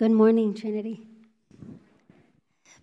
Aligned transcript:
Good 0.00 0.12
morning, 0.12 0.54
Trinity. 0.54 1.02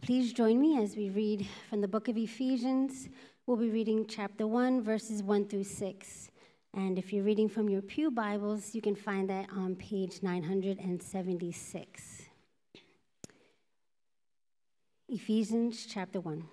Please 0.02 0.33
join 0.33 0.62
me 0.62 0.79
as 0.79 0.96
we 0.96 1.09
read 1.09 1.47
from 1.67 1.82
the 1.82 1.88
book 1.88 2.09
of 2.09 2.16
Ephesians. 2.16 3.09
We'll 3.47 3.58
be 3.58 3.71
reading 3.71 4.05
chapter 4.08 4.46
1, 4.46 4.83
verses 4.83 5.23
1 5.23 5.47
through 5.47 5.63
6. 5.63 6.29
And 6.75 6.99
if 6.99 7.11
you're 7.11 7.23
reading 7.23 7.49
from 7.49 7.69
your 7.69 7.81
Pew 7.81 8.11
Bibles, 8.11 8.75
you 8.75 8.83
can 8.83 8.95
find 8.95 9.27
that 9.31 9.47
on 9.51 9.75
page 9.77 10.21
976. 10.21 12.21
Ephesians 15.09 15.88
chapter 15.89 16.20
1. 16.20 16.43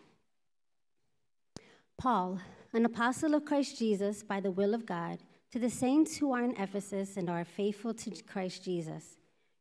Paul, 1.99 2.41
an 2.73 2.87
apostle 2.87 3.35
of 3.35 3.45
Christ 3.45 3.79
Jesus 3.79 4.23
by 4.23 4.41
the 4.41 4.51
will 4.51 4.73
of 4.73 4.87
God, 4.87 5.19
to 5.53 5.59
the 5.59 5.69
saints 5.69 6.17
who 6.17 6.33
are 6.33 6.43
in 6.43 6.57
Ephesus 6.57 7.19
and 7.19 7.29
are 7.29 7.45
faithful 7.45 7.93
to 7.93 8.11
Christ 8.23 8.65
Jesus 8.65 9.19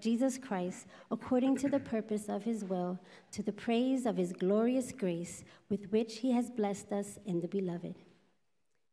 Jesus 0.00 0.38
Christ, 0.38 0.86
according 1.10 1.56
to 1.58 1.68
the 1.68 1.80
purpose 1.80 2.28
of 2.28 2.44
his 2.44 2.64
will, 2.64 2.98
to 3.32 3.42
the 3.42 3.52
praise 3.52 4.06
of 4.06 4.16
his 4.16 4.32
glorious 4.32 4.92
grace 4.92 5.44
with 5.68 5.90
which 5.90 6.18
he 6.18 6.32
has 6.32 6.50
blessed 6.50 6.92
us 6.92 7.18
in 7.26 7.40
the 7.40 7.48
beloved. 7.48 7.94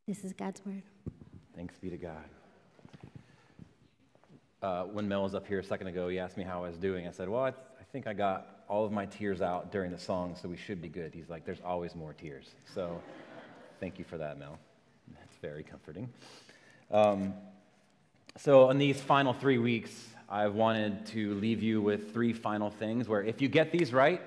This 0.07 0.23
is 0.23 0.33
God's 0.33 0.65
word. 0.65 0.83
Thanks 1.55 1.75
be 1.77 1.89
to 1.89 1.97
God. 1.97 2.25
Uh, 4.61 4.83
when 4.83 5.07
Mel 5.07 5.23
was 5.23 5.33
up 5.33 5.47
here 5.47 5.59
a 5.59 5.63
second 5.63 5.87
ago, 5.87 6.07
he 6.07 6.19
asked 6.19 6.37
me 6.37 6.43
how 6.43 6.63
I 6.63 6.67
was 6.67 6.77
doing. 6.77 7.07
I 7.07 7.11
said, 7.11 7.27
Well, 7.29 7.43
I, 7.43 7.51
th- 7.51 7.63
I 7.79 7.83
think 7.91 8.07
I 8.07 8.13
got 8.13 8.63
all 8.67 8.85
of 8.85 8.91
my 8.91 9.05
tears 9.05 9.41
out 9.41 9.71
during 9.71 9.91
the 9.91 9.97
song, 9.97 10.35
so 10.39 10.47
we 10.47 10.57
should 10.57 10.81
be 10.81 10.87
good. 10.87 11.13
He's 11.13 11.29
like, 11.29 11.45
There's 11.45 11.61
always 11.65 11.95
more 11.95 12.13
tears. 12.13 12.51
So 12.73 13.01
thank 13.79 13.97
you 13.97 14.05
for 14.05 14.17
that, 14.17 14.37
Mel. 14.37 14.59
That's 15.13 15.35
very 15.41 15.63
comforting. 15.63 16.09
Um, 16.91 17.33
so, 18.37 18.69
in 18.69 18.77
these 18.77 19.01
final 19.01 19.33
three 19.33 19.57
weeks, 19.57 19.91
I've 20.33 20.55
wanted 20.55 21.05
to 21.07 21.33
leave 21.35 21.61
you 21.61 21.81
with 21.81 22.13
three 22.13 22.31
final 22.31 22.69
things 22.69 23.09
where 23.09 23.21
if 23.21 23.41
you 23.41 23.49
get 23.49 23.69
these 23.69 23.91
right, 23.91 24.21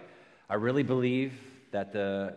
I 0.51 0.57
really 0.57 0.83
believe 0.83 1.33
that 1.71 1.95
the 1.95 2.35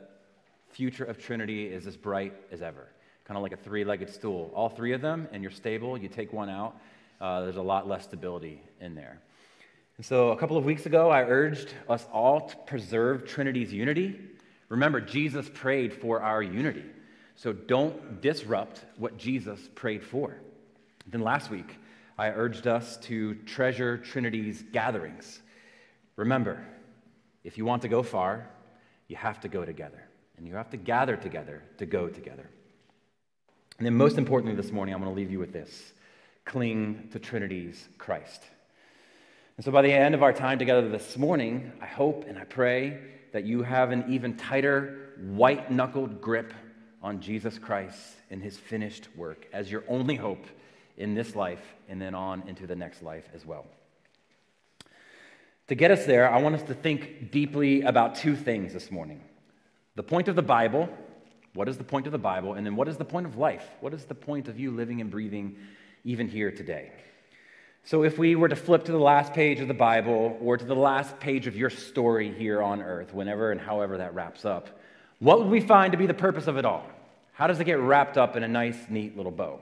future 0.70 1.04
of 1.04 1.18
Trinity 1.18 1.66
is 1.66 1.86
as 1.86 1.98
bright 1.98 2.34
as 2.50 2.62
ever. 2.62 2.88
Kind 3.26 3.36
of 3.36 3.44
like 3.44 3.52
a 3.52 3.58
three 3.58 3.84
legged 3.84 4.10
stool. 4.10 4.54
All 4.56 4.70
three 4.70 4.94
of 4.94 5.02
them, 5.02 5.28
and 5.34 5.44
you're 5.44 5.52
stable, 5.52 5.98
you 5.98 6.08
take 6.08 6.32
one 6.32 6.50
out, 6.50 6.78
uh, 7.20 7.42
there's 7.42 7.58
a 7.58 7.62
lot 7.62 7.90
less 7.90 8.06
stability 8.06 8.62
in 8.80 8.96
there. 8.96 9.20
And 9.98 10.06
so 10.06 10.30
a 10.30 10.38
couple 10.38 10.56
of 10.56 10.64
weeks 10.64 10.86
ago, 10.86 11.10
I 11.10 11.24
urged 11.24 11.74
us 11.90 12.06
all 12.14 12.48
to 12.48 12.56
preserve 12.68 13.28
Trinity's 13.28 13.74
unity. 13.74 14.18
Remember, 14.70 15.02
Jesus 15.02 15.50
prayed 15.54 15.94
for 15.94 16.22
our 16.22 16.42
unity. 16.42 16.86
So 17.36 17.52
don't 17.52 18.22
disrupt 18.22 18.86
what 18.96 19.18
Jesus 19.18 19.60
prayed 19.76 20.06
for. 20.06 20.38
Then 21.06 21.20
last 21.20 21.52
week, 21.52 21.76
I 22.18 22.30
urged 22.30 22.66
us 22.66 22.98
to 23.04 23.36
treasure 23.46 23.98
Trinity's 23.98 24.64
gatherings. 24.72 25.40
Remember, 26.16 26.66
if 27.44 27.58
you 27.58 27.66
want 27.66 27.84
to 27.84 27.88
go 27.88 28.02
far, 28.02 28.50
you 29.08 29.16
have 29.16 29.40
to 29.42 29.48
go 29.48 29.64
together. 29.64 30.04
And 30.38 30.48
you 30.48 30.56
have 30.56 30.70
to 30.72 30.78
gather 30.78 31.16
together 31.16 31.64
to 31.78 31.86
go 31.86 32.08
together. 32.08 32.50
And 33.78 33.86
then, 33.86 33.96
most 33.96 34.18
importantly, 34.18 34.60
this 34.60 34.72
morning, 34.72 34.96
I'm 34.96 35.02
going 35.02 35.14
to 35.14 35.16
leave 35.16 35.32
you 35.32 35.40
with 35.40 35.54
this 35.54 35.94
cling 36.46 37.10
to 37.12 37.20
Trinity's 37.20 37.88
Christ. 37.98 38.42
And 39.58 39.66
so, 39.66 39.72
by 39.72 39.82
the 39.84 39.92
end 39.92 40.16
of 40.16 40.24
our 40.24 40.34
time 40.34 40.58
together 40.58 40.90
this 40.90 41.18
morning, 41.18 41.72
I 41.82 41.86
hope 41.86 42.26
and 42.28 42.38
I 42.38 42.44
pray 42.44 43.00
that 43.34 43.44
you 43.44 43.62
have 43.62 43.92
an 43.92 44.06
even 44.10 44.36
tighter, 44.36 45.14
white 45.20 45.72
knuckled 45.72 46.22
grip 46.22 46.54
on 47.04 47.20
Jesus 47.20 47.60
Christ 47.60 48.16
and 48.32 48.42
his 48.42 48.58
finished 48.58 49.08
work 49.16 49.48
as 49.54 49.72
your 49.72 49.84
only 49.88 50.16
hope 50.16 50.46
in 50.98 51.14
this 51.14 51.36
life 51.36 51.62
and 51.88 52.02
then 52.02 52.16
on 52.16 52.44
into 52.48 52.68
the 52.68 52.76
next 52.76 53.02
life 53.02 53.30
as 53.34 53.46
well. 53.46 53.66
To 55.68 55.76
get 55.76 55.92
us 55.92 56.06
there, 56.06 56.30
I 56.32 56.42
want 56.42 56.56
us 56.56 56.64
to 56.64 56.74
think 56.74 57.32
deeply 57.32 57.82
about 57.82 58.16
two 58.16 58.36
things 58.36 58.74
this 58.74 58.92
morning 58.92 59.22
the 59.96 60.04
point 60.04 60.28
of 60.28 60.36
the 60.36 60.44
Bible. 60.44 60.90
What 61.54 61.68
is 61.68 61.78
the 61.78 61.84
point 61.84 62.06
of 62.06 62.12
the 62.12 62.20
Bible? 62.20 62.54
And 62.54 62.64
then 62.64 62.76
what 62.76 62.88
is 62.88 62.98
the 62.98 63.06
point 63.06 63.26
of 63.26 63.36
life? 63.36 63.68
What 63.80 63.92
is 63.92 64.06
the 64.06 64.14
point 64.14 64.48
of 64.48 64.60
you 64.60 64.70
living 64.70 65.02
and 65.02 65.10
breathing 65.10 65.56
even 66.04 66.28
here 66.28 66.52
today? 66.52 66.92
So, 67.84 68.04
if 68.04 68.18
we 68.18 68.36
were 68.36 68.50
to 68.50 68.56
flip 68.56 68.84
to 68.86 68.92
the 68.92 69.00
last 69.00 69.34
page 69.34 69.60
of 69.60 69.68
the 69.68 69.74
Bible 69.74 70.38
or 70.42 70.58
to 70.58 70.66
the 70.66 70.76
last 70.76 71.20
page 71.20 71.48
of 71.48 71.56
your 71.56 71.70
story 71.70 72.34
here 72.34 72.62
on 72.62 72.82
earth, 72.82 73.14
whenever 73.14 73.52
and 73.52 73.60
however 73.60 73.98
that 73.98 74.14
wraps 74.14 74.46
up, 74.46 74.80
what 75.20 75.40
would 75.40 75.48
we 75.48 75.62
find 75.62 75.94
to 75.94 75.98
be 75.98 76.06
the 76.06 76.14
purpose 76.14 76.48
of 76.48 76.58
it 76.58 76.66
all? 76.66 76.86
How 77.32 77.48
does 77.48 77.60
it 77.60 77.64
get 77.64 77.80
wrapped 77.80 78.18
up 78.18 78.36
in 78.36 78.44
a 78.44 78.48
nice, 78.48 78.78
neat 78.90 79.16
little 79.16 79.32
bow? 79.32 79.60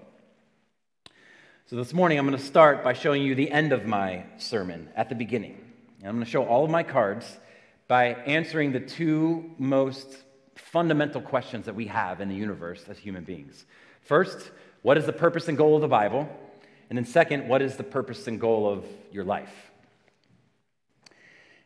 So 1.68 1.76
this 1.78 1.96
morning, 1.96 2.20
I'm 2.20 2.28
going 2.28 2.38
to 2.38 2.46
start 2.46 2.84
by 2.84 2.94
showing 2.94 3.24
you 3.24 3.34
the 3.34 3.50
end 3.50 3.74
of 3.74 3.88
my 3.88 4.26
sermon 4.38 4.88
at 4.96 5.10
the 5.10 5.16
beginning. 5.16 5.58
And 5.98 6.08
I'm 6.08 6.14
going 6.14 6.24
to 6.24 6.30
show 6.30 6.46
all 6.46 6.64
of 6.64 6.70
my 6.70 6.84
cards 6.84 7.40
by 7.88 8.10
answering 8.10 8.72
the 8.72 8.80
two 8.80 9.50
most 9.58 10.16
fundamental 10.54 11.22
questions 11.22 11.66
that 11.66 11.74
we 11.74 11.88
have 11.88 12.22
in 12.22 12.30
the 12.30 12.36
universe 12.36 12.86
as 12.88 13.00
human 13.00 13.24
beings. 13.24 13.66
First, 14.02 14.52
what 14.84 14.96
is 14.96 15.08
the 15.08 15.12
purpose 15.12 15.48
and 15.48 15.58
goal 15.58 15.74
of 15.74 15.82
the 15.82 15.88
Bible? 15.88 16.30
And 16.92 16.98
then, 17.00 17.06
second, 17.06 17.48
what 17.48 17.64
is 17.64 17.78
the 17.78 17.84
purpose 17.84 18.28
and 18.28 18.40
goal 18.40 18.72
of 18.72 18.86
your 19.12 19.24
life? 19.24 19.72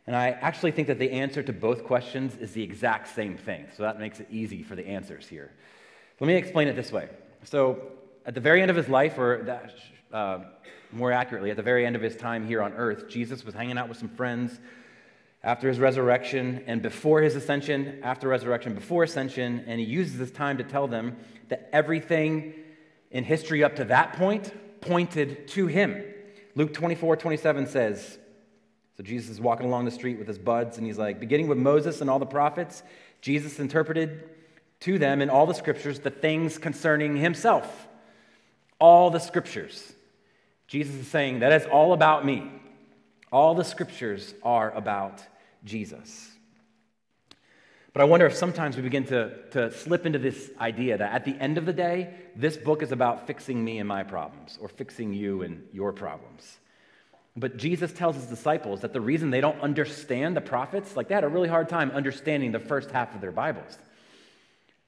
And 0.06 0.16
I 0.16 0.30
actually 0.30 0.70
think 0.70 0.88
that 0.88 0.98
the 0.98 1.10
answer 1.10 1.42
to 1.42 1.52
both 1.52 1.84
questions 1.84 2.36
is 2.36 2.52
the 2.52 2.62
exact 2.62 3.14
same 3.14 3.36
thing. 3.36 3.66
So 3.76 3.82
that 3.82 4.00
makes 4.00 4.18
it 4.18 4.28
easy 4.30 4.62
for 4.62 4.76
the 4.76 4.86
answers 4.86 5.28
here. 5.28 5.52
Let 6.20 6.26
me 6.26 6.36
explain 6.36 6.68
it 6.68 6.74
this 6.74 6.90
way. 6.90 7.10
So, 7.44 7.82
at 8.30 8.34
the 8.34 8.40
very 8.40 8.62
end 8.62 8.70
of 8.70 8.76
his 8.76 8.88
life, 8.88 9.18
or 9.18 9.42
that, 9.42 9.74
uh, 10.12 10.38
more 10.92 11.10
accurately, 11.10 11.50
at 11.50 11.56
the 11.56 11.64
very 11.64 11.84
end 11.84 11.96
of 11.96 12.02
his 12.02 12.14
time 12.14 12.46
here 12.46 12.62
on 12.62 12.72
earth, 12.74 13.08
Jesus 13.08 13.44
was 13.44 13.56
hanging 13.56 13.76
out 13.76 13.88
with 13.88 13.98
some 13.98 14.08
friends 14.08 14.60
after 15.42 15.66
his 15.66 15.80
resurrection 15.80 16.62
and 16.68 16.80
before 16.80 17.22
his 17.22 17.34
ascension, 17.34 17.98
after 18.04 18.28
resurrection, 18.28 18.72
before 18.72 19.02
ascension, 19.02 19.64
and 19.66 19.80
he 19.80 19.84
uses 19.84 20.16
this 20.16 20.30
time 20.30 20.58
to 20.58 20.62
tell 20.62 20.86
them 20.86 21.16
that 21.48 21.68
everything 21.72 22.54
in 23.10 23.24
history 23.24 23.64
up 23.64 23.74
to 23.74 23.84
that 23.86 24.12
point 24.12 24.54
pointed 24.80 25.48
to 25.48 25.66
him. 25.66 26.00
Luke 26.54 26.72
24, 26.72 27.16
27 27.16 27.66
says, 27.66 28.16
so 28.96 29.02
Jesus 29.02 29.28
is 29.28 29.40
walking 29.40 29.66
along 29.66 29.86
the 29.86 29.90
street 29.90 30.20
with 30.20 30.28
his 30.28 30.38
buds, 30.38 30.78
and 30.78 30.86
he's 30.86 30.98
like, 30.98 31.18
beginning 31.18 31.48
with 31.48 31.58
Moses 31.58 32.00
and 32.00 32.08
all 32.08 32.20
the 32.20 32.26
prophets, 32.26 32.84
Jesus 33.22 33.58
interpreted 33.58 34.22
to 34.78 35.00
them 35.00 35.20
in 35.20 35.30
all 35.30 35.46
the 35.46 35.52
scriptures 35.52 35.98
the 35.98 36.10
things 36.10 36.58
concerning 36.58 37.16
himself 37.16 37.88
all 38.80 39.10
the 39.10 39.20
scriptures. 39.20 39.92
Jesus 40.66 40.94
is 40.94 41.08
saying 41.08 41.40
that 41.40 41.52
is 41.52 41.66
all 41.66 41.92
about 41.92 42.24
me. 42.24 42.50
All 43.32 43.54
the 43.54 43.64
scriptures 43.64 44.34
are 44.42 44.72
about 44.72 45.22
Jesus. 45.64 46.30
But 47.92 48.02
I 48.02 48.04
wonder 48.04 48.26
if 48.26 48.36
sometimes 48.36 48.76
we 48.76 48.82
begin 48.82 49.04
to, 49.06 49.32
to 49.50 49.72
slip 49.72 50.06
into 50.06 50.18
this 50.18 50.50
idea 50.60 50.96
that 50.96 51.12
at 51.12 51.24
the 51.24 51.36
end 51.40 51.58
of 51.58 51.66
the 51.66 51.72
day, 51.72 52.14
this 52.36 52.56
book 52.56 52.82
is 52.82 52.92
about 52.92 53.26
fixing 53.26 53.64
me 53.64 53.78
and 53.78 53.88
my 53.88 54.04
problems 54.04 54.58
or 54.60 54.68
fixing 54.68 55.12
you 55.12 55.42
and 55.42 55.64
your 55.72 55.92
problems. 55.92 56.58
But 57.36 57.56
Jesus 57.56 57.92
tells 57.92 58.16
his 58.16 58.26
disciples 58.26 58.80
that 58.80 58.92
the 58.92 59.00
reason 59.00 59.30
they 59.30 59.40
don't 59.40 59.60
understand 59.60 60.36
the 60.36 60.40
prophets, 60.40 60.96
like 60.96 61.08
they 61.08 61.14
had 61.14 61.24
a 61.24 61.28
really 61.28 61.48
hard 61.48 61.68
time 61.68 61.90
understanding 61.90 62.52
the 62.52 62.60
first 62.60 62.90
half 62.90 63.14
of 63.14 63.20
their 63.20 63.32
Bibles. 63.32 63.76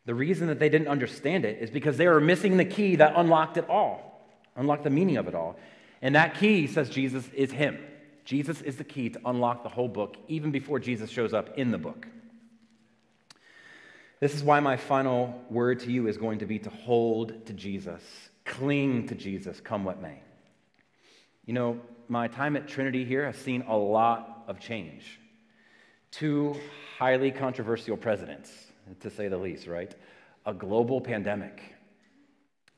The 0.05 0.15
reason 0.15 0.49
that 0.49 0.59
they 0.59 0.69
didn't 0.69 0.89
understand 0.89 1.45
it 1.45 1.63
is 1.63 1.71
because 1.71 1.97
they 1.97 2.09
were 2.09 2.21
missing 2.21 2.57
the 2.57 2.65
key 2.65 2.97
that 2.97 3.13
unlocked 3.17 3.57
it 3.57 3.69
all, 3.69 4.27
unlocked 4.57 4.85
the 4.85 4.91
meaning 4.91 5.17
of 5.17 5.29
it 5.29 5.35
all. 5.35 5.57
And 6.01 6.17
that 6.17 6.39
key, 6.39 6.67
says 6.67 6.91
Jesus, 6.91 7.29
is 7.33 7.53
Him. 7.53 7.79
Jesus 8.25 8.61
is 8.61 8.77
the 8.77 8.85
key 8.85 9.11
to 9.11 9.21
unlock 9.25 9.63
the 9.63 9.69
whole 9.69 9.89
book, 9.89 10.17
even 10.29 10.51
before 10.51 10.79
Jesus 10.79 11.11
shows 11.11 11.33
up 11.33 11.57
in 11.57 11.71
the 11.71 11.79
book. 11.79 12.07
This 14.19 14.35
is 14.35 14.43
why 14.43 14.61
my 14.61 14.77
final 14.77 15.41
word 15.51 15.81
to 15.81 15.91
you 15.91 16.07
is 16.07 16.17
going 16.17 16.41
to 16.41 16.47
be 16.47 16.59
to 16.61 16.71
hold 16.71 17.47
to 17.47 17.53
Jesus, 17.53 18.03
cling 18.45 19.09
to 19.09 19.15
Jesus, 19.15 19.61
come 19.61 19.85
what 19.85 20.01
may. 20.01 20.21
You 21.45 21.55
know, 21.55 21.81
my 22.09 22.29
time 22.29 22.57
at 22.57 22.69
Trinity 22.69 23.05
here 23.05 23.27
has 23.27 23.37
seen 23.37 23.65
a 23.67 23.77
lot 23.77 24.45
of 24.47 24.61
change. 24.61 25.19
Two 26.13 26.57
highly 26.99 27.33
controversial 27.33 27.97
presidents 27.97 28.53
to 29.01 29.11
say 29.11 29.29
the 29.29 29.39
least, 29.39 29.67
right? 29.67 29.95
A 30.47 30.55
global 30.55 31.01
pandemic, 31.01 31.63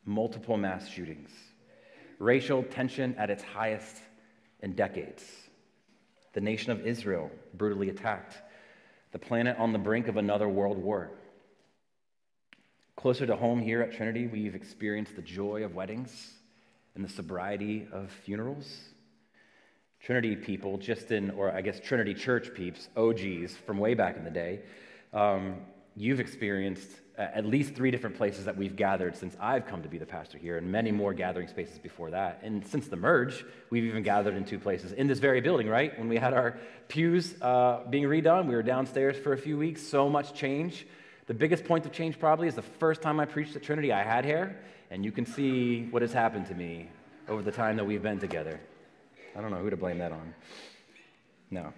multiple 0.05 0.57
mass 0.57 0.89
shootings, 0.89 1.31
racial 2.19 2.63
tension 2.63 3.15
at 3.17 3.31
its 3.31 3.43
highest 3.43 3.97
in 4.61 4.73
decades, 4.73 5.25
the 6.33 6.41
nation 6.41 6.73
of 6.73 6.87
Israel 6.87 7.31
brutally 7.55 7.89
attacked, 7.89 8.37
the 9.13 9.19
planet 9.19 9.57
on 9.59 9.73
the 9.73 9.79
brink 9.79 10.09
of 10.09 10.17
another 10.17 10.49
world 10.49 10.79
war. 10.79 11.11
Closer 12.97 13.27
to 13.27 13.37
home 13.37 13.61
here 13.61 13.83
at 13.83 13.93
Trinity, 13.93 14.27
we've 14.27 14.55
experienced 14.55 15.17
the 15.17 15.23
joy 15.23 15.65
of 15.65 15.75
weddings 15.75 16.35
and 16.95 17.05
the 17.05 17.09
sobriety 17.09 17.87
of 17.93 18.11
funerals. 18.25 18.67
Trinity 20.01 20.37
people, 20.37 20.79
just 20.79 21.11
in, 21.11 21.31
or 21.31 21.51
I 21.51 21.61
guess 21.61 21.81
Trinity 21.81 22.15
Church 22.15 22.53
peeps, 22.55 22.89
OGs 22.97 23.57
from 23.67 23.79
way 23.79 23.95
back 23.95 24.17
in 24.17 24.25
the 24.25 24.31
day, 24.31 24.61
um, 25.13 25.57
you've 25.96 26.20
experienced 26.20 26.88
at 27.17 27.46
least 27.46 27.75
three 27.75 27.93
different 27.93 28.17
places 28.17 28.44
that 28.44 28.56
we've 28.56 28.75
gathered 28.75 29.17
since 29.17 29.37
I've 29.41 29.67
come 29.67 29.82
to 29.82 29.88
be 29.88 29.99
the 29.99 30.06
pastor 30.06 30.37
here, 30.37 30.58
and 30.58 30.70
many 30.70 30.91
more 30.91 31.14
gathering 31.14 31.46
spaces 31.46 31.79
before 31.79 32.11
that. 32.11 32.41
And 32.43 32.67
since 32.67 32.88
the 32.88 32.96
merge, 32.96 33.44
we've 33.70 33.85
even 33.85 34.02
gathered 34.02 34.35
in 34.35 34.44
two 34.44 34.58
places 34.58 34.93
in 34.93 35.06
this 35.06 35.20
very 35.20 35.41
building, 35.41 35.69
right? 35.69 35.96
When 35.96 36.08
we 36.08 36.17
had 36.17 36.35
our 36.35 36.58
pews 36.88 37.41
uh, 37.41 37.85
being 37.88 38.05
redone, 38.05 38.46
we 38.46 38.55
were 38.56 38.64
downstairs 38.64 39.17
for 39.17 39.32
a 39.32 39.38
few 39.38 39.56
weeks. 39.56 39.81
So 39.81 40.08
much 40.08 40.35
change. 40.35 40.87
The 41.26 41.35
biggest 41.35 41.64
point 41.64 41.87
of 41.87 41.93
change 41.93 42.19
probably 42.19 42.49
is 42.49 42.56
the 42.56 42.62
first 42.62 43.00
time 43.00 43.20
I 43.20 43.26
preached 43.26 43.55
at 43.55 43.62
Trinity, 43.62 43.93
I 43.93 44.02
had 44.02 44.25
hair, 44.25 44.61
and 44.91 45.05
you 45.05 45.12
can 45.12 45.25
see 45.25 45.87
what 45.91 46.02
has 46.02 46.12
happened 46.12 46.46
to 46.46 46.55
me 46.55 46.88
over 47.29 47.43
the 47.43 47.52
time 47.52 47.76
that 47.76 47.85
we've 47.85 48.02
been 48.02 48.19
together. 48.19 48.61
I 49.37 49.41
don't 49.41 49.50
know 49.52 49.58
who 49.58 49.70
to 49.70 49.76
blame 49.76 49.99
that 49.99 50.12
on. 50.12 50.35
No. 51.50 51.73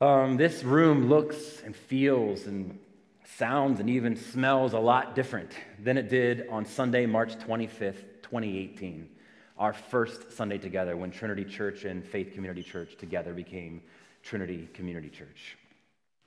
Um, 0.00 0.36
this 0.36 0.62
room 0.62 1.08
looks 1.08 1.60
and 1.64 1.74
feels 1.74 2.46
and 2.46 2.78
sounds 3.36 3.80
and 3.80 3.90
even 3.90 4.14
smells 4.14 4.72
a 4.72 4.78
lot 4.78 5.16
different 5.16 5.50
than 5.82 5.98
it 5.98 6.08
did 6.08 6.46
on 6.50 6.64
Sunday, 6.64 7.04
March 7.04 7.36
25th, 7.36 8.22
2018, 8.22 9.08
our 9.58 9.72
first 9.72 10.30
Sunday 10.30 10.56
together 10.56 10.96
when 10.96 11.10
Trinity 11.10 11.44
Church 11.44 11.84
and 11.84 12.06
Faith 12.06 12.32
Community 12.32 12.62
Church 12.62 12.96
together 12.96 13.34
became 13.34 13.82
Trinity 14.22 14.68
Community 14.72 15.08
Church. 15.08 15.56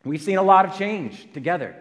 We've 0.04 0.22
seen 0.22 0.38
a 0.38 0.44
lot 0.44 0.66
of 0.66 0.78
change 0.78 1.32
together. 1.32 1.74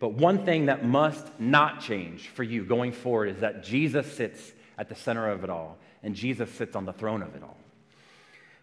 But 0.00 0.14
one 0.14 0.44
thing 0.44 0.66
that 0.66 0.84
must 0.84 1.38
not 1.38 1.80
change 1.80 2.30
for 2.30 2.42
you 2.42 2.64
going 2.64 2.90
forward 2.90 3.28
is 3.28 3.38
that 3.42 3.62
Jesus 3.62 4.12
sits 4.12 4.52
at 4.76 4.88
the 4.88 4.96
center 4.96 5.30
of 5.30 5.44
it 5.44 5.50
all, 5.50 5.78
and 6.02 6.16
Jesus 6.16 6.50
sits 6.50 6.74
on 6.74 6.84
the 6.84 6.92
throne 6.92 7.22
of 7.22 7.36
it 7.36 7.44
all. 7.44 7.58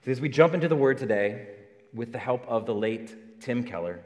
So 0.03 0.11
as 0.11 0.19
we 0.19 0.27
jump 0.27 0.53
into 0.53 0.67
the 0.67 0.75
word 0.75 0.97
today, 0.97 1.47
with 1.93 2.11
the 2.11 2.19
help 2.19 2.45
of 2.47 2.65
the 2.65 2.73
late 2.73 3.41
Tim 3.41 3.63
Keller, 3.63 4.01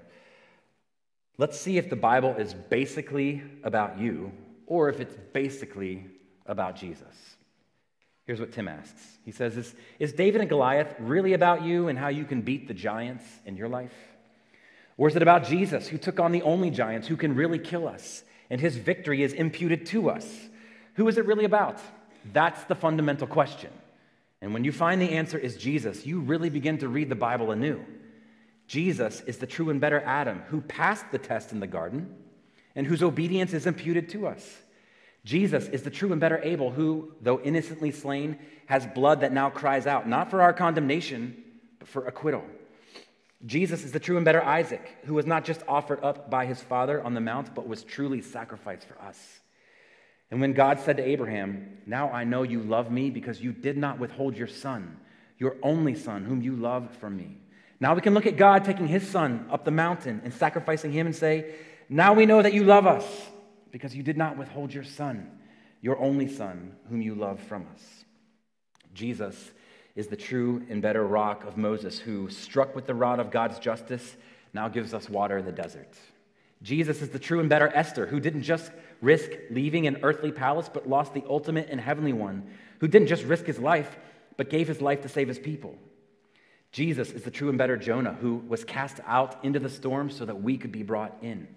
let's 1.37 1.59
see 1.59 1.77
if 1.77 1.89
the 1.89 1.95
Bible 1.95 2.35
is 2.35 2.53
basically 2.53 3.43
about 3.63 3.99
you 3.99 4.31
or 4.67 4.89
if 4.89 4.99
it's 4.99 5.15
basically 5.33 6.05
about 6.45 6.75
Jesus. 6.75 7.35
Here's 8.25 8.39
what 8.39 8.53
Tim 8.53 8.67
asks 8.67 9.17
He 9.25 9.31
says, 9.31 9.57
Is, 9.57 9.75
is 9.99 10.13
David 10.13 10.41
and 10.41 10.49
Goliath 10.49 10.95
really 10.99 11.33
about 11.33 11.63
you 11.63 11.87
and 11.87 11.97
how 11.99 12.07
you 12.07 12.25
can 12.25 12.41
beat 12.41 12.67
the 12.67 12.73
giants 12.73 13.25
in 13.45 13.57
your 13.57 13.67
life? 13.67 13.93
Or 14.97 15.07
is 15.07 15.15
it 15.15 15.21
about 15.21 15.45
Jesus, 15.45 15.87
who 15.87 15.97
took 15.97 16.19
on 16.19 16.31
the 16.31 16.43
only 16.43 16.69
giants 16.69 17.07
who 17.07 17.17
can 17.17 17.35
really 17.35 17.59
kill 17.59 17.87
us, 17.87 18.23
and 18.49 18.61
his 18.61 18.77
victory 18.77 19.23
is 19.23 19.33
imputed 19.33 19.85
to 19.87 20.09
us? 20.09 20.27
Who 20.95 21.07
is 21.07 21.17
it 21.17 21.25
really 21.25 21.45
about? 21.45 21.79
That's 22.31 22.63
the 22.65 22.75
fundamental 22.75 23.27
question. 23.27 23.71
And 24.43 24.53
when 24.53 24.65
you 24.65 24.73
find 24.73 25.01
the 25.01 25.11
answer 25.11 25.37
is 25.37 25.55
Jesus, 25.55 26.05
you 26.05 26.19
really 26.19 26.49
begin 26.49 26.77
to 26.79 26.89
read 26.89 27.07
the 27.07 27.15
Bible 27.15 27.51
anew. 27.51 27.79
Jesus 28.67 29.21
is 29.21 29.37
the 29.37 29.47
true 29.47 29.69
and 29.69 29.79
better 29.79 30.01
Adam 30.01 30.39
who 30.49 30.59
passed 30.59 31.05
the 31.13 31.17
test 31.17 31.53
in 31.53 31.61
the 31.61 31.67
garden 31.67 32.13
and 32.75 32.85
whose 32.85 33.01
obedience 33.01 33.53
is 33.53 33.65
imputed 33.65 34.09
to 34.09 34.27
us. 34.27 34.45
Jesus 35.23 35.69
is 35.69 35.83
the 35.83 35.89
true 35.89 36.11
and 36.11 36.19
better 36.19 36.41
Abel 36.43 36.71
who, 36.71 37.13
though 37.21 37.39
innocently 37.39 37.91
slain, 37.91 38.37
has 38.65 38.85
blood 38.85 39.21
that 39.21 39.31
now 39.31 39.49
cries 39.49 39.87
out, 39.87 40.09
not 40.09 40.29
for 40.29 40.41
our 40.41 40.51
condemnation, 40.51 41.41
but 41.79 41.87
for 41.87 42.05
acquittal. 42.05 42.43
Jesus 43.45 43.85
is 43.85 43.93
the 43.93 43.99
true 44.01 44.17
and 44.17 44.25
better 44.25 44.43
Isaac, 44.43 44.97
who 45.05 45.13
was 45.13 45.25
not 45.25 45.45
just 45.45 45.63
offered 45.69 46.03
up 46.03 46.29
by 46.29 46.47
his 46.47 46.61
father 46.61 47.01
on 47.01 47.13
the 47.13 47.21
mount, 47.21 47.55
but 47.55 47.65
was 47.65 47.85
truly 47.85 48.21
sacrificed 48.21 48.89
for 48.89 49.01
us. 49.01 49.39
And 50.31 50.41
when 50.41 50.53
God 50.53 50.79
said 50.79 50.97
to 50.97 51.03
Abraham, 51.03 51.77
Now 51.85 52.09
I 52.09 52.23
know 52.23 52.43
you 52.43 52.61
love 52.61 52.91
me 52.91 53.09
because 53.09 53.41
you 53.41 53.51
did 53.51 53.77
not 53.77 53.99
withhold 53.99 54.35
your 54.35 54.47
son, 54.47 54.97
your 55.37 55.57
only 55.61 55.95
son, 55.95 56.23
whom 56.25 56.41
you 56.41 56.55
love 56.55 56.95
from 56.97 57.15
me. 57.15 57.37
Now 57.79 57.93
we 57.93 58.01
can 58.01 58.13
look 58.13 58.25
at 58.25 58.37
God 58.37 58.63
taking 58.63 58.87
his 58.87 59.07
son 59.07 59.47
up 59.51 59.65
the 59.65 59.71
mountain 59.71 60.21
and 60.23 60.33
sacrificing 60.33 60.91
him 60.91 61.05
and 61.05 61.15
say, 61.15 61.55
Now 61.89 62.13
we 62.13 62.25
know 62.25 62.41
that 62.41 62.53
you 62.53 62.63
love 62.63 62.87
us 62.87 63.05
because 63.71 63.95
you 63.95 64.03
did 64.03 64.17
not 64.17 64.37
withhold 64.37 64.73
your 64.73 64.83
son, 64.83 65.29
your 65.81 65.99
only 65.99 66.27
son, 66.27 66.75
whom 66.89 67.01
you 67.01 67.15
love 67.15 67.39
from 67.41 67.67
us. 67.73 68.05
Jesus 68.93 69.51
is 69.95 70.07
the 70.07 70.15
true 70.15 70.63
and 70.69 70.81
better 70.81 71.05
rock 71.05 71.43
of 71.43 71.57
Moses, 71.57 71.99
who, 71.99 72.29
struck 72.29 72.75
with 72.75 72.87
the 72.87 72.95
rod 72.95 73.19
of 73.19 73.31
God's 73.31 73.59
justice, 73.59 74.15
now 74.53 74.67
gives 74.67 74.93
us 74.93 75.09
water 75.09 75.39
in 75.39 75.45
the 75.45 75.51
desert. 75.51 75.93
Jesus 76.61 77.01
is 77.01 77.09
the 77.09 77.19
true 77.19 77.39
and 77.39 77.49
better 77.49 77.69
Esther, 77.75 78.07
who 78.07 78.19
didn't 78.19 78.43
just 78.43 78.71
risk 79.03 79.29
leaving 79.51 79.85
an 79.85 79.99
earthly 80.01 80.31
palace, 80.31 80.69
but 80.73 80.89
lost 80.89 81.13
the 81.13 81.23
ultimate 81.29 81.67
and 81.69 81.79
heavenly 81.79 82.13
one, 82.13 82.47
who 82.79 82.87
didn't 82.87 83.09
just 83.09 83.23
risk 83.25 83.45
his 83.45 83.59
life, 83.59 83.97
but 84.37 84.49
gave 84.49 84.67
his 84.67 84.81
life 84.81 85.01
to 85.01 85.09
save 85.09 85.27
his 85.27 85.37
people. 85.37 85.75
Jesus 86.71 87.11
is 87.11 87.21
the 87.21 87.29
true 87.29 87.49
and 87.49 87.57
better 87.57 87.77
Jonah, 87.77 88.13
who 88.13 88.37
was 88.47 88.63
cast 88.63 88.99
out 89.05 89.43
into 89.43 89.59
the 89.59 89.69
storm 89.69 90.09
so 90.09 90.25
that 90.25 90.41
we 90.41 90.57
could 90.57 90.71
be 90.71 90.81
brought 90.81 91.15
in. 91.21 91.47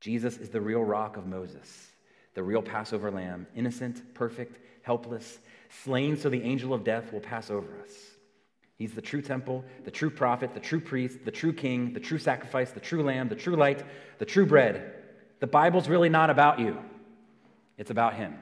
Jesus 0.00 0.38
is 0.38 0.48
the 0.48 0.60
real 0.60 0.82
rock 0.82 1.16
of 1.16 1.26
Moses, 1.26 1.90
the 2.34 2.42
real 2.42 2.62
Passover 2.62 3.10
lamb, 3.10 3.46
innocent, 3.54 4.14
perfect, 4.14 4.58
helpless, 4.82 5.38
slain 5.84 6.16
so 6.16 6.30
the 6.30 6.42
angel 6.42 6.72
of 6.72 6.84
death 6.84 7.12
will 7.12 7.20
pass 7.20 7.50
over 7.50 7.68
us. 7.82 7.92
He's 8.76 8.94
the 8.94 9.02
true 9.02 9.22
temple, 9.22 9.64
the 9.84 9.90
true 9.90 10.10
prophet, 10.10 10.54
the 10.54 10.60
true 10.60 10.80
priest, 10.80 11.24
the 11.24 11.30
true 11.30 11.52
king, 11.52 11.92
the 11.92 12.00
true 12.00 12.18
sacrifice, 12.18 12.70
the 12.70 12.80
true 12.80 13.02
lamb, 13.02 13.28
the 13.28 13.36
true 13.36 13.54
light, 13.54 13.84
the 14.18 14.24
true 14.24 14.46
bread. 14.46 15.01
The 15.42 15.48
Bible's 15.48 15.88
really 15.88 16.08
not 16.08 16.30
about 16.30 16.60
you, 16.60 16.78
it's 17.76 17.90
about 17.90 18.14
him. 18.14 18.38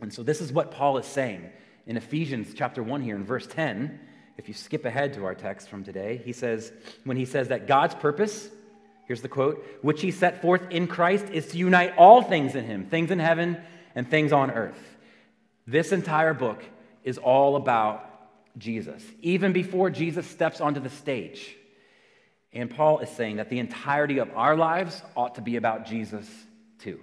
And 0.00 0.14
so 0.14 0.22
this 0.22 0.40
is 0.40 0.52
what 0.52 0.70
Paul 0.70 0.98
is 0.98 1.04
saying 1.04 1.50
in 1.84 1.96
Ephesians 1.96 2.54
chapter 2.54 2.80
1 2.80 3.02
here 3.02 3.16
in 3.16 3.24
verse 3.24 3.44
10. 3.48 3.98
If 4.38 4.46
you 4.46 4.54
skip 4.54 4.84
ahead 4.84 5.14
to 5.14 5.24
our 5.24 5.34
text 5.34 5.68
from 5.68 5.82
today, 5.82 6.22
he 6.24 6.32
says, 6.32 6.72
when 7.02 7.16
he 7.16 7.24
says 7.24 7.48
that 7.48 7.66
God's 7.66 7.96
purpose, 7.96 8.48
here's 9.08 9.20
the 9.20 9.28
quote, 9.28 9.66
which 9.82 10.00
he 10.00 10.12
set 10.12 10.40
forth 10.40 10.62
in 10.70 10.86
Christ 10.86 11.26
is 11.32 11.48
to 11.48 11.58
unite 11.58 11.94
all 11.96 12.22
things 12.22 12.54
in 12.54 12.66
him, 12.66 12.86
things 12.86 13.10
in 13.10 13.18
heaven 13.18 13.60
and 13.96 14.08
things 14.08 14.32
on 14.32 14.52
earth. 14.52 14.78
This 15.66 15.90
entire 15.90 16.34
book 16.34 16.62
is 17.02 17.18
all 17.18 17.56
about 17.56 18.08
Jesus, 18.56 19.02
even 19.22 19.52
before 19.52 19.90
Jesus 19.90 20.24
steps 20.24 20.60
onto 20.60 20.78
the 20.78 20.88
stage. 20.88 21.56
And 22.52 22.70
Paul 22.70 22.98
is 22.98 23.10
saying 23.10 23.36
that 23.36 23.48
the 23.48 23.58
entirety 23.58 24.18
of 24.18 24.30
our 24.34 24.56
lives 24.56 25.02
ought 25.16 25.36
to 25.36 25.40
be 25.40 25.56
about 25.56 25.86
Jesus 25.86 26.28
too. 26.78 27.00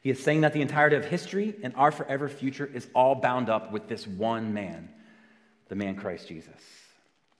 He 0.00 0.10
is 0.10 0.22
saying 0.22 0.40
that 0.42 0.52
the 0.52 0.62
entirety 0.62 0.96
of 0.96 1.04
history 1.04 1.54
and 1.62 1.74
our 1.76 1.92
forever 1.92 2.28
future 2.28 2.68
is 2.72 2.86
all 2.94 3.14
bound 3.14 3.48
up 3.48 3.72
with 3.72 3.88
this 3.88 4.06
one 4.06 4.52
man, 4.52 4.88
the 5.68 5.76
man 5.76 5.96
Christ 5.96 6.28
Jesus. 6.28 6.60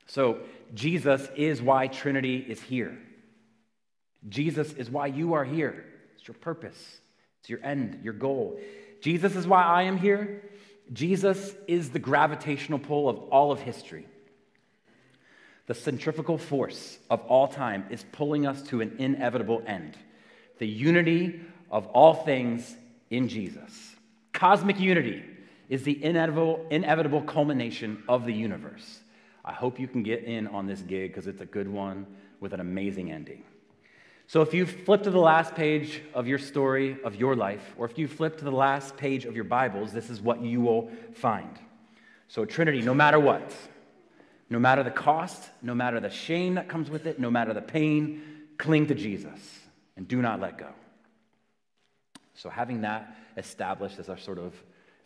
So, 0.06 0.38
Jesus 0.74 1.28
is 1.36 1.62
why 1.62 1.86
Trinity 1.86 2.36
is 2.36 2.60
here. 2.60 2.96
Jesus 4.28 4.72
is 4.74 4.90
why 4.90 5.06
you 5.06 5.34
are 5.34 5.44
here. 5.44 5.84
It's 6.16 6.28
your 6.28 6.34
purpose, 6.34 6.98
it's 7.40 7.48
your 7.48 7.60
end, 7.64 8.00
your 8.04 8.12
goal. 8.12 8.60
Jesus 9.00 9.34
is 9.34 9.46
why 9.46 9.64
I 9.64 9.82
am 9.82 9.96
here. 9.96 10.42
Jesus 10.92 11.54
is 11.66 11.90
the 11.90 11.98
gravitational 11.98 12.78
pull 12.78 13.08
of 13.08 13.18
all 13.30 13.50
of 13.50 13.60
history. 13.60 14.06
The 15.72 15.80
centrifugal 15.80 16.36
force 16.36 16.98
of 17.08 17.22
all 17.28 17.48
time 17.48 17.86
is 17.88 18.04
pulling 18.12 18.46
us 18.46 18.60
to 18.64 18.82
an 18.82 18.94
inevitable 18.98 19.62
end 19.66 19.96
the 20.58 20.68
unity 20.68 21.40
of 21.70 21.86
all 21.86 22.12
things 22.12 22.76
in 23.08 23.26
Jesus. 23.26 23.96
Cosmic 24.34 24.78
unity 24.78 25.24
is 25.70 25.82
the 25.82 26.04
inevitable, 26.04 26.66
inevitable 26.68 27.22
culmination 27.22 28.02
of 28.06 28.26
the 28.26 28.34
universe. 28.34 29.00
I 29.46 29.54
hope 29.54 29.80
you 29.80 29.88
can 29.88 30.02
get 30.02 30.24
in 30.24 30.46
on 30.48 30.66
this 30.66 30.82
gig 30.82 31.10
because 31.10 31.26
it's 31.26 31.40
a 31.40 31.46
good 31.46 31.68
one 31.68 32.06
with 32.38 32.52
an 32.52 32.60
amazing 32.60 33.10
ending. 33.10 33.42
So, 34.26 34.42
if 34.42 34.52
you 34.52 34.66
flip 34.66 35.04
to 35.04 35.10
the 35.10 35.18
last 35.18 35.54
page 35.54 36.02
of 36.12 36.26
your 36.26 36.38
story 36.38 36.98
of 37.02 37.16
your 37.16 37.34
life, 37.34 37.74
or 37.78 37.86
if 37.86 37.96
you 37.96 38.08
flip 38.08 38.36
to 38.36 38.44
the 38.44 38.52
last 38.52 38.98
page 38.98 39.24
of 39.24 39.34
your 39.34 39.44
Bibles, 39.44 39.90
this 39.90 40.10
is 40.10 40.20
what 40.20 40.42
you 40.42 40.60
will 40.60 40.90
find. 41.14 41.58
So, 42.28 42.44
Trinity, 42.44 42.82
no 42.82 42.92
matter 42.92 43.18
what, 43.18 43.54
no 44.52 44.58
matter 44.58 44.82
the 44.82 44.90
cost, 44.90 45.48
no 45.62 45.74
matter 45.74 45.98
the 45.98 46.10
shame 46.10 46.54
that 46.56 46.68
comes 46.68 46.90
with 46.90 47.06
it, 47.06 47.18
no 47.18 47.30
matter 47.30 47.54
the 47.54 47.62
pain, 47.62 48.22
cling 48.58 48.86
to 48.86 48.94
Jesus 48.94 49.40
and 49.96 50.06
do 50.06 50.20
not 50.20 50.40
let 50.40 50.58
go. 50.58 50.68
So, 52.34 52.50
having 52.50 52.82
that 52.82 53.16
established 53.38 53.98
as 53.98 54.10
our 54.10 54.18
sort 54.18 54.38
of 54.38 54.54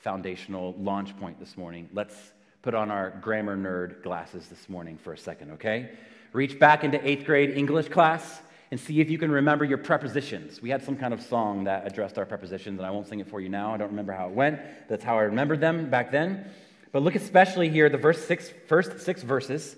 foundational 0.00 0.74
launch 0.78 1.16
point 1.18 1.38
this 1.38 1.56
morning, 1.56 1.88
let's 1.92 2.16
put 2.62 2.74
on 2.74 2.90
our 2.90 3.10
grammar 3.20 3.56
nerd 3.56 4.02
glasses 4.02 4.48
this 4.48 4.68
morning 4.68 4.98
for 4.98 5.12
a 5.12 5.18
second, 5.18 5.52
okay? 5.52 5.90
Reach 6.32 6.58
back 6.58 6.82
into 6.82 7.04
eighth 7.08 7.24
grade 7.24 7.50
English 7.50 7.88
class 7.88 8.40
and 8.72 8.80
see 8.80 9.00
if 9.00 9.08
you 9.08 9.16
can 9.16 9.30
remember 9.30 9.64
your 9.64 9.78
prepositions. 9.78 10.60
We 10.60 10.70
had 10.70 10.82
some 10.82 10.96
kind 10.96 11.14
of 11.14 11.22
song 11.22 11.64
that 11.64 11.86
addressed 11.86 12.18
our 12.18 12.26
prepositions, 12.26 12.80
and 12.80 12.86
I 12.86 12.90
won't 12.90 13.06
sing 13.06 13.20
it 13.20 13.28
for 13.28 13.40
you 13.40 13.48
now. 13.48 13.72
I 13.72 13.76
don't 13.76 13.90
remember 13.90 14.12
how 14.12 14.26
it 14.26 14.32
went. 14.34 14.58
That's 14.88 15.04
how 15.04 15.16
I 15.16 15.22
remembered 15.22 15.60
them 15.60 15.88
back 15.88 16.10
then. 16.10 16.50
But 16.92 17.02
look 17.02 17.14
especially 17.14 17.68
here, 17.68 17.88
the 17.88 17.98
verse 17.98 18.24
six, 18.24 18.50
first 18.68 19.00
six 19.00 19.22
verses. 19.22 19.76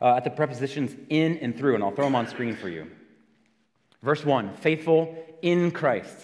uh, 0.00 0.14
at 0.16 0.24
the 0.24 0.30
prepositions 0.30 0.94
in 1.08 1.38
and 1.38 1.56
through, 1.56 1.74
and 1.74 1.82
I'll 1.82 1.90
throw 1.90 2.04
them 2.04 2.14
on 2.14 2.28
screen 2.28 2.54
for 2.54 2.68
you. 2.68 2.90
Verse 4.02 4.24
1, 4.24 4.54
faithful 4.56 5.16
in 5.42 5.70
Christ. 5.70 6.16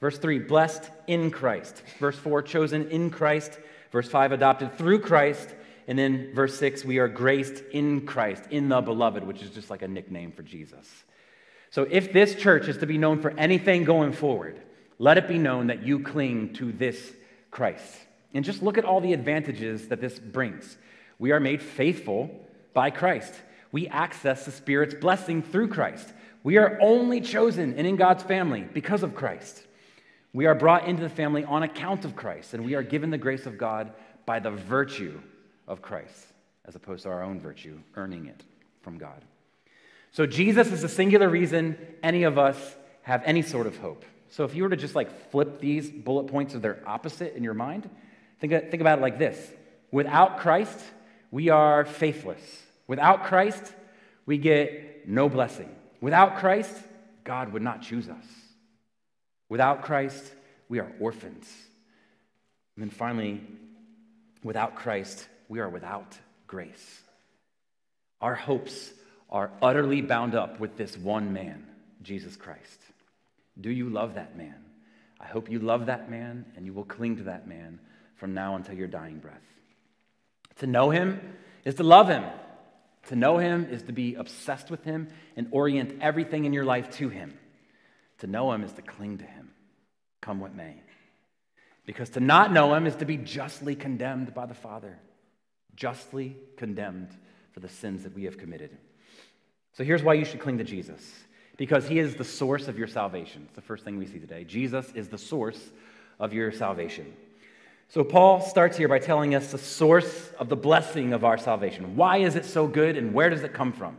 Verse 0.00 0.18
3, 0.18 0.38
blessed 0.40 0.90
in 1.06 1.30
Christ. 1.30 1.82
Verse 1.98 2.16
4, 2.16 2.42
chosen 2.42 2.90
in 2.90 3.10
Christ. 3.10 3.58
Verse 3.92 4.08
5, 4.08 4.32
adopted 4.32 4.78
through 4.78 5.00
Christ. 5.00 5.54
And 5.86 5.98
then 5.98 6.34
verse 6.34 6.58
6, 6.58 6.84
we 6.84 6.98
are 6.98 7.08
graced 7.08 7.62
in 7.72 8.06
Christ, 8.06 8.44
in 8.50 8.68
the 8.68 8.80
beloved, 8.80 9.24
which 9.24 9.42
is 9.42 9.50
just 9.50 9.70
like 9.70 9.82
a 9.82 9.88
nickname 9.88 10.32
for 10.32 10.42
Jesus. 10.42 10.86
So 11.70 11.86
if 11.90 12.12
this 12.12 12.34
church 12.34 12.68
is 12.68 12.78
to 12.78 12.86
be 12.86 12.96
known 12.96 13.20
for 13.20 13.30
anything 13.32 13.84
going 13.84 14.12
forward, 14.12 14.58
let 14.98 15.18
it 15.18 15.28
be 15.28 15.38
known 15.38 15.66
that 15.66 15.82
you 15.82 16.00
cling 16.00 16.54
to 16.54 16.72
this 16.72 17.12
Christ. 17.50 17.94
And 18.34 18.44
just 18.44 18.62
look 18.62 18.78
at 18.78 18.84
all 18.84 19.00
the 19.00 19.12
advantages 19.12 19.88
that 19.88 20.00
this 20.00 20.18
brings. 20.18 20.76
We 21.18 21.32
are 21.32 21.40
made 21.40 21.62
faithful 21.62 22.30
by 22.74 22.90
Christ. 22.90 23.34
We 23.72 23.88
access 23.88 24.44
the 24.44 24.52
Spirit's 24.52 24.94
blessing 24.94 25.42
through 25.42 25.68
Christ. 25.68 26.12
We 26.42 26.56
are 26.56 26.78
only 26.80 27.20
chosen 27.20 27.74
and 27.74 27.86
in 27.86 27.96
God's 27.96 28.22
family 28.22 28.62
because 28.72 29.02
of 29.02 29.14
Christ. 29.14 29.62
We 30.32 30.46
are 30.46 30.54
brought 30.54 30.86
into 30.86 31.02
the 31.02 31.08
family 31.08 31.44
on 31.44 31.62
account 31.62 32.04
of 32.04 32.14
Christ, 32.14 32.54
and 32.54 32.64
we 32.64 32.74
are 32.74 32.82
given 32.82 33.10
the 33.10 33.18
grace 33.18 33.46
of 33.46 33.58
God 33.58 33.92
by 34.26 34.38
the 34.40 34.50
virtue 34.50 35.20
of 35.66 35.82
Christ, 35.82 36.26
as 36.64 36.76
opposed 36.76 37.04
to 37.04 37.08
our 37.08 37.22
own 37.22 37.40
virtue, 37.40 37.80
earning 37.96 38.26
it 38.26 38.44
from 38.82 38.98
God. 38.98 39.24
So, 40.12 40.26
Jesus 40.26 40.70
is 40.70 40.82
the 40.82 40.88
singular 40.88 41.28
reason 41.28 41.76
any 42.02 42.22
of 42.22 42.38
us 42.38 42.76
have 43.02 43.22
any 43.24 43.42
sort 43.42 43.66
of 43.66 43.76
hope. 43.78 44.04
So, 44.30 44.44
if 44.44 44.54
you 44.54 44.62
were 44.62 44.68
to 44.68 44.76
just 44.76 44.94
like 44.94 45.30
flip 45.30 45.60
these 45.60 45.90
bullet 45.90 46.24
points 46.28 46.54
of 46.54 46.62
their 46.62 46.82
opposite 46.86 47.34
in 47.34 47.42
your 47.42 47.54
mind, 47.54 47.88
think, 48.40 48.70
think 48.70 48.80
about 48.80 48.98
it 48.98 49.02
like 49.02 49.18
this 49.18 49.38
Without 49.90 50.38
Christ, 50.38 50.78
we 51.30 51.48
are 51.48 51.84
faithless. 51.84 52.42
Without 52.86 53.24
Christ, 53.24 53.72
we 54.26 54.38
get 54.38 55.08
no 55.08 55.28
blessing. 55.28 55.74
Without 56.00 56.38
Christ, 56.38 56.74
God 57.24 57.52
would 57.52 57.62
not 57.62 57.82
choose 57.82 58.08
us. 58.08 58.24
Without 59.48 59.82
Christ, 59.82 60.24
we 60.68 60.78
are 60.78 60.92
orphans. 61.00 61.50
And 62.76 62.84
then 62.84 62.90
finally, 62.90 63.42
without 64.42 64.76
Christ, 64.76 65.26
we 65.48 65.60
are 65.60 65.68
without 65.68 66.16
grace. 66.46 67.00
Our 68.20 68.34
hopes 68.34 68.92
are 69.30 69.50
utterly 69.60 70.00
bound 70.00 70.34
up 70.34 70.60
with 70.60 70.76
this 70.76 70.96
one 70.96 71.32
man, 71.32 71.66
Jesus 72.02 72.36
Christ. 72.36 72.80
Do 73.60 73.70
you 73.70 73.90
love 73.90 74.14
that 74.14 74.36
man? 74.36 74.54
I 75.20 75.26
hope 75.26 75.50
you 75.50 75.58
love 75.58 75.86
that 75.86 76.10
man 76.10 76.46
and 76.56 76.64
you 76.64 76.72
will 76.72 76.84
cling 76.84 77.16
to 77.16 77.24
that 77.24 77.48
man 77.48 77.80
from 78.18 78.34
now 78.34 78.56
until 78.56 78.74
your 78.74 78.86
dying 78.86 79.18
breath. 79.18 79.42
To 80.56 80.66
know 80.66 80.90
him 80.90 81.20
is 81.64 81.76
to 81.76 81.82
love 81.82 82.08
him. 82.08 82.24
To 83.06 83.16
know 83.16 83.38
him 83.38 83.66
is 83.70 83.84
to 83.84 83.92
be 83.92 84.16
obsessed 84.16 84.70
with 84.70 84.84
him 84.84 85.08
and 85.36 85.48
orient 85.50 85.98
everything 86.00 86.44
in 86.44 86.52
your 86.52 86.64
life 86.64 86.90
to 86.98 87.08
him. 87.08 87.38
To 88.18 88.26
know 88.26 88.52
him 88.52 88.64
is 88.64 88.72
to 88.72 88.82
cling 88.82 89.18
to 89.18 89.24
him, 89.24 89.50
come 90.20 90.40
what 90.40 90.54
may. 90.54 90.74
Because 91.86 92.10
to 92.10 92.20
not 92.20 92.52
know 92.52 92.74
him 92.74 92.86
is 92.86 92.96
to 92.96 93.06
be 93.06 93.16
justly 93.16 93.74
condemned 93.74 94.34
by 94.34 94.44
the 94.44 94.54
Father, 94.54 94.98
justly 95.74 96.36
condemned 96.56 97.08
for 97.52 97.60
the 97.60 97.68
sins 97.68 98.02
that 98.02 98.14
we 98.14 98.24
have 98.24 98.36
committed. 98.36 98.76
So 99.72 99.84
here's 99.84 100.02
why 100.02 100.14
you 100.14 100.24
should 100.24 100.40
cling 100.40 100.58
to 100.58 100.64
Jesus 100.64 101.02
because 101.56 101.88
he 101.88 101.98
is 101.98 102.14
the 102.14 102.24
source 102.24 102.68
of 102.68 102.78
your 102.78 102.86
salvation. 102.86 103.42
It's 103.46 103.54
the 103.54 103.60
first 103.60 103.84
thing 103.84 103.98
we 103.98 104.06
see 104.06 104.18
today. 104.18 104.44
Jesus 104.44 104.90
is 104.94 105.08
the 105.08 105.18
source 105.18 105.60
of 106.18 106.32
your 106.32 106.52
salvation. 106.52 107.12
So, 107.90 108.04
Paul 108.04 108.42
starts 108.42 108.76
here 108.76 108.86
by 108.86 108.98
telling 108.98 109.34
us 109.34 109.50
the 109.50 109.56
source 109.56 110.30
of 110.38 110.50
the 110.50 110.56
blessing 110.56 111.14
of 111.14 111.24
our 111.24 111.38
salvation. 111.38 111.96
Why 111.96 112.18
is 112.18 112.36
it 112.36 112.44
so 112.44 112.66
good 112.66 112.98
and 112.98 113.14
where 113.14 113.30
does 113.30 113.44
it 113.44 113.54
come 113.54 113.72
from? 113.72 113.96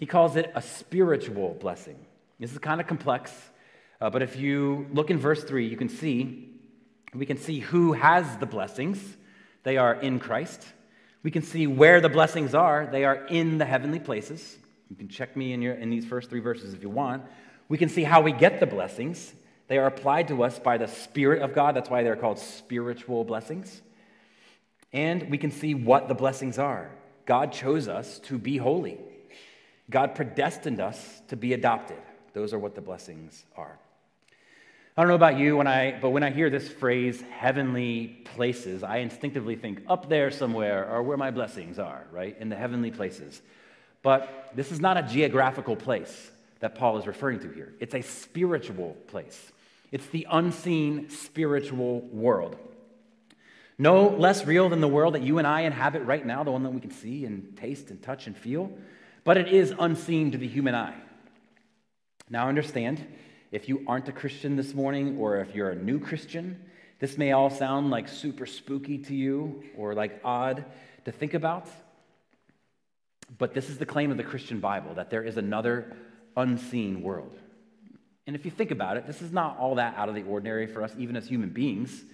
He 0.00 0.06
calls 0.06 0.34
it 0.34 0.50
a 0.56 0.60
spiritual 0.60 1.56
blessing. 1.60 2.04
This 2.40 2.50
is 2.50 2.58
kind 2.58 2.80
of 2.80 2.88
complex, 2.88 3.30
uh, 4.00 4.10
but 4.10 4.22
if 4.22 4.34
you 4.34 4.88
look 4.92 5.08
in 5.08 5.18
verse 5.18 5.44
3, 5.44 5.68
you 5.68 5.76
can 5.76 5.88
see, 5.88 6.50
we 7.14 7.26
can 7.26 7.36
see 7.36 7.60
who 7.60 7.92
has 7.92 8.38
the 8.38 8.46
blessings. 8.46 8.98
They 9.62 9.76
are 9.76 9.94
in 9.94 10.18
Christ. 10.18 10.66
We 11.22 11.30
can 11.30 11.42
see 11.42 11.68
where 11.68 12.00
the 12.00 12.08
blessings 12.08 12.56
are. 12.56 12.88
They 12.90 13.04
are 13.04 13.24
in 13.26 13.58
the 13.58 13.66
heavenly 13.66 14.00
places. 14.00 14.56
You 14.88 14.96
can 14.96 15.06
check 15.06 15.36
me 15.36 15.52
in, 15.52 15.62
your, 15.62 15.74
in 15.74 15.90
these 15.90 16.06
first 16.06 16.28
three 16.28 16.40
verses 16.40 16.74
if 16.74 16.82
you 16.82 16.90
want. 16.90 17.22
We 17.68 17.78
can 17.78 17.88
see 17.88 18.02
how 18.02 18.20
we 18.20 18.32
get 18.32 18.58
the 18.58 18.66
blessings. 18.66 19.32
They 19.70 19.78
are 19.78 19.86
applied 19.86 20.26
to 20.28 20.42
us 20.42 20.58
by 20.58 20.78
the 20.78 20.88
Spirit 20.88 21.42
of 21.42 21.54
God. 21.54 21.76
That's 21.76 21.88
why 21.88 22.02
they're 22.02 22.16
called 22.16 22.40
spiritual 22.40 23.22
blessings. 23.22 23.82
And 24.92 25.30
we 25.30 25.38
can 25.38 25.52
see 25.52 25.76
what 25.76 26.08
the 26.08 26.14
blessings 26.14 26.58
are. 26.58 26.90
God 27.24 27.52
chose 27.52 27.86
us 27.86 28.18
to 28.24 28.36
be 28.36 28.56
holy, 28.56 28.98
God 29.88 30.16
predestined 30.16 30.80
us 30.80 31.22
to 31.28 31.36
be 31.36 31.52
adopted. 31.52 31.98
Those 32.32 32.52
are 32.52 32.58
what 32.58 32.74
the 32.74 32.80
blessings 32.80 33.44
are. 33.56 33.78
I 34.96 35.02
don't 35.02 35.08
know 35.08 35.14
about 35.14 35.38
you, 35.38 35.56
when 35.56 35.68
I, 35.68 36.00
but 36.00 36.10
when 36.10 36.24
I 36.24 36.30
hear 36.30 36.50
this 36.50 36.68
phrase, 36.68 37.22
heavenly 37.30 38.08
places, 38.34 38.82
I 38.82 38.96
instinctively 38.96 39.54
think 39.54 39.84
up 39.88 40.08
there 40.08 40.32
somewhere 40.32 40.84
are 40.86 41.00
where 41.00 41.16
my 41.16 41.30
blessings 41.30 41.78
are, 41.78 42.06
right? 42.10 42.36
In 42.40 42.48
the 42.48 42.56
heavenly 42.56 42.90
places. 42.90 43.40
But 44.02 44.50
this 44.52 44.72
is 44.72 44.80
not 44.80 44.96
a 44.96 45.02
geographical 45.02 45.76
place 45.76 46.32
that 46.58 46.74
Paul 46.74 46.98
is 46.98 47.06
referring 47.06 47.38
to 47.40 47.50
here, 47.50 47.72
it's 47.78 47.94
a 47.94 48.02
spiritual 48.02 48.96
place. 49.06 49.52
It's 49.90 50.06
the 50.06 50.26
unseen 50.30 51.10
spiritual 51.10 52.00
world. 52.00 52.56
No 53.78 54.08
less 54.08 54.44
real 54.44 54.68
than 54.68 54.80
the 54.80 54.88
world 54.88 55.14
that 55.14 55.22
you 55.22 55.38
and 55.38 55.46
I 55.46 55.62
inhabit 55.62 56.02
right 56.02 56.24
now, 56.24 56.44
the 56.44 56.50
one 56.50 56.62
that 56.64 56.70
we 56.70 56.80
can 56.80 56.90
see 56.90 57.24
and 57.24 57.56
taste 57.56 57.90
and 57.90 58.02
touch 58.02 58.26
and 58.26 58.36
feel, 58.36 58.70
but 59.24 59.36
it 59.36 59.48
is 59.48 59.74
unseen 59.78 60.32
to 60.32 60.38
the 60.38 60.46
human 60.46 60.74
eye. 60.74 60.96
Now, 62.28 62.48
understand, 62.48 63.04
if 63.50 63.68
you 63.68 63.82
aren't 63.88 64.08
a 64.08 64.12
Christian 64.12 64.54
this 64.54 64.74
morning 64.74 65.18
or 65.18 65.38
if 65.38 65.54
you're 65.54 65.70
a 65.70 65.76
new 65.76 65.98
Christian, 65.98 66.62
this 67.00 67.16
may 67.16 67.32
all 67.32 67.50
sound 67.50 67.90
like 67.90 68.06
super 68.06 68.46
spooky 68.46 68.98
to 68.98 69.14
you 69.14 69.64
or 69.76 69.94
like 69.94 70.20
odd 70.22 70.64
to 71.06 71.12
think 71.12 71.34
about. 71.34 71.66
But 73.38 73.54
this 73.54 73.70
is 73.70 73.78
the 73.78 73.86
claim 73.86 74.10
of 74.10 74.16
the 74.16 74.22
Christian 74.22 74.60
Bible 74.60 74.94
that 74.94 75.10
there 75.10 75.22
is 75.22 75.36
another 75.36 75.96
unseen 76.36 77.02
world. 77.02 77.36
And 78.30 78.36
if 78.36 78.44
you 78.44 78.52
think 78.52 78.70
about 78.70 78.96
it, 78.96 79.08
this 79.08 79.22
is 79.22 79.32
not 79.32 79.58
all 79.58 79.74
that 79.74 79.96
out 79.96 80.08
of 80.08 80.14
the 80.14 80.22
ordinary 80.22 80.68
for 80.68 80.84
us, 80.84 80.94
even 80.96 81.16
as 81.16 81.26
human 81.26 81.48
beings. 81.48 82.04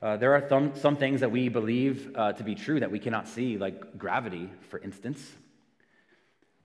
Uh, 0.00 0.16
there 0.16 0.32
are 0.32 0.72
some 0.74 0.96
things 0.96 1.20
that 1.20 1.30
we 1.30 1.50
believe 1.50 2.10
uh, 2.16 2.32
to 2.32 2.42
be 2.42 2.54
true 2.54 2.80
that 2.80 2.90
we 2.90 2.98
cannot 2.98 3.28
see, 3.28 3.58
like 3.58 3.98
gravity, 3.98 4.48
for 4.70 4.78
instance. 4.78 5.20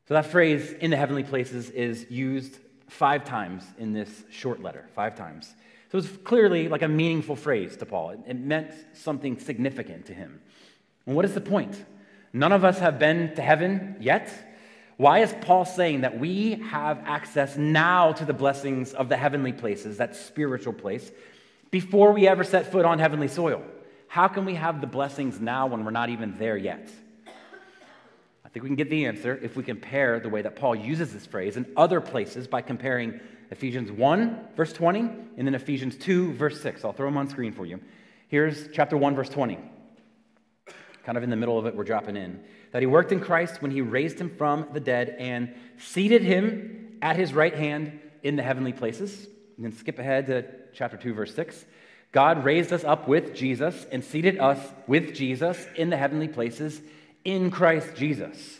So 0.08 0.14
that 0.14 0.28
phrase, 0.28 0.72
in 0.72 0.92
the 0.92 0.96
heavenly 0.96 1.24
places, 1.24 1.70
is 1.72 2.10
used 2.10 2.58
five 2.88 3.26
times 3.26 3.66
in 3.78 3.92
this 3.92 4.24
short 4.30 4.64
letter, 4.64 4.88
five 4.96 5.14
times. 5.14 5.54
So 5.92 5.98
it's 5.98 6.08
clearly 6.24 6.70
like 6.70 6.82
a 6.82 6.88
meaningful 6.88 7.36
phrase 7.36 7.76
to 7.76 7.86
Paul. 7.86 8.12
It, 8.12 8.20
it 8.28 8.40
meant 8.40 8.72
something 8.94 9.40
significant 9.40 10.06
to 10.06 10.14
him. 10.14 10.40
And 11.06 11.18
what 11.18 11.26
is 11.26 11.34
the 11.34 11.42
point? 11.42 11.84
None 12.32 12.54
of 12.54 12.64
us 12.64 12.80
have 12.80 12.98
been 12.98 13.36
to 13.36 13.42
heaven 13.42 13.98
yet. 14.00 14.32
Why 15.00 15.20
is 15.20 15.34
Paul 15.40 15.64
saying 15.64 16.02
that 16.02 16.20
we 16.20 16.56
have 16.72 17.02
access 17.06 17.56
now 17.56 18.12
to 18.12 18.26
the 18.26 18.34
blessings 18.34 18.94
of 18.94 19.08
the 19.08 19.16
heavenly 19.16 19.54
places, 19.54 19.96
that 19.96 20.14
spiritual 20.14 20.74
place, 20.74 21.10
before 21.72 22.12
we 22.12 22.28
ever 22.28 22.44
set 22.44 22.70
foot 22.70 22.84
on 22.84 23.00
heavenly 23.00 23.30
soil? 23.30 23.64
How 24.10 24.28
can 24.28 24.44
we 24.44 24.56
have 24.56 24.82
the 24.82 24.88
blessings 24.88 25.40
now 25.40 25.68
when 25.68 25.86
we're 25.86 25.92
not 25.92 26.10
even 26.10 26.38
there 26.38 26.58
yet? 26.58 26.90
I 28.44 28.50
think 28.50 28.64
we 28.64 28.68
can 28.68 28.76
get 28.76 28.90
the 28.90 29.06
answer 29.06 29.40
if 29.42 29.56
we 29.56 29.64
compare 29.64 30.20
the 30.20 30.28
way 30.28 30.42
that 30.42 30.58
Paul 30.58 30.76
uses 30.76 31.14
this 31.14 31.26
phrase 31.26 31.56
in 31.56 31.66
other 31.78 32.02
places 32.02 32.46
by 32.46 32.62
comparing 32.62 33.22
Ephesians 33.52 33.94
1, 33.94 34.48
verse 34.58 34.74
20, 34.74 35.00
and 35.00 35.48
then 35.48 35.56
Ephesians 35.56 35.96
2, 35.96 36.34
verse 36.34 36.60
6. 36.60 36.84
I'll 36.84 36.92
throw 36.92 37.08
them 37.08 37.16
on 37.16 37.30
screen 37.30 37.54
for 37.54 37.66
you. 37.66 37.80
Here's 38.28 38.68
chapter 38.74 38.98
1, 38.98 39.16
verse 39.16 39.30
20. 39.30 39.60
Kind 41.06 41.18
of 41.18 41.24
in 41.24 41.30
the 41.30 41.38
middle 41.38 41.58
of 41.58 41.68
it, 41.68 41.74
we're 41.74 41.86
dropping 41.86 42.18
in 42.18 42.44
that 42.72 42.82
he 42.82 42.86
worked 42.86 43.12
in 43.12 43.20
Christ 43.20 43.62
when 43.62 43.72
he 43.72 43.82
raised 43.82 44.20
him 44.20 44.30
from 44.38 44.68
the 44.74 44.80
dead 44.80 45.16
and 45.18 45.54
seated 45.78 46.22
him 46.22 46.98
at 47.02 47.16
his 47.16 47.34
right 47.34 47.56
hand 47.56 48.00
in 48.24 48.36
the 48.36 48.44
heavenly 48.44 48.74
places. 48.74 49.28
And 49.58 49.66
then 49.66 49.74
skip 49.74 50.00
ahead 50.00 50.28
to 50.28 50.46
chapter 50.74 50.98
2, 50.98 51.14
verse 51.14 51.34
6. 51.36 51.66
God 52.12 52.44
raised 52.44 52.74
us 52.74 52.84
up 52.84 53.08
with 53.08 53.36
Jesus 53.36 53.86
and 53.92 54.04
seated 54.04 54.40
us 54.40 54.60
with 54.88 55.14
Jesus 55.14 55.68
in 55.76 55.90
the 55.90 55.98
heavenly 55.98 56.28
places 56.28 56.82
in 57.24 57.52
Christ 57.52 57.96
Jesus. 57.96 58.60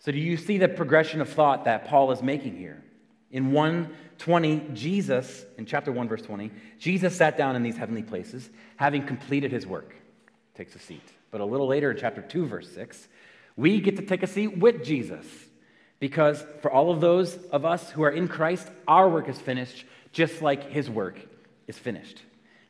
So, 0.00 0.12
do 0.12 0.18
you 0.18 0.36
see 0.36 0.58
the 0.58 0.68
progression 0.68 1.20
of 1.20 1.28
thought 1.28 1.64
that 1.64 1.86
Paul 1.86 2.10
is 2.12 2.22
making 2.22 2.56
here? 2.56 2.82
In 3.30 3.52
120, 3.52 4.70
Jesus, 4.72 5.44
in 5.58 5.66
chapter 5.66 5.92
1, 5.92 6.08
verse 6.08 6.22
20, 6.22 6.50
Jesus 6.78 7.14
sat 7.14 7.36
down 7.36 7.56
in 7.56 7.62
these 7.62 7.76
heavenly 7.76 8.02
places, 8.02 8.48
having 8.76 9.04
completed 9.04 9.52
his 9.52 9.66
work. 9.66 9.94
Takes 10.54 10.74
a 10.74 10.78
seat. 10.78 11.02
But 11.30 11.40
a 11.40 11.44
little 11.44 11.66
later 11.66 11.90
in 11.90 11.98
chapter 11.98 12.22
2, 12.22 12.46
verse 12.46 12.70
6, 12.72 13.08
we 13.58 13.80
get 13.80 13.96
to 13.96 14.02
take 14.02 14.22
a 14.22 14.26
seat 14.26 14.56
with 14.56 14.84
Jesus 14.84 15.26
because 15.98 16.42
for 16.62 16.70
all 16.70 16.92
of 16.92 17.00
those 17.00 17.36
of 17.50 17.64
us 17.64 17.90
who 17.90 18.04
are 18.04 18.10
in 18.10 18.28
Christ, 18.28 18.68
our 18.86 19.08
work 19.08 19.28
is 19.28 19.38
finished 19.38 19.84
just 20.12 20.40
like 20.40 20.70
his 20.70 20.88
work 20.88 21.18
is 21.66 21.76
finished. 21.76 22.22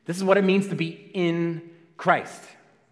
This 0.05 0.17
is 0.17 0.23
what 0.23 0.37
it 0.37 0.43
means 0.43 0.67
to 0.69 0.75
be 0.75 1.09
in 1.13 1.69
Christ. 1.95 2.41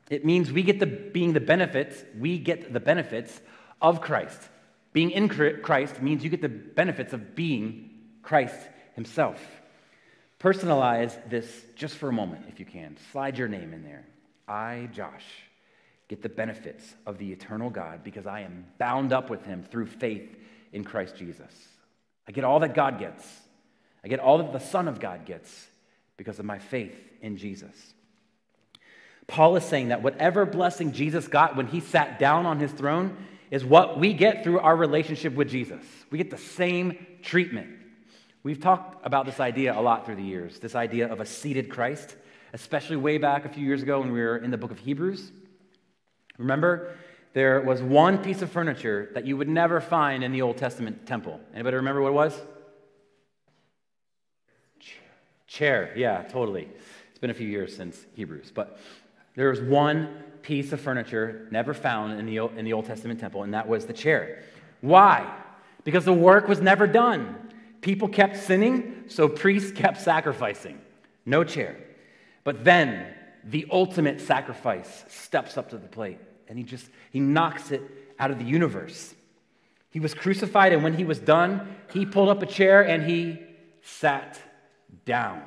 It 0.09 0.23
means 0.23 0.51
we 0.51 0.63
get 0.63 0.79
the 0.79 0.85
being 0.85 1.33
the 1.33 1.39
benefits, 1.39 2.03
we 2.17 2.37
get 2.37 2.71
the 2.71 2.79
benefits 2.79 3.41
of 3.81 3.99
Christ. 3.99 4.39
Being 4.93 5.11
in 5.11 5.27
Christ 5.27 6.01
means 6.01 6.23
you 6.23 6.29
get 6.29 6.41
the 6.41 6.49
benefits 6.49 7.13
of 7.13 7.35
being 7.35 7.89
Christ 8.21 8.55
Himself. 8.95 9.41
Personalize 10.39 11.17
this 11.29 11.65
just 11.75 11.95
for 11.97 12.09
a 12.09 12.13
moment, 12.13 12.45
if 12.47 12.59
you 12.59 12.65
can. 12.65 12.95
Slide 13.11 13.37
your 13.37 13.47
name 13.47 13.73
in 13.73 13.83
there. 13.83 14.05
I, 14.47 14.87
Josh, 14.93 15.25
get 16.07 16.21
the 16.21 16.29
benefits 16.29 16.95
of 17.05 17.17
the 17.17 17.31
eternal 17.31 17.69
God 17.69 18.03
because 18.03 18.25
I 18.25 18.41
am 18.41 18.65
bound 18.77 19.13
up 19.13 19.29
with 19.29 19.45
Him 19.45 19.63
through 19.63 19.87
faith 19.87 20.37
in 20.71 20.83
Christ 20.83 21.15
Jesus. 21.15 21.51
I 22.27 22.31
get 22.31 22.43
all 22.43 22.59
that 22.59 22.73
God 22.73 22.99
gets, 22.99 23.25
I 24.03 24.07
get 24.07 24.19
all 24.19 24.37
that 24.39 24.53
the 24.53 24.59
Son 24.59 24.87
of 24.87 24.99
God 24.99 25.25
gets 25.25 25.67
because 26.17 26.39
of 26.39 26.45
my 26.45 26.59
faith 26.59 26.95
in 27.21 27.37
Jesus. 27.37 27.93
Paul 29.27 29.57
is 29.57 29.65
saying 29.65 29.89
that 29.89 30.01
whatever 30.01 30.45
blessing 30.45 30.93
Jesus 30.93 31.27
got 31.27 31.57
when 31.57 31.67
he 31.67 31.81
sat 31.81 32.17
down 32.17 32.45
on 32.45 32.59
his 32.59 32.71
throne 32.71 33.17
is 33.51 33.63
what 33.63 33.99
we 33.99 34.13
get 34.13 34.43
through 34.43 34.59
our 34.59 34.75
relationship 34.75 35.33
with 35.33 35.49
Jesus. 35.49 35.83
We 36.09 36.17
get 36.17 36.31
the 36.31 36.37
same 36.37 37.05
treatment. 37.21 37.67
We've 38.43 38.59
talked 38.59 39.05
about 39.05 39.25
this 39.25 39.41
idea 39.41 39.77
a 39.77 39.81
lot 39.81 40.05
through 40.05 40.15
the 40.15 40.23
years 40.23 40.59
this 40.59 40.75
idea 40.75 41.11
of 41.11 41.19
a 41.19 41.25
seated 41.25 41.69
Christ, 41.69 42.15
especially 42.53 42.95
way 42.95 43.17
back 43.17 43.45
a 43.45 43.49
few 43.49 43.65
years 43.65 43.83
ago 43.83 43.99
when 43.99 44.11
we 44.13 44.21
were 44.21 44.37
in 44.37 44.51
the 44.51 44.57
book 44.57 44.71
of 44.71 44.79
Hebrews. 44.79 45.31
Remember, 46.37 46.95
there 47.33 47.61
was 47.61 47.81
one 47.81 48.17
piece 48.19 48.41
of 48.41 48.51
furniture 48.51 49.09
that 49.13 49.25
you 49.25 49.37
would 49.37 49.49
never 49.49 49.79
find 49.81 50.23
in 50.23 50.31
the 50.31 50.41
Old 50.41 50.57
Testament 50.57 51.05
temple. 51.05 51.39
Anybody 51.53 51.77
remember 51.77 52.01
what 52.01 52.09
it 52.09 52.13
was? 52.13 52.41
Chair. 55.47 55.93
Yeah, 55.95 56.23
totally. 56.23 56.67
It's 57.09 57.19
been 57.19 57.29
a 57.29 57.35
few 57.35 57.47
years 57.47 57.75
since 57.75 58.05
Hebrews, 58.13 58.51
but 58.53 58.79
there 59.35 59.49
was 59.49 59.61
one 59.61 60.23
piece 60.41 60.71
of 60.71 60.79
furniture 60.79 61.47
never 61.51 61.73
found 61.73 62.19
in 62.19 62.25
the, 62.25 62.37
in 62.57 62.65
the 62.65 62.73
Old 62.73 62.85
Testament 62.85 63.19
temple, 63.19 63.43
and 63.43 63.53
that 63.53 63.67
was 63.67 63.85
the 63.85 63.93
chair. 63.93 64.43
Why? 64.81 65.31
Because 65.83 66.05
the 66.05 66.13
work 66.13 66.47
was 66.47 66.61
never 66.61 66.87
done. 66.87 67.35
People 67.81 68.07
kept 68.07 68.37
sinning, 68.37 69.03
so 69.07 69.29
priests 69.29 69.71
kept 69.71 70.01
sacrificing. 70.01 70.79
No 71.25 71.43
chair. 71.43 71.77
But 72.43 72.63
then 72.63 73.13
the 73.43 73.67
ultimate 73.71 74.21
sacrifice 74.21 75.05
steps 75.07 75.57
up 75.57 75.69
to 75.69 75.77
the 75.77 75.87
plate, 75.87 76.19
and 76.47 76.57
he 76.57 76.63
just 76.63 76.87
he 77.11 77.19
knocks 77.19 77.71
it 77.71 77.81
out 78.19 78.31
of 78.31 78.39
the 78.39 78.45
universe. 78.45 79.13
He 79.89 79.99
was 79.99 80.13
crucified, 80.13 80.73
and 80.73 80.83
when 80.83 80.93
he 80.93 81.05
was 81.05 81.19
done, 81.19 81.75
he 81.91 82.05
pulled 82.05 82.29
up 82.29 82.41
a 82.43 82.45
chair 82.45 82.81
and 82.81 83.03
he 83.03 83.39
sat 83.81 84.39
down. 85.05 85.41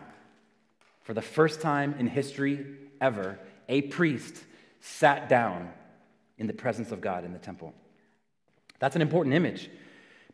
For 1.02 1.14
the 1.14 1.22
first 1.22 1.60
time 1.60 1.94
in 1.98 2.06
history 2.06 2.66
ever, 3.00 3.38
a 3.68 3.82
priest 3.82 4.42
sat 4.80 5.28
down 5.28 5.70
in 6.38 6.46
the 6.46 6.52
presence 6.52 6.90
of 6.90 7.00
God 7.00 7.24
in 7.24 7.32
the 7.32 7.38
temple. 7.38 7.74
That's 8.78 8.96
an 8.96 9.02
important 9.02 9.34
image 9.34 9.70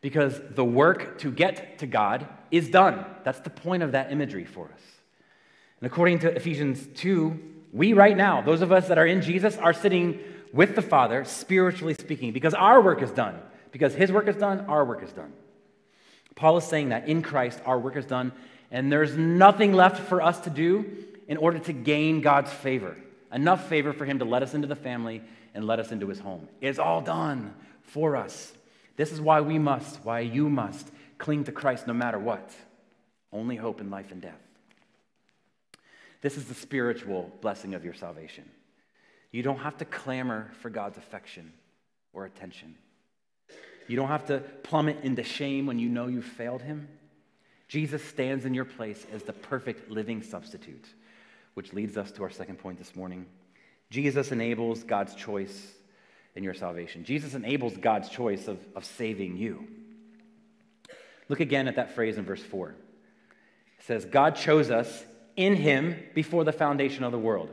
because 0.01 0.39
the 0.51 0.63
work 0.63 1.17
to 1.19 1.31
get 1.31 1.79
to 1.79 1.87
God 1.87 2.27
is 2.49 2.69
done. 2.69 3.05
That's 3.23 3.39
the 3.41 3.49
point 3.49 3.83
of 3.83 3.91
that 3.91 4.11
imagery 4.11 4.45
for 4.45 4.65
us. 4.73 4.81
And 5.79 5.87
according 5.87 6.19
to 6.19 6.35
Ephesians 6.35 6.87
2, 6.95 7.39
we 7.73 7.93
right 7.93 8.15
now, 8.15 8.41
those 8.41 8.61
of 8.61 8.71
us 8.71 8.87
that 8.87 8.97
are 8.97 9.05
in 9.05 9.21
Jesus, 9.21 9.57
are 9.57 9.73
sitting 9.73 10.19
with 10.53 10.75
the 10.75 10.81
Father, 10.81 11.23
spiritually 11.25 11.93
speaking, 11.93 12.31
because 12.31 12.53
our 12.53 12.81
work 12.81 13.01
is 13.01 13.11
done. 13.11 13.39
Because 13.71 13.93
his 13.93 14.11
work 14.11 14.27
is 14.27 14.35
done, 14.35 14.61
our 14.67 14.85
work 14.85 15.03
is 15.03 15.11
done. 15.11 15.31
Paul 16.35 16.57
is 16.57 16.63
saying 16.63 16.89
that 16.89 17.07
in 17.07 17.21
Christ, 17.21 17.59
our 17.65 17.77
work 17.77 17.95
is 17.95 18.05
done, 18.05 18.31
and 18.71 18.91
there's 18.91 19.17
nothing 19.17 19.73
left 19.73 20.01
for 20.07 20.21
us 20.21 20.39
to 20.41 20.49
do 20.49 20.85
in 21.27 21.37
order 21.37 21.59
to 21.59 21.73
gain 21.73 22.21
God's 22.21 22.51
favor 22.51 22.95
enough 23.31 23.67
favor 23.67 23.93
for 23.93 24.05
him 24.05 24.19
to 24.19 24.25
let 24.25 24.43
us 24.43 24.53
into 24.53 24.67
the 24.67 24.75
family 24.75 25.21
and 25.53 25.65
let 25.65 25.79
us 25.79 25.91
into 25.91 26.07
his 26.07 26.19
home. 26.19 26.47
It's 26.61 26.79
all 26.79 27.01
done 27.01 27.53
for 27.81 28.15
us. 28.15 28.53
This 28.95 29.11
is 29.11 29.21
why 29.21 29.41
we 29.41 29.59
must, 29.59 30.03
why 30.03 30.21
you 30.21 30.49
must 30.49 30.89
cling 31.17 31.43
to 31.45 31.51
Christ 31.51 31.87
no 31.87 31.93
matter 31.93 32.19
what. 32.19 32.51
Only 33.31 33.55
hope 33.55 33.81
in 33.81 33.89
life 33.89 34.11
and 34.11 34.21
death. 34.21 34.41
This 36.21 36.37
is 36.37 36.45
the 36.45 36.53
spiritual 36.53 37.31
blessing 37.41 37.73
of 37.73 37.83
your 37.83 37.93
salvation. 37.93 38.49
You 39.31 39.43
don't 39.43 39.59
have 39.59 39.77
to 39.77 39.85
clamor 39.85 40.51
for 40.61 40.69
God's 40.69 40.97
affection 40.97 41.53
or 42.13 42.25
attention. 42.25 42.75
You 43.87 43.95
don't 43.95 44.07
have 44.07 44.25
to 44.27 44.39
plummet 44.63 44.99
into 45.03 45.23
shame 45.23 45.65
when 45.65 45.79
you 45.79 45.89
know 45.89 46.07
you've 46.07 46.25
failed 46.25 46.61
him. 46.61 46.87
Jesus 47.67 48.03
stands 48.03 48.45
in 48.45 48.53
your 48.53 48.65
place 48.65 49.05
as 49.13 49.23
the 49.23 49.33
perfect 49.33 49.89
living 49.91 50.23
substitute 50.23 50.85
which 51.57 51.73
leads 51.73 51.97
us 51.97 52.11
to 52.11 52.21
our 52.21 52.29
second 52.29 52.59
point 52.59 52.77
this 52.77 52.95
morning. 52.95 53.25
Jesus 53.89 54.31
enables 54.31 54.83
God's 54.83 55.15
choice 55.15 55.73
in 56.35 56.43
your 56.43 56.53
salvation. 56.53 57.03
Jesus 57.03 57.33
enables 57.33 57.75
God's 57.75 58.09
choice 58.09 58.47
of, 58.47 58.59
of 58.75 58.85
saving 58.85 59.37
you. 59.37 59.67
Look 61.29 61.39
again 61.39 61.67
at 61.67 61.77
that 61.77 61.95
phrase 61.95 62.19
in 62.19 62.25
verse 62.25 62.43
4. 62.43 62.75
It 63.79 63.85
says, 63.87 64.05
God 64.05 64.35
chose 64.35 64.69
us 64.69 65.03
in 65.37 65.55
him 65.55 65.95
before 66.13 66.43
the 66.43 66.51
foundation 66.51 67.03
of 67.03 67.13
the 67.13 67.17
world. 67.17 67.49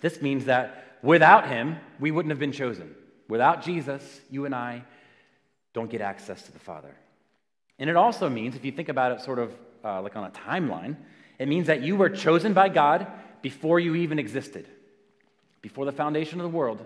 This 0.00 0.22
means 0.22 0.46
that 0.46 0.96
without 1.02 1.48
him, 1.48 1.76
we 2.00 2.10
wouldn't 2.10 2.30
have 2.30 2.38
been 2.38 2.52
chosen. 2.52 2.94
Without 3.28 3.62
Jesus, 3.62 4.20
you 4.30 4.46
and 4.46 4.54
I 4.54 4.84
don't 5.74 5.90
get 5.90 6.00
access 6.00 6.42
to 6.42 6.52
the 6.52 6.58
Father. 6.58 6.94
And 7.78 7.90
it 7.90 7.96
also 7.96 8.30
means, 8.30 8.56
if 8.56 8.64
you 8.64 8.72
think 8.72 8.88
about 8.88 9.12
it 9.12 9.20
sort 9.20 9.38
of 9.38 9.52
uh, 9.84 10.00
like 10.00 10.16
on 10.16 10.24
a 10.24 10.30
timeline, 10.30 10.96
it 11.38 11.48
means 11.48 11.66
that 11.66 11.82
you 11.82 11.96
were 11.96 12.08
chosen 12.08 12.54
by 12.54 12.68
God 12.68 13.06
before 13.42 13.78
you 13.78 13.94
even 13.96 14.18
existed. 14.18 14.66
Before 15.60 15.84
the 15.84 15.92
foundation 15.92 16.40
of 16.40 16.44
the 16.44 16.56
world, 16.56 16.82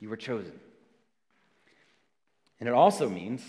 you 0.00 0.08
were 0.08 0.16
chosen. 0.16 0.52
And 2.60 2.68
it 2.68 2.74
also 2.74 3.08
means 3.08 3.42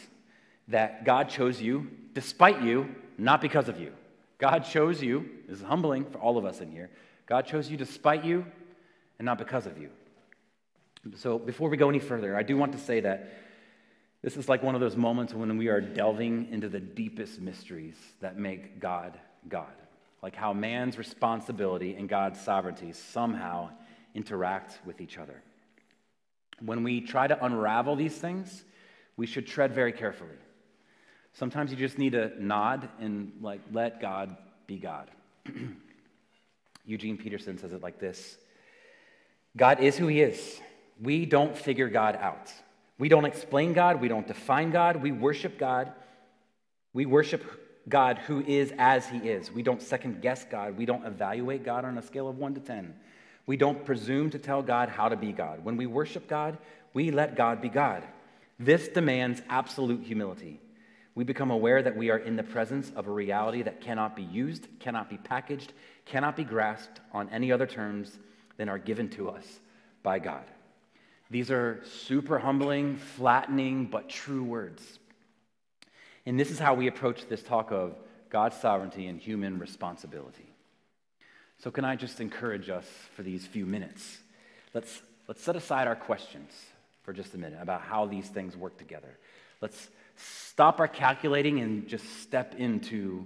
that 0.68 1.04
God 1.04 1.30
chose 1.30 1.62
you 1.62 1.90
despite 2.14 2.62
you, 2.62 2.96
not 3.18 3.42
because 3.42 3.68
of 3.70 3.80
you. 3.80 3.94
God 4.38 4.60
chose 4.60 5.02
you, 5.02 5.30
this 5.48 5.60
is 5.60 5.64
humbling 5.64 6.06
for 6.06 6.20
all 6.20 6.38
of 6.38 6.46
us 6.46 6.62
in 6.62 6.72
here. 6.72 6.90
God 7.26 7.46
chose 7.46 7.70
you 7.70 7.78
despite 7.78 8.24
you 8.24 8.46
and 9.20 9.26
not 9.26 9.38
because 9.38 9.66
of 9.66 9.78
you. 9.78 9.90
So 11.16 11.40
before 11.40 11.70
we 11.70 11.78
go 11.78 11.90
any 11.90 12.00
further, 12.00 12.36
I 12.36 12.44
do 12.44 12.58
want 12.58 12.72
to 12.74 12.78
say 12.78 13.00
that 13.02 13.34
this 14.22 14.38
is 14.38 14.50
like 14.50 14.64
one 14.64 14.76
of 14.76 14.82
those 14.82 14.96
moments 14.96 15.34
when 15.34 15.58
we 15.58 15.68
are 15.68 15.82
delving 15.82 16.50
into 16.52 16.70
the 16.70 16.80
deepest 16.80 17.40
mysteries 17.40 17.96
that 18.20 18.38
make 18.38 18.80
God 18.80 19.20
God 19.48 19.74
like 20.22 20.36
how 20.36 20.54
man's 20.54 20.98
responsibility 20.98 21.96
and 21.96 22.10
God's 22.10 22.40
sovereignty 22.40 22.92
somehow 22.92 23.70
interact 24.16 24.80
with 24.86 25.00
each 25.00 25.18
other. 25.18 25.42
When 26.60 26.84
we 26.84 27.02
try 27.02 27.28
to 27.28 27.46
unravel 27.46 27.96
these 27.96 28.16
things, 28.16 28.64
we 29.16 29.28
should 29.28 29.46
tread 29.46 29.74
very 29.74 29.92
carefully. 29.92 30.36
Sometimes 31.38 31.70
you 31.70 31.78
just 31.78 32.00
need 32.00 32.14
to 32.14 32.32
nod 32.44 32.90
and 33.00 33.32
like 33.42 33.62
let 33.72 34.02
God 34.02 34.36
be 34.66 34.78
God. 34.78 35.12
Eugene 36.88 37.16
Peterson 37.16 37.60
says 37.60 37.74
it 37.74 37.84
like 37.84 38.00
this 38.00 38.40
God 39.56 39.80
is 39.80 39.96
who 39.96 40.08
he 40.08 40.20
is. 40.20 40.60
We 41.00 41.28
don't 41.28 41.56
figure 41.56 41.90
God 41.90 42.16
out. 42.16 42.52
We 42.98 43.08
don't 43.08 43.26
explain 43.26 43.74
God. 43.74 44.02
We 44.02 44.08
don't 44.08 44.26
define 44.26 44.72
God. 44.72 44.96
We 44.96 45.12
worship 45.12 45.60
God. 45.60 45.92
We 46.92 47.06
worship 47.06 47.44
God 47.88 48.18
who 48.18 48.42
is 48.42 48.74
as 48.80 49.08
he 49.08 49.18
is. 49.20 49.52
We 49.52 49.62
don't 49.62 49.80
second 49.82 50.24
guess 50.24 50.44
God. 50.44 50.76
We 50.76 50.88
don't 50.88 51.06
evaluate 51.06 51.64
God 51.64 51.86
on 51.86 52.00
a 52.00 52.02
scale 52.02 52.28
of 52.28 52.40
1 52.40 52.56
to 52.56 52.62
10. 52.62 52.96
We 53.46 53.58
don't 53.58 53.86
presume 53.86 54.32
to 54.32 54.40
tell 54.40 54.64
God 54.64 54.90
how 54.90 55.08
to 55.08 55.16
be 55.16 55.34
God. 55.34 55.64
When 55.64 55.78
we 55.78 55.86
worship 55.86 56.28
God, 56.28 56.58
we 56.96 57.12
let 57.12 57.36
God 57.36 57.62
be 57.62 57.70
God. 57.70 58.04
This 58.60 58.88
demands 58.88 59.44
absolute 59.50 60.04
humility. 60.04 60.62
We 61.18 61.24
become 61.24 61.50
aware 61.50 61.82
that 61.82 61.98
we 61.98 62.12
are 62.12 62.20
in 62.20 62.36
the 62.36 62.44
presence 62.44 62.92
of 62.96 63.08
a 63.08 63.12
reality 63.12 63.64
that 63.64 63.82
cannot 63.82 64.16
be 64.16 64.22
used, 64.22 64.68
cannot 64.80 65.10
be 65.10 65.18
packaged, 65.18 65.74
cannot 66.06 66.36
be 66.36 66.44
grasped 66.44 67.00
on 67.12 67.28
any 67.30 67.52
other 67.52 67.66
terms 67.66 68.20
than 68.58 68.70
are 68.70 68.78
given 68.78 69.10
to 69.10 69.32
us 69.32 69.44
by 70.04 70.20
God. 70.20 70.44
These 71.32 71.50
are 71.50 71.82
super 71.84 72.38
humbling, 72.38 72.98
flattening, 72.98 73.88
but 73.88 74.10
true 74.10 74.44
words. 74.44 75.00
And 76.28 76.40
this 76.40 76.52
is 76.52 76.60
how 76.60 76.76
we 76.76 76.86
approach 76.86 77.28
this 77.28 77.42
talk 77.42 77.72
of 77.72 77.96
God's 78.30 78.56
sovereignty 78.56 79.08
and 79.08 79.20
human 79.20 79.58
responsibility. 79.58 80.54
So, 81.58 81.72
can 81.72 81.84
I 81.84 81.96
just 81.96 82.22
encourage 82.22 82.70
us 82.70 82.86
for 83.16 83.24
these 83.24 83.44
few 83.44 83.66
minutes? 83.66 84.20
Let's, 84.76 85.02
let's 85.28 85.42
set 85.42 85.56
aside 85.56 85.88
our 85.88 85.96
questions 85.96 86.52
for 87.02 87.12
just 87.12 87.34
a 87.34 87.40
minute 87.40 87.58
about 87.60 87.82
how 87.82 88.06
these 88.06 88.28
things 88.28 88.56
work 88.56 88.78
together. 88.78 89.18
Let's 89.62 89.88
stop 90.18 90.80
our 90.80 90.88
calculating 90.88 91.60
and 91.60 91.88
just 91.88 92.22
step 92.22 92.56
into 92.56 93.26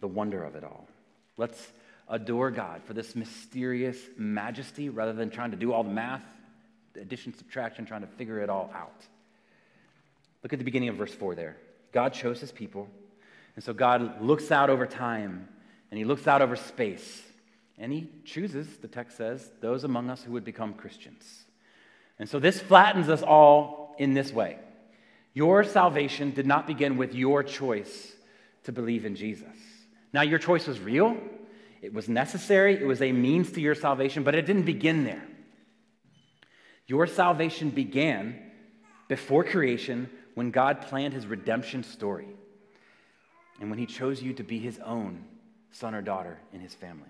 the 0.00 0.08
wonder 0.08 0.44
of 0.44 0.56
it 0.56 0.64
all. 0.64 0.88
Let's 1.36 1.72
adore 2.08 2.50
God 2.50 2.82
for 2.84 2.92
this 2.92 3.16
mysterious 3.16 3.98
majesty 4.16 4.88
rather 4.88 5.12
than 5.12 5.30
trying 5.30 5.52
to 5.52 5.56
do 5.56 5.72
all 5.72 5.84
the 5.84 5.90
math, 5.90 6.24
addition, 7.00 7.34
subtraction, 7.34 7.86
trying 7.86 8.02
to 8.02 8.06
figure 8.06 8.40
it 8.40 8.50
all 8.50 8.70
out. 8.74 9.06
Look 10.42 10.52
at 10.52 10.58
the 10.58 10.64
beginning 10.64 10.88
of 10.88 10.96
verse 10.96 11.14
4 11.14 11.34
there. 11.34 11.56
God 11.92 12.12
chose 12.12 12.40
his 12.40 12.52
people. 12.52 12.88
And 13.54 13.64
so 13.64 13.72
God 13.72 14.22
looks 14.22 14.50
out 14.50 14.70
over 14.70 14.86
time 14.86 15.48
and 15.90 15.98
he 15.98 16.04
looks 16.04 16.26
out 16.26 16.42
over 16.42 16.56
space 16.56 17.22
and 17.78 17.92
he 17.92 18.08
chooses, 18.24 18.76
the 18.78 18.88
text 18.88 19.16
says, 19.16 19.50
those 19.60 19.84
among 19.84 20.10
us 20.10 20.22
who 20.22 20.32
would 20.32 20.44
become 20.44 20.74
Christians. 20.74 21.44
And 22.18 22.28
so 22.28 22.38
this 22.38 22.60
flattens 22.60 23.08
us 23.08 23.22
all 23.22 23.94
in 23.98 24.14
this 24.14 24.32
way 24.32 24.58
Your 25.34 25.64
salvation 25.64 26.32
did 26.32 26.46
not 26.46 26.66
begin 26.66 26.96
with 26.96 27.14
your 27.14 27.42
choice 27.42 28.12
to 28.64 28.72
believe 28.72 29.04
in 29.04 29.16
Jesus. 29.16 29.48
Now, 30.12 30.22
your 30.22 30.38
choice 30.38 30.66
was 30.66 30.78
real, 30.78 31.16
it 31.80 31.92
was 31.92 32.08
necessary, 32.08 32.74
it 32.74 32.86
was 32.86 33.00
a 33.00 33.12
means 33.12 33.50
to 33.52 33.60
your 33.60 33.74
salvation, 33.74 34.22
but 34.22 34.34
it 34.34 34.46
didn't 34.46 34.64
begin 34.64 35.04
there. 35.04 35.26
Your 36.86 37.06
salvation 37.06 37.70
began 37.70 38.38
before 39.08 39.44
creation 39.44 40.10
when 40.34 40.50
God 40.50 40.82
planned 40.82 41.14
his 41.14 41.26
redemption 41.26 41.82
story 41.82 42.28
and 43.60 43.70
when 43.70 43.78
he 43.78 43.86
chose 43.86 44.22
you 44.22 44.32
to 44.34 44.42
be 44.42 44.58
his 44.58 44.78
own 44.80 45.24
son 45.70 45.94
or 45.94 46.02
daughter 46.02 46.38
in 46.52 46.60
his 46.60 46.74
family. 46.74 47.08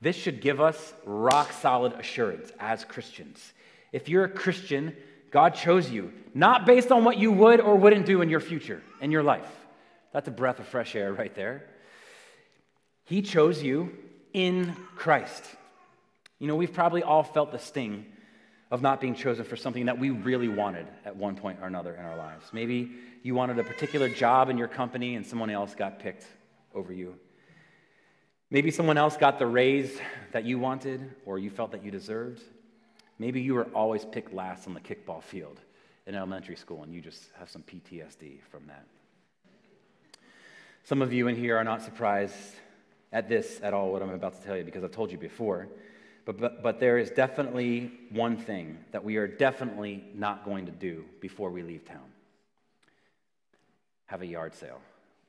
This 0.00 0.16
should 0.16 0.40
give 0.40 0.60
us 0.60 0.92
rock 1.04 1.52
solid 1.52 1.92
assurance 1.94 2.52
as 2.58 2.84
Christians. 2.84 3.52
If 3.92 4.08
you're 4.08 4.24
a 4.24 4.28
Christian, 4.28 4.96
God 5.32 5.54
chose 5.54 5.90
you, 5.90 6.12
not 6.34 6.66
based 6.66 6.92
on 6.92 7.04
what 7.04 7.18
you 7.18 7.32
would 7.32 7.60
or 7.60 7.76
wouldn't 7.76 8.06
do 8.06 8.20
in 8.20 8.28
your 8.28 8.40
future, 8.40 8.82
in 9.00 9.10
your 9.10 9.22
life. 9.22 9.50
That's 10.12 10.28
a 10.28 10.30
breath 10.30 10.60
of 10.60 10.68
fresh 10.68 10.94
air 10.94 11.12
right 11.12 11.34
there. 11.34 11.64
He 13.04 13.22
chose 13.22 13.62
you 13.62 13.96
in 14.32 14.76
Christ. 14.94 15.44
You 16.38 16.46
know, 16.46 16.56
we've 16.56 16.72
probably 16.72 17.02
all 17.02 17.22
felt 17.22 17.50
the 17.50 17.58
sting 17.58 18.06
of 18.70 18.82
not 18.82 19.00
being 19.00 19.14
chosen 19.14 19.44
for 19.44 19.56
something 19.56 19.86
that 19.86 19.98
we 19.98 20.10
really 20.10 20.48
wanted 20.48 20.86
at 21.04 21.16
one 21.16 21.36
point 21.36 21.58
or 21.60 21.66
another 21.66 21.94
in 21.94 22.04
our 22.04 22.16
lives. 22.16 22.46
Maybe 22.52 22.92
you 23.22 23.34
wanted 23.34 23.58
a 23.58 23.64
particular 23.64 24.08
job 24.08 24.48
in 24.48 24.58
your 24.58 24.68
company 24.68 25.14
and 25.14 25.26
someone 25.26 25.50
else 25.50 25.74
got 25.74 25.98
picked 25.98 26.26
over 26.74 26.92
you. 26.92 27.14
Maybe 28.50 28.70
someone 28.70 28.98
else 28.98 29.16
got 29.16 29.38
the 29.38 29.46
raise 29.46 29.98
that 30.32 30.44
you 30.44 30.58
wanted 30.58 31.14
or 31.24 31.38
you 31.38 31.50
felt 31.50 31.72
that 31.72 31.84
you 31.84 31.90
deserved. 31.90 32.42
Maybe 33.22 33.40
you 33.40 33.54
were 33.54 33.68
always 33.72 34.04
picked 34.04 34.34
last 34.34 34.66
on 34.66 34.74
the 34.74 34.80
kickball 34.80 35.22
field 35.22 35.60
in 36.08 36.16
elementary 36.16 36.56
school 36.56 36.82
and 36.82 36.92
you 36.92 37.00
just 37.00 37.22
have 37.38 37.48
some 37.48 37.62
PTSD 37.62 38.40
from 38.50 38.66
that. 38.66 38.84
Some 40.82 41.02
of 41.02 41.12
you 41.12 41.28
in 41.28 41.36
here 41.36 41.56
are 41.56 41.62
not 41.62 41.82
surprised 41.82 42.34
at 43.12 43.28
this 43.28 43.60
at 43.62 43.74
all, 43.74 43.92
what 43.92 44.02
I'm 44.02 44.10
about 44.10 44.40
to 44.40 44.44
tell 44.44 44.56
you, 44.56 44.64
because 44.64 44.82
I've 44.82 44.90
told 44.90 45.12
you 45.12 45.18
before. 45.18 45.68
But, 46.24 46.40
but, 46.40 46.64
but 46.64 46.80
there 46.80 46.98
is 46.98 47.10
definitely 47.10 47.92
one 48.10 48.36
thing 48.36 48.78
that 48.90 49.04
we 49.04 49.18
are 49.18 49.28
definitely 49.28 50.02
not 50.16 50.44
going 50.44 50.66
to 50.66 50.72
do 50.72 51.04
before 51.20 51.50
we 51.50 51.62
leave 51.62 51.84
town 51.84 52.10
have 54.06 54.20
a 54.20 54.26
yard 54.26 54.52
sale. 54.52 54.80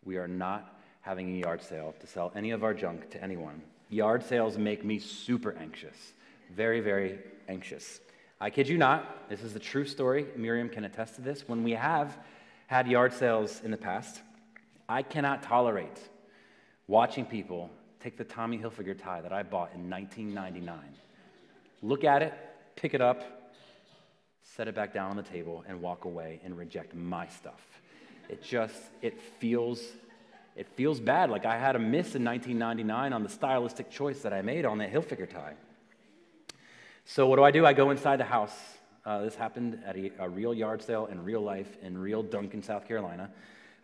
We 0.04 0.18
are 0.18 0.28
not 0.28 0.82
having 1.02 1.36
a 1.36 1.38
yard 1.38 1.62
sale 1.62 1.94
to 2.00 2.08
sell 2.08 2.32
any 2.36 2.50
of 2.50 2.64
our 2.64 2.74
junk 2.74 3.12
to 3.12 3.24
anyone. 3.24 3.62
Yard 3.90 4.26
sales 4.26 4.58
make 4.58 4.84
me 4.84 4.98
super 4.98 5.56
anxious. 5.58 6.14
Very, 6.56 6.82
very 6.82 7.20
anxious. 7.48 8.00
I 8.40 8.50
kid 8.50 8.68
you 8.68 8.78
not, 8.78 9.30
this 9.30 9.42
is 9.42 9.56
a 9.56 9.60
true 9.60 9.86
story. 9.86 10.28
Miriam 10.36 10.70
can 10.70 10.84
attest 10.84 11.16
to 11.16 11.22
this. 11.22 11.48
When 11.48 11.64
we 11.64 11.72
have 11.72 12.18
had 12.68 12.88
yard 12.88 13.14
sales 13.14 13.62
in 13.64 13.72
the 13.72 13.78
past, 13.78 14.22
I 14.88 15.02
cannot 15.02 15.42
tolerate 15.42 16.00
watching 16.88 17.26
people 17.26 17.72
take 18.00 18.18
the 18.18 18.24
Tommy 18.24 18.58
Hilfiger 18.58 18.98
tie 19.02 19.22
that 19.22 19.32
I 19.32 19.44
bought 19.44 19.72
in 19.74 19.90
1999, 19.90 20.78
look 21.82 22.04
at 22.04 22.22
it, 22.22 22.34
pick 22.76 22.94
it 22.94 23.02
up, 23.02 23.52
set 24.44 24.68
it 24.68 24.76
back 24.76 24.94
down 24.94 25.10
on 25.10 25.16
the 25.16 25.24
table, 25.24 25.64
and 25.68 25.82
walk 25.82 26.06
away 26.06 26.42
and 26.44 26.58
reject 26.58 26.94
my 26.94 27.28
stuff. 27.28 27.62
It 28.30 28.44
just, 28.44 28.76
it 29.02 29.20
feels, 29.40 29.82
it 30.56 30.68
feels 30.68 31.00
bad. 31.00 31.30
Like 31.30 31.46
I 31.46 31.58
had 31.58 31.76
a 31.76 31.80
miss 31.80 32.16
in 32.16 32.24
1999 32.26 33.14
on 33.14 33.24
the 33.24 33.30
stylistic 33.30 33.90
choice 33.90 34.22
that 34.22 34.34
I 34.34 34.42
made 34.42 34.66
on 34.66 34.78
that 34.80 34.92
Hilfiger 34.92 35.30
tie. 35.30 35.54
So 37.06 37.28
what 37.28 37.36
do 37.36 37.44
I 37.44 37.52
do? 37.52 37.66
I 37.66 37.74
go 37.74 37.92
inside 37.92 38.18
the 38.18 38.26
house. 38.26 38.56
Uh, 39.06 39.22
this 39.22 39.36
happened 39.36 39.80
at 39.86 39.98
a, 39.98 40.12
a, 40.20 40.30
real 40.30 40.54
yard 40.54 40.82
sale 40.82 41.08
in 41.12 41.22
real 41.24 41.42
life 41.42 41.78
in 41.82 41.98
real 41.98 42.24
Duncan, 42.24 42.64
South 42.64 42.88
Carolina. 42.88 43.30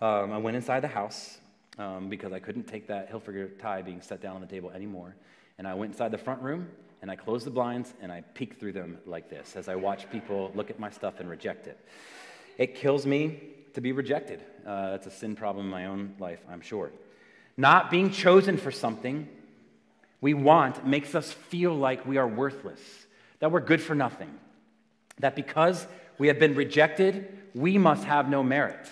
Um, 0.02 0.32
I 0.32 0.38
went 0.38 0.56
inside 0.56 0.80
the 0.80 0.88
house 0.88 1.38
um, 1.78 2.08
because 2.08 2.32
I 2.32 2.40
couldn't 2.40 2.64
take 2.64 2.88
that 2.88 3.12
Hilfiger 3.12 3.60
tie 3.60 3.82
being 3.82 4.02
set 4.02 4.22
down 4.22 4.36
on 4.36 4.42
the 4.42 4.48
table 4.48 4.72
anymore. 4.72 5.16
And 5.58 5.68
I 5.68 5.74
went 5.74 5.92
inside 5.92 6.12
the 6.12 6.18
front 6.18 6.42
room 6.42 6.70
and 7.02 7.12
I 7.12 7.18
closed 7.18 7.46
the 7.46 7.52
blinds 7.52 7.94
and 8.02 8.10
I 8.10 8.22
peeked 8.34 8.58
through 8.58 8.72
them 8.72 8.98
like 9.06 9.30
this 9.30 9.58
as 9.58 9.68
I 9.68 9.76
watch 9.76 10.10
people 10.10 10.52
look 10.56 10.70
at 10.70 10.80
my 10.80 10.90
stuff 10.90 11.20
and 11.20 11.30
reject 11.30 11.68
it. 11.68 11.78
It 12.58 12.76
kills 12.76 13.06
me 13.06 13.42
to 13.74 13.82
be 13.82 13.92
rejected. 13.92 14.42
Uh, 14.66 14.92
that's 14.92 15.08
a 15.08 15.12
sin 15.12 15.36
problem 15.36 15.66
in 15.66 15.72
my 15.72 15.88
own 15.88 16.16
life, 16.20 16.40
I'm 16.50 16.62
sure. 16.62 16.92
Not 17.58 17.92
being 17.92 18.12
chosen 18.12 18.58
for 18.58 18.72
something 18.72 19.28
we 20.22 20.34
want 20.34 20.88
makes 20.88 21.16
us 21.16 21.34
feel 21.34 21.76
like 21.76 22.06
we 22.06 22.16
are 22.18 22.28
worthless 22.28 22.80
that 23.40 23.52
we're 23.52 23.60
good 23.60 23.82
for 23.82 23.96
nothing, 23.96 24.32
that 25.20 25.36
because 25.36 25.88
we 26.18 26.28
have 26.28 26.40
been 26.40 26.56
rejected, 26.56 27.28
we 27.56 27.78
must 27.78 28.04
have 28.04 28.30
no 28.30 28.44
merit. 28.44 28.88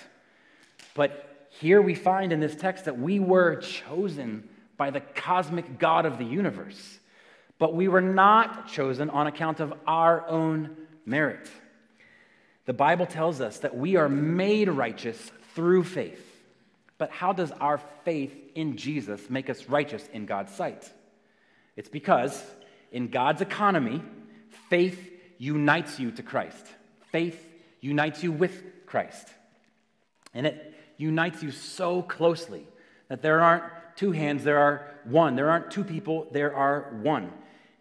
But 0.94 1.48
here 1.50 1.82
we 1.82 1.96
find 1.96 2.32
in 2.32 2.40
this 2.40 2.56
text 2.56 2.86
that 2.86 3.00
we 3.00 3.20
were 3.20 3.58
chosen 3.58 4.48
by 4.78 4.92
the 4.92 5.02
cosmic 5.02 5.80
God 5.80 6.06
of 6.06 6.18
the 6.18 6.26
universe, 6.26 7.00
but 7.60 7.74
we 7.74 7.88
were 7.88 8.02
not 8.02 8.68
chosen 8.68 9.10
on 9.10 9.28
account 9.28 9.60
of 9.60 9.74
our 9.86 10.28
own 10.28 10.78
merit. 11.06 11.50
The 12.66 12.74
Bible 12.74 13.06
tells 13.06 13.42
us 13.42 13.60
that 13.60 13.76
we 13.76 13.96
are 13.96 14.10
made 14.10 14.70
righteous 14.70 15.32
through 15.56 15.84
faith. 15.84 16.24
But 16.98 17.12
how 17.12 17.34
does 17.34 17.52
our 17.52 17.80
faith 18.04 18.36
in 18.56 18.78
Jesus 18.78 19.30
make 19.30 19.50
us 19.50 19.70
righteous 19.70 20.08
in 20.14 20.26
God's 20.26 20.54
sight? 20.54 20.92
It's 21.76 21.90
because 21.90 22.44
in 22.92 23.08
God's 23.08 23.42
economy, 23.42 24.02
Faith 24.70 25.12
unites 25.38 26.00
you 26.00 26.12
to 26.12 26.24
Christ. 26.24 26.66
Faith 27.12 27.46
unites 27.82 28.24
you 28.24 28.32
with 28.32 28.64
Christ. 28.86 29.28
And 30.34 30.46
it 30.46 30.74
unites 30.98 31.42
you 31.44 31.52
so 31.52 32.02
closely 32.02 32.68
that 33.08 33.22
there 33.22 33.42
aren't 33.42 33.64
two 33.96 34.12
hands, 34.12 34.44
there 34.44 34.60
are 34.60 34.88
one. 35.04 35.36
There 35.36 35.50
aren't 35.50 35.72
two 35.72 35.84
people, 35.84 36.28
there 36.32 36.56
are 36.56 36.98
one. 37.02 37.32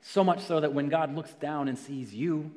So 0.00 0.22
much 0.22 0.40
so 0.40 0.60
that 0.60 0.72
when 0.72 0.88
God 0.88 1.14
looks 1.14 1.32
down 1.34 1.68
and 1.68 1.78
sees 1.78 2.14
you, 2.14 2.50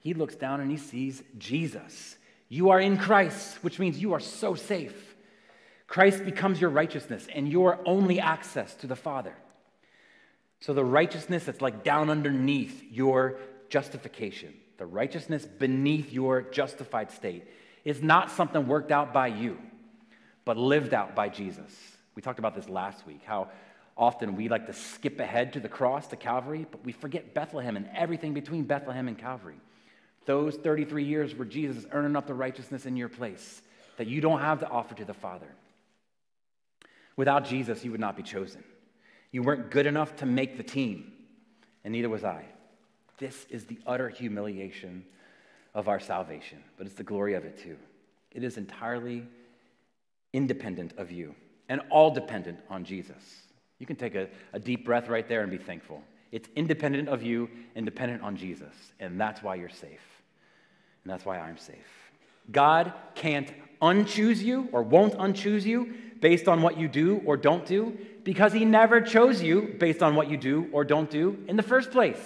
he 0.00 0.14
looks 0.14 0.34
down 0.34 0.60
and 0.60 0.70
he 0.70 0.76
sees 0.76 1.22
Jesus. 1.38 2.16
You 2.48 2.70
are 2.70 2.80
in 2.80 2.98
Christ, 2.98 3.62
which 3.62 3.78
means 3.78 3.98
you 3.98 4.12
are 4.12 4.20
so 4.20 4.54
safe. 4.54 5.14
Christ 5.86 6.24
becomes 6.24 6.60
your 6.60 6.70
righteousness 6.70 7.28
and 7.32 7.48
your 7.48 7.78
only 7.86 8.18
access 8.18 8.74
to 8.76 8.86
the 8.86 8.96
Father. 8.96 9.34
So 10.60 10.74
the 10.74 10.84
righteousness 10.84 11.44
that's 11.44 11.60
like 11.60 11.84
down 11.84 12.10
underneath 12.10 12.82
your 12.90 13.38
justification, 13.72 14.52
the 14.76 14.84
righteousness 14.84 15.46
beneath 15.46 16.12
your 16.12 16.42
justified 16.42 17.10
state, 17.10 17.48
is 17.86 18.02
not 18.02 18.30
something 18.30 18.68
worked 18.68 18.92
out 18.92 19.14
by 19.14 19.28
you, 19.28 19.56
but 20.44 20.58
lived 20.58 20.92
out 20.92 21.14
by 21.14 21.30
Jesus. 21.30 21.72
We 22.14 22.20
talked 22.20 22.38
about 22.38 22.54
this 22.54 22.68
last 22.68 23.06
week, 23.06 23.22
how 23.24 23.48
often 23.96 24.36
we 24.36 24.50
like 24.50 24.66
to 24.66 24.74
skip 24.74 25.18
ahead 25.20 25.54
to 25.54 25.60
the 25.60 25.70
cross, 25.70 26.06
to 26.08 26.16
Calvary, 26.16 26.66
but 26.70 26.84
we 26.84 26.92
forget 26.92 27.32
Bethlehem 27.32 27.78
and 27.78 27.88
everything 27.94 28.34
between 28.34 28.64
Bethlehem 28.64 29.08
and 29.08 29.16
Calvary. 29.16 29.58
Those 30.26 30.54
33 30.56 31.04
years 31.04 31.34
where 31.34 31.48
Jesus 31.48 31.78
is 31.78 31.86
earning 31.92 32.14
up 32.14 32.26
the 32.26 32.34
righteousness 32.34 32.84
in 32.84 32.94
your 32.98 33.08
place 33.08 33.62
that 33.96 34.06
you 34.06 34.20
don't 34.20 34.40
have 34.40 34.60
to 34.60 34.68
offer 34.68 34.94
to 34.96 35.04
the 35.06 35.14
Father. 35.14 35.48
Without 37.16 37.46
Jesus, 37.46 37.82
you 37.86 37.90
would 37.90 38.00
not 38.00 38.18
be 38.18 38.22
chosen. 38.22 38.62
You 39.30 39.42
weren't 39.42 39.70
good 39.70 39.86
enough 39.86 40.14
to 40.16 40.26
make 40.26 40.58
the 40.58 40.62
team, 40.62 41.10
and 41.84 41.92
neither 41.92 42.10
was 42.10 42.22
I. 42.22 42.51
This 43.22 43.46
is 43.50 43.66
the 43.66 43.78
utter 43.86 44.08
humiliation 44.08 45.04
of 45.76 45.86
our 45.86 46.00
salvation, 46.00 46.58
but 46.76 46.88
it's 46.88 46.96
the 46.96 47.04
glory 47.04 47.34
of 47.34 47.44
it 47.44 47.56
too. 47.56 47.76
It 48.32 48.42
is 48.42 48.56
entirely 48.56 49.24
independent 50.32 50.94
of 50.98 51.12
you 51.12 51.36
and 51.68 51.82
all 51.88 52.10
dependent 52.10 52.58
on 52.68 52.84
Jesus. 52.84 53.22
You 53.78 53.86
can 53.86 53.94
take 53.94 54.16
a, 54.16 54.26
a 54.52 54.58
deep 54.58 54.84
breath 54.84 55.08
right 55.08 55.28
there 55.28 55.42
and 55.42 55.52
be 55.52 55.56
thankful. 55.56 56.02
It's 56.32 56.48
independent 56.56 57.08
of 57.08 57.22
you 57.22 57.48
and 57.76 57.86
dependent 57.86 58.24
on 58.24 58.36
Jesus, 58.36 58.74
and 58.98 59.20
that's 59.20 59.40
why 59.40 59.54
you're 59.54 59.68
safe. 59.68 60.02
And 61.04 61.12
that's 61.12 61.24
why 61.24 61.38
I'm 61.38 61.58
safe. 61.58 62.10
God 62.50 62.92
can't 63.14 63.52
unchoose 63.80 64.42
you 64.42 64.68
or 64.72 64.82
won't 64.82 65.14
unchoose 65.14 65.62
you 65.62 65.94
based 66.18 66.48
on 66.48 66.60
what 66.60 66.76
you 66.76 66.88
do 66.88 67.22
or 67.24 67.36
don't 67.36 67.66
do 67.66 67.96
because 68.24 68.52
he 68.52 68.64
never 68.64 69.00
chose 69.00 69.40
you 69.40 69.76
based 69.78 70.02
on 70.02 70.16
what 70.16 70.28
you 70.28 70.36
do 70.36 70.68
or 70.72 70.84
don't 70.84 71.08
do 71.08 71.38
in 71.46 71.54
the 71.54 71.62
first 71.62 71.92
place. 71.92 72.18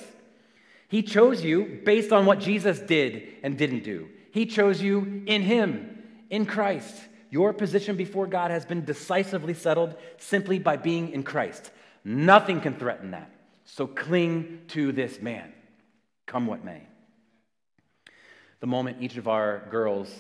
He 0.89 1.03
chose 1.03 1.43
you 1.45 1.81
based 1.85 2.13
on 2.13 2.27
what 2.27 2.39
Jesus 2.39 2.79
did 2.79 3.29
and 3.43 3.59
didn't 3.59 3.85
do. 3.85 4.09
He 4.31 4.47
chose 4.47 4.81
you 4.81 5.23
in 5.27 5.43
him, 5.43 6.03
in 6.31 6.47
Christ. 6.47 6.95
Your 7.31 7.53
position 7.53 7.97
before 7.97 8.27
God 8.27 8.51
has 8.51 8.65
been 8.65 8.85
decisively 8.85 9.55
settled 9.55 9.97
simply 10.19 10.59
by 10.59 10.77
being 10.77 11.11
in 11.11 11.23
Christ. 11.23 11.71
Nothing 12.05 12.61
can 12.61 12.75
threaten 12.75 13.11
that. 13.11 13.31
So 13.65 13.87
cling 13.87 14.63
to 14.69 14.93
this 14.93 15.21
man, 15.21 15.53
come 16.25 16.47
what 16.47 16.65
may. 16.65 16.83
The 18.61 18.67
moment 18.67 18.99
each 19.01 19.17
of 19.17 19.27
our 19.27 19.67
girls 19.71 20.15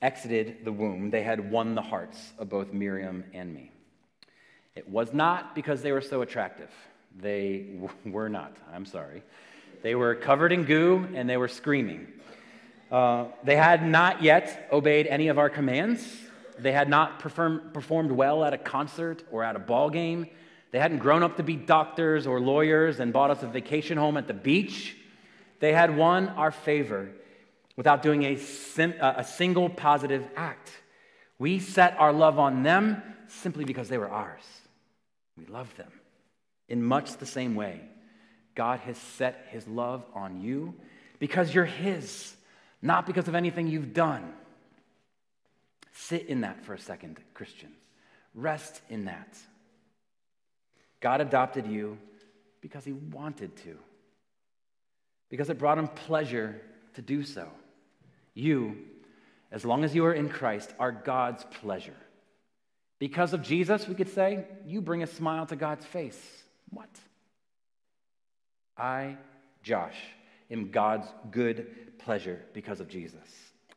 exited 0.00 0.64
the 0.64 0.72
womb, 0.72 1.10
they 1.10 1.22
had 1.22 1.50
won 1.50 1.74
the 1.74 1.82
hearts 1.82 2.32
of 2.38 2.48
both 2.48 2.72
Miriam 2.72 3.24
and 3.34 3.52
me. 3.52 3.70
It 4.74 4.88
was 4.88 5.12
not 5.12 5.54
because 5.54 5.82
they 5.82 5.92
were 5.92 6.00
so 6.00 6.22
attractive. 6.22 6.70
They 7.14 7.66
were 8.06 8.28
not. 8.28 8.56
I'm 8.72 8.86
sorry. 8.86 9.22
They 9.82 9.94
were 9.94 10.14
covered 10.14 10.52
in 10.52 10.64
goo 10.64 11.08
and 11.14 11.28
they 11.28 11.36
were 11.36 11.48
screaming. 11.48 12.08
Uh, 12.90 13.26
they 13.44 13.56
had 13.56 13.86
not 13.86 14.22
yet 14.22 14.68
obeyed 14.72 15.06
any 15.06 15.28
of 15.28 15.38
our 15.38 15.50
commands. 15.50 16.16
They 16.58 16.72
had 16.72 16.88
not 16.88 17.20
perform, 17.20 17.70
performed 17.72 18.10
well 18.10 18.44
at 18.44 18.54
a 18.54 18.58
concert 18.58 19.22
or 19.30 19.44
at 19.44 19.56
a 19.56 19.58
ball 19.58 19.90
game. 19.90 20.26
They 20.70 20.78
hadn't 20.78 20.98
grown 20.98 21.22
up 21.22 21.36
to 21.36 21.42
be 21.42 21.56
doctors 21.56 22.26
or 22.26 22.40
lawyers 22.40 23.00
and 23.00 23.12
bought 23.12 23.30
us 23.30 23.42
a 23.42 23.46
vacation 23.46 23.96
home 23.98 24.16
at 24.16 24.26
the 24.26 24.34
beach. 24.34 24.96
They 25.60 25.72
had 25.72 25.96
won 25.96 26.28
our 26.30 26.50
favor 26.50 27.10
without 27.76 28.02
doing 28.02 28.24
a, 28.24 28.36
sim, 28.36 28.94
uh, 29.00 29.14
a 29.18 29.24
single 29.24 29.68
positive 29.70 30.26
act. 30.36 30.70
We 31.38 31.60
set 31.60 31.96
our 31.98 32.12
love 32.12 32.38
on 32.38 32.62
them 32.62 33.02
simply 33.28 33.64
because 33.64 33.88
they 33.88 33.98
were 33.98 34.10
ours. 34.10 34.42
We 35.36 35.46
loved 35.46 35.76
them. 35.76 35.92
In 36.68 36.82
much 36.82 37.16
the 37.16 37.26
same 37.26 37.54
way, 37.54 37.80
God 38.58 38.80
has 38.80 38.98
set 38.98 39.46
his 39.52 39.68
love 39.68 40.04
on 40.16 40.40
you 40.40 40.74
because 41.20 41.54
you're 41.54 41.64
his, 41.64 42.34
not 42.82 43.06
because 43.06 43.28
of 43.28 43.36
anything 43.36 43.68
you've 43.68 43.94
done. 43.94 44.32
Sit 45.92 46.26
in 46.26 46.40
that 46.40 46.64
for 46.64 46.74
a 46.74 46.78
second, 46.78 47.18
Christian. 47.34 47.68
Rest 48.34 48.80
in 48.90 49.04
that. 49.04 49.38
God 50.98 51.20
adopted 51.20 51.68
you 51.68 51.98
because 52.60 52.84
he 52.84 52.90
wanted 52.92 53.56
to, 53.58 53.78
because 55.30 55.50
it 55.50 55.58
brought 55.58 55.78
him 55.78 55.86
pleasure 55.86 56.60
to 56.94 57.02
do 57.02 57.22
so. 57.22 57.46
You, 58.34 58.76
as 59.52 59.64
long 59.64 59.84
as 59.84 59.94
you 59.94 60.04
are 60.04 60.12
in 60.12 60.28
Christ, 60.28 60.74
are 60.80 60.90
God's 60.90 61.44
pleasure. 61.62 61.94
Because 62.98 63.32
of 63.34 63.42
Jesus, 63.42 63.86
we 63.86 63.94
could 63.94 64.12
say, 64.12 64.46
you 64.66 64.80
bring 64.80 65.04
a 65.04 65.06
smile 65.06 65.46
to 65.46 65.54
God's 65.54 65.84
face. 65.84 66.20
What? 66.70 66.90
I, 68.78 69.16
Josh, 69.62 69.96
am 70.50 70.70
God's 70.70 71.08
good 71.30 71.98
pleasure 71.98 72.40
because 72.54 72.80
of 72.80 72.88
Jesus. 72.88 73.28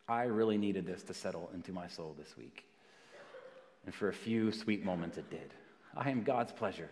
I 0.08 0.24
really 0.24 0.58
needed 0.58 0.86
this 0.86 1.04
to 1.04 1.14
settle 1.14 1.50
into 1.54 1.72
my 1.72 1.88
soul 1.88 2.16
this 2.18 2.38
week. 2.38 2.66
And 3.86 3.94
for 3.96 4.10
a 4.10 4.14
few 4.14 4.52
sweet 4.52 4.86
moments, 4.86 5.18
it 5.18 5.30
did. 5.30 5.54
I 5.96 6.10
am 6.10 6.24
God's 6.24 6.52
pleasure. 6.52 6.90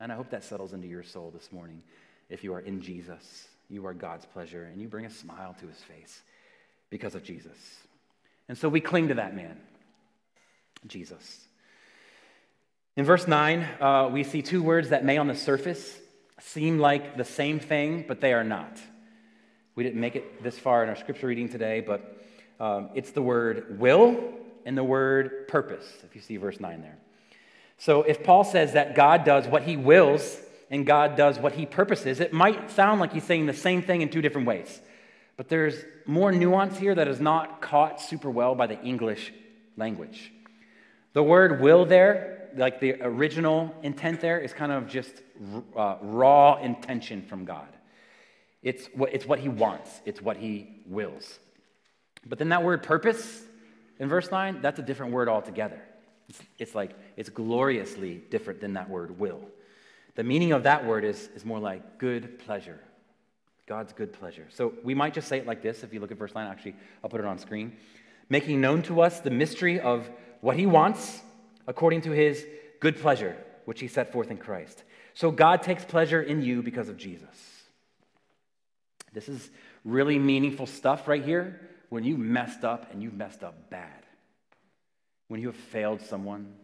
And 0.00 0.12
I 0.12 0.16
hope 0.16 0.30
that 0.30 0.44
settles 0.44 0.72
into 0.72 0.86
your 0.86 1.02
soul 1.02 1.30
this 1.32 1.50
morning. 1.50 1.82
If 2.28 2.44
you 2.44 2.52
are 2.54 2.60
in 2.60 2.82
Jesus, 2.82 3.48
you 3.68 3.86
are 3.86 3.94
God's 3.94 4.26
pleasure, 4.26 4.64
and 4.64 4.80
you 4.80 4.88
bring 4.88 5.06
a 5.06 5.10
smile 5.10 5.56
to 5.60 5.66
his 5.66 5.78
face 5.78 6.22
because 6.90 7.14
of 7.14 7.22
Jesus. 7.22 7.56
And 8.48 8.56
so 8.56 8.68
we 8.68 8.80
cling 8.80 9.08
to 9.08 9.14
that 9.14 9.34
man, 9.34 9.56
Jesus. 10.86 11.46
In 12.96 13.04
verse 13.04 13.26
9, 13.26 13.60
uh, 13.80 14.08
we 14.12 14.22
see 14.22 14.42
two 14.42 14.62
words 14.62 14.90
that 14.90 15.04
may 15.04 15.18
on 15.18 15.26
the 15.26 15.34
surface 15.34 15.98
seem 16.40 16.78
like 16.78 17.16
the 17.16 17.24
same 17.24 17.58
thing, 17.58 18.04
but 18.06 18.20
they 18.20 18.32
are 18.32 18.44
not. 18.44 18.78
We 19.74 19.84
didn't 19.84 20.00
make 20.00 20.16
it 20.16 20.42
this 20.42 20.58
far 20.58 20.82
in 20.82 20.88
our 20.88 20.96
scripture 20.96 21.26
reading 21.26 21.48
today, 21.48 21.80
but 21.80 22.18
um, 22.58 22.90
it's 22.94 23.10
the 23.10 23.22
word 23.22 23.78
will 23.78 24.32
and 24.64 24.76
the 24.76 24.84
word 24.84 25.48
purpose, 25.48 25.86
if 26.04 26.14
you 26.14 26.20
see 26.20 26.36
verse 26.36 26.60
9 26.60 26.80
there. 26.80 26.98
So 27.78 28.02
if 28.02 28.24
Paul 28.24 28.44
says 28.44 28.72
that 28.72 28.94
God 28.94 29.24
does 29.24 29.46
what 29.46 29.62
he 29.62 29.76
wills 29.76 30.38
and 30.70 30.86
God 30.86 31.16
does 31.16 31.38
what 31.38 31.52
he 31.52 31.66
purposes, 31.66 32.20
it 32.20 32.32
might 32.32 32.70
sound 32.70 33.00
like 33.00 33.12
he's 33.12 33.24
saying 33.24 33.46
the 33.46 33.52
same 33.52 33.82
thing 33.82 34.00
in 34.00 34.08
two 34.08 34.22
different 34.22 34.46
ways. 34.46 34.80
But 35.36 35.48
there's 35.48 35.76
more 36.06 36.32
nuance 36.32 36.78
here 36.78 36.94
that 36.94 37.08
is 37.08 37.20
not 37.20 37.60
caught 37.60 38.00
super 38.00 38.30
well 38.30 38.54
by 38.54 38.66
the 38.66 38.80
English 38.82 39.32
language. 39.76 40.32
The 41.12 41.22
word 41.22 41.60
will 41.60 41.84
there, 41.84 42.35
like 42.56 42.80
the 42.80 42.94
original 43.02 43.74
intent 43.82 44.20
there, 44.20 44.38
is 44.38 44.52
kind 44.52 44.72
of 44.72 44.88
just 44.88 45.22
uh, 45.76 45.96
raw 46.00 46.56
intention 46.56 47.22
from 47.22 47.44
God. 47.44 47.68
It's 48.62 48.86
what, 48.94 49.14
it's 49.14 49.26
what 49.26 49.38
he 49.38 49.48
wants, 49.48 50.00
it's 50.04 50.20
what 50.20 50.36
he 50.36 50.82
wills. 50.86 51.38
But 52.24 52.38
then 52.38 52.48
that 52.48 52.64
word 52.64 52.82
purpose 52.82 53.44
in 53.98 54.08
verse 54.08 54.30
9, 54.30 54.60
that's 54.60 54.78
a 54.78 54.82
different 54.82 55.12
word 55.12 55.28
altogether. 55.28 55.80
It's, 56.28 56.40
it's 56.58 56.74
like, 56.74 56.92
it's 57.16 57.28
gloriously 57.28 58.22
different 58.30 58.60
than 58.60 58.74
that 58.74 58.90
word 58.90 59.18
will. 59.18 59.40
The 60.16 60.24
meaning 60.24 60.52
of 60.52 60.64
that 60.64 60.84
word 60.84 61.04
is, 61.04 61.28
is 61.34 61.44
more 61.44 61.58
like 61.58 61.98
good 61.98 62.38
pleasure. 62.40 62.80
God's 63.66 63.92
good 63.92 64.12
pleasure. 64.12 64.46
So 64.50 64.74
we 64.82 64.94
might 64.94 65.14
just 65.14 65.28
say 65.28 65.38
it 65.38 65.46
like 65.46 65.62
this 65.62 65.82
if 65.82 65.92
you 65.92 66.00
look 66.00 66.10
at 66.10 66.18
verse 66.18 66.34
9. 66.34 66.46
Actually, 66.46 66.76
I'll 67.02 67.10
put 67.10 67.20
it 67.20 67.26
on 67.26 67.38
screen. 67.38 67.76
Making 68.28 68.60
known 68.60 68.82
to 68.82 69.00
us 69.00 69.20
the 69.20 69.30
mystery 69.30 69.80
of 69.80 70.08
what 70.40 70.56
he 70.56 70.66
wants 70.66 71.20
according 71.66 72.02
to 72.02 72.10
his 72.10 72.46
good 72.80 73.00
pleasure, 73.00 73.36
which 73.64 73.80
he 73.80 73.88
set 73.88 74.12
forth 74.12 74.30
in 74.30 74.36
Christ. 74.36 74.84
So 75.14 75.30
God 75.30 75.62
takes 75.62 75.84
pleasure 75.84 76.22
in 76.22 76.42
you 76.42 76.62
because 76.62 76.88
of 76.88 76.96
Jesus. 76.96 77.62
This 79.12 79.28
is 79.28 79.50
really 79.84 80.18
meaningful 80.18 80.66
stuff 80.66 81.08
right 81.08 81.24
here 81.24 81.60
when 81.88 82.04
you 82.04 82.16
messed 82.16 82.64
up 82.64 82.92
and 82.92 83.02
you 83.02 83.10
messed 83.10 83.42
up 83.42 83.70
bad 83.70 84.06
when 85.28 85.40
you 85.40 85.48
have 85.48 85.56
failed 85.56 86.00
someone, 86.00 86.54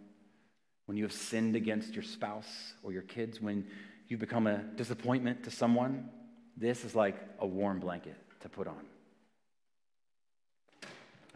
when 0.87 0.97
you 0.97 1.05
have 1.05 1.12
sinned 1.12 1.57
against 1.57 1.95
your 1.95 2.03
spouse 2.03 2.75
or 2.83 2.93
your 2.93 3.03
kids, 3.03 3.41
when 3.41 3.67
you 4.09 4.17
become 4.17 4.47
a 4.47 4.59
disappointment 4.77 5.45
to 5.45 5.51
someone, 5.51 6.09
this 6.57 6.85
is 6.85 6.95
like 6.95 7.17
a 7.41 7.47
warm 7.47 7.81
blanket 7.81 8.17
to 8.41 8.49
put 8.49 8.67
on. 8.67 8.85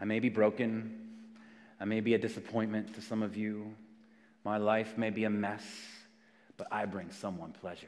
I 0.00 0.04
may 0.04 0.20
be 0.20 0.28
broken. 0.28 1.02
I 1.80 1.84
may 1.84 2.00
be 2.00 2.14
a 2.14 2.18
disappointment 2.18 2.94
to 2.94 3.02
some 3.02 3.22
of 3.22 3.36
you. 3.36 3.74
My 4.44 4.56
life 4.56 4.96
may 4.96 5.10
be 5.10 5.24
a 5.24 5.30
mess, 5.30 5.64
but 6.56 6.68
I 6.70 6.86
bring 6.86 7.10
someone 7.10 7.52
pleasure. 7.52 7.86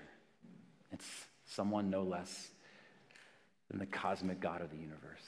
It's 0.92 1.06
someone 1.46 1.90
no 1.90 2.02
less 2.02 2.50
than 3.70 3.78
the 3.78 3.86
cosmic 3.86 4.40
God 4.40 4.60
of 4.60 4.70
the 4.70 4.76
universe 4.76 5.24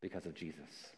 because 0.00 0.26
of 0.26 0.34
Jesus. 0.34 0.88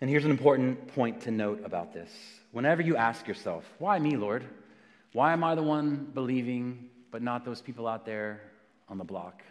And 0.00 0.10
here's 0.10 0.24
an 0.24 0.30
important 0.30 0.88
point 0.88 1.22
to 1.22 1.30
note 1.30 1.62
about 1.64 1.92
this. 1.92 2.10
Whenever 2.52 2.82
you 2.82 2.96
ask 2.96 3.26
yourself, 3.26 3.64
why 3.78 3.98
me, 3.98 4.16
Lord? 4.16 4.44
Why 5.12 5.32
am 5.32 5.42
I 5.42 5.54
the 5.54 5.62
one 5.62 6.10
believing, 6.12 6.90
but 7.10 7.22
not 7.22 7.44
those 7.44 7.62
people 7.62 7.86
out 7.86 8.04
there 8.04 8.42
on 8.88 8.98
the 8.98 9.04
block, 9.04 9.42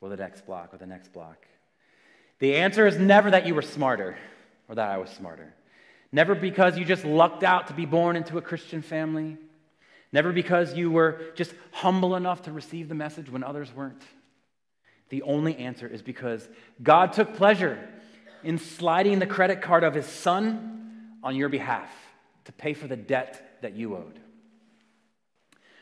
or 0.00 0.08
the 0.08 0.16
next 0.16 0.46
block, 0.46 0.74
or 0.74 0.78
the 0.78 0.86
next 0.86 1.12
block? 1.12 1.46
The 2.38 2.56
answer 2.56 2.86
is 2.86 2.98
never 2.98 3.30
that 3.30 3.46
you 3.46 3.54
were 3.54 3.62
smarter 3.62 4.16
or 4.68 4.74
that 4.74 4.90
I 4.90 4.98
was 4.98 5.10
smarter. 5.10 5.54
Never 6.12 6.34
because 6.34 6.78
you 6.78 6.84
just 6.84 7.04
lucked 7.04 7.42
out 7.42 7.68
to 7.68 7.74
be 7.74 7.86
born 7.86 8.16
into 8.16 8.38
a 8.38 8.42
Christian 8.42 8.82
family. 8.82 9.36
Never 10.12 10.32
because 10.32 10.74
you 10.74 10.90
were 10.90 11.20
just 11.34 11.52
humble 11.72 12.14
enough 12.14 12.42
to 12.42 12.52
receive 12.52 12.88
the 12.88 12.94
message 12.94 13.30
when 13.30 13.42
others 13.42 13.72
weren't. 13.74 14.02
The 15.08 15.22
only 15.22 15.56
answer 15.56 15.86
is 15.86 16.02
because 16.02 16.48
God 16.82 17.12
took 17.12 17.34
pleasure 17.34 17.88
in 18.42 18.58
sliding 18.58 19.18
the 19.18 19.26
credit 19.26 19.62
card 19.62 19.84
of 19.84 19.94
his 19.94 20.06
son 20.06 21.18
on 21.22 21.34
your 21.34 21.48
behalf 21.48 21.90
to 22.44 22.52
pay 22.52 22.74
for 22.74 22.86
the 22.86 22.96
debt 22.96 23.58
that 23.62 23.74
you 23.74 23.96
owed. 23.96 24.20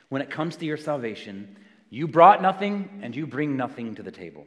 When 0.09 0.23
it 0.23 0.31
comes 0.31 0.57
to 0.57 0.65
your 0.65 0.77
salvation, 0.77 1.57
you 1.91 2.07
brought 2.07 2.41
nothing 2.41 3.01
and 3.03 3.15
you 3.15 3.27
bring 3.27 3.57
nothing 3.57 3.97
to 3.97 4.03
the 4.03 4.11
table. 4.11 4.47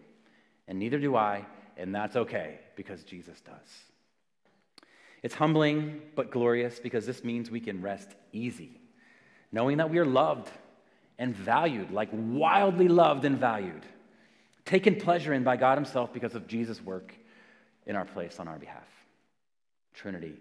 And 0.67 0.79
neither 0.79 0.97
do 0.99 1.15
I, 1.15 1.45
and 1.77 1.93
that's 1.93 2.15
okay 2.15 2.59
because 2.75 3.03
Jesus 3.03 3.39
does. 3.41 4.85
It's 5.23 5.35
humbling 5.35 6.01
but 6.15 6.31
glorious 6.31 6.79
because 6.79 7.05
this 7.05 7.23
means 7.23 7.49
we 7.49 7.59
can 7.59 7.81
rest 7.81 8.09
easy, 8.31 8.79
knowing 9.51 9.77
that 9.77 9.89
we 9.89 9.97
are 9.97 10.05
loved 10.05 10.49
and 11.17 11.35
valued, 11.35 11.91
like 11.91 12.09
wildly 12.11 12.87
loved 12.87 13.25
and 13.25 13.37
valued, 13.37 13.85
taken 14.65 14.95
pleasure 14.95 15.33
in 15.33 15.43
by 15.43 15.57
God 15.57 15.77
Himself 15.77 16.13
because 16.13 16.35
of 16.35 16.47
Jesus' 16.47 16.81
work 16.81 17.13
in 17.85 17.95
our 17.95 18.05
place 18.05 18.39
on 18.39 18.47
our 18.47 18.57
behalf. 18.57 18.87
Trinity, 19.93 20.35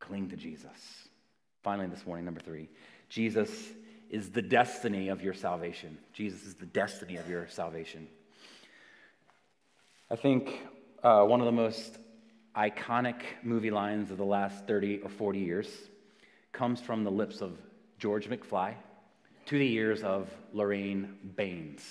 cling 0.00 0.30
to 0.30 0.36
Jesus. 0.36 1.08
Finally, 1.62 1.88
this 1.88 2.06
morning, 2.06 2.24
number 2.24 2.40
three, 2.40 2.68
Jesus 3.08 3.50
is 4.10 4.30
the 4.30 4.42
destiny 4.42 5.08
of 5.08 5.22
your 5.22 5.34
salvation. 5.34 5.98
Jesus 6.12 6.44
is 6.44 6.54
the 6.54 6.66
destiny 6.66 7.16
of 7.16 7.28
your 7.28 7.48
salvation. 7.48 8.06
I 10.14 10.16
think 10.16 10.60
uh, 11.02 11.24
one 11.24 11.40
of 11.40 11.46
the 11.46 11.50
most 11.50 11.98
iconic 12.56 13.22
movie 13.42 13.72
lines 13.72 14.12
of 14.12 14.16
the 14.16 14.24
last 14.24 14.64
30 14.64 15.00
or 15.00 15.08
40 15.08 15.40
years 15.40 15.68
comes 16.52 16.80
from 16.80 17.02
the 17.02 17.10
lips 17.10 17.40
of 17.40 17.58
George 17.98 18.28
McFly 18.28 18.74
to 19.46 19.58
the 19.58 19.72
ears 19.72 20.04
of 20.04 20.30
Lorraine 20.52 21.16
Baines. 21.34 21.82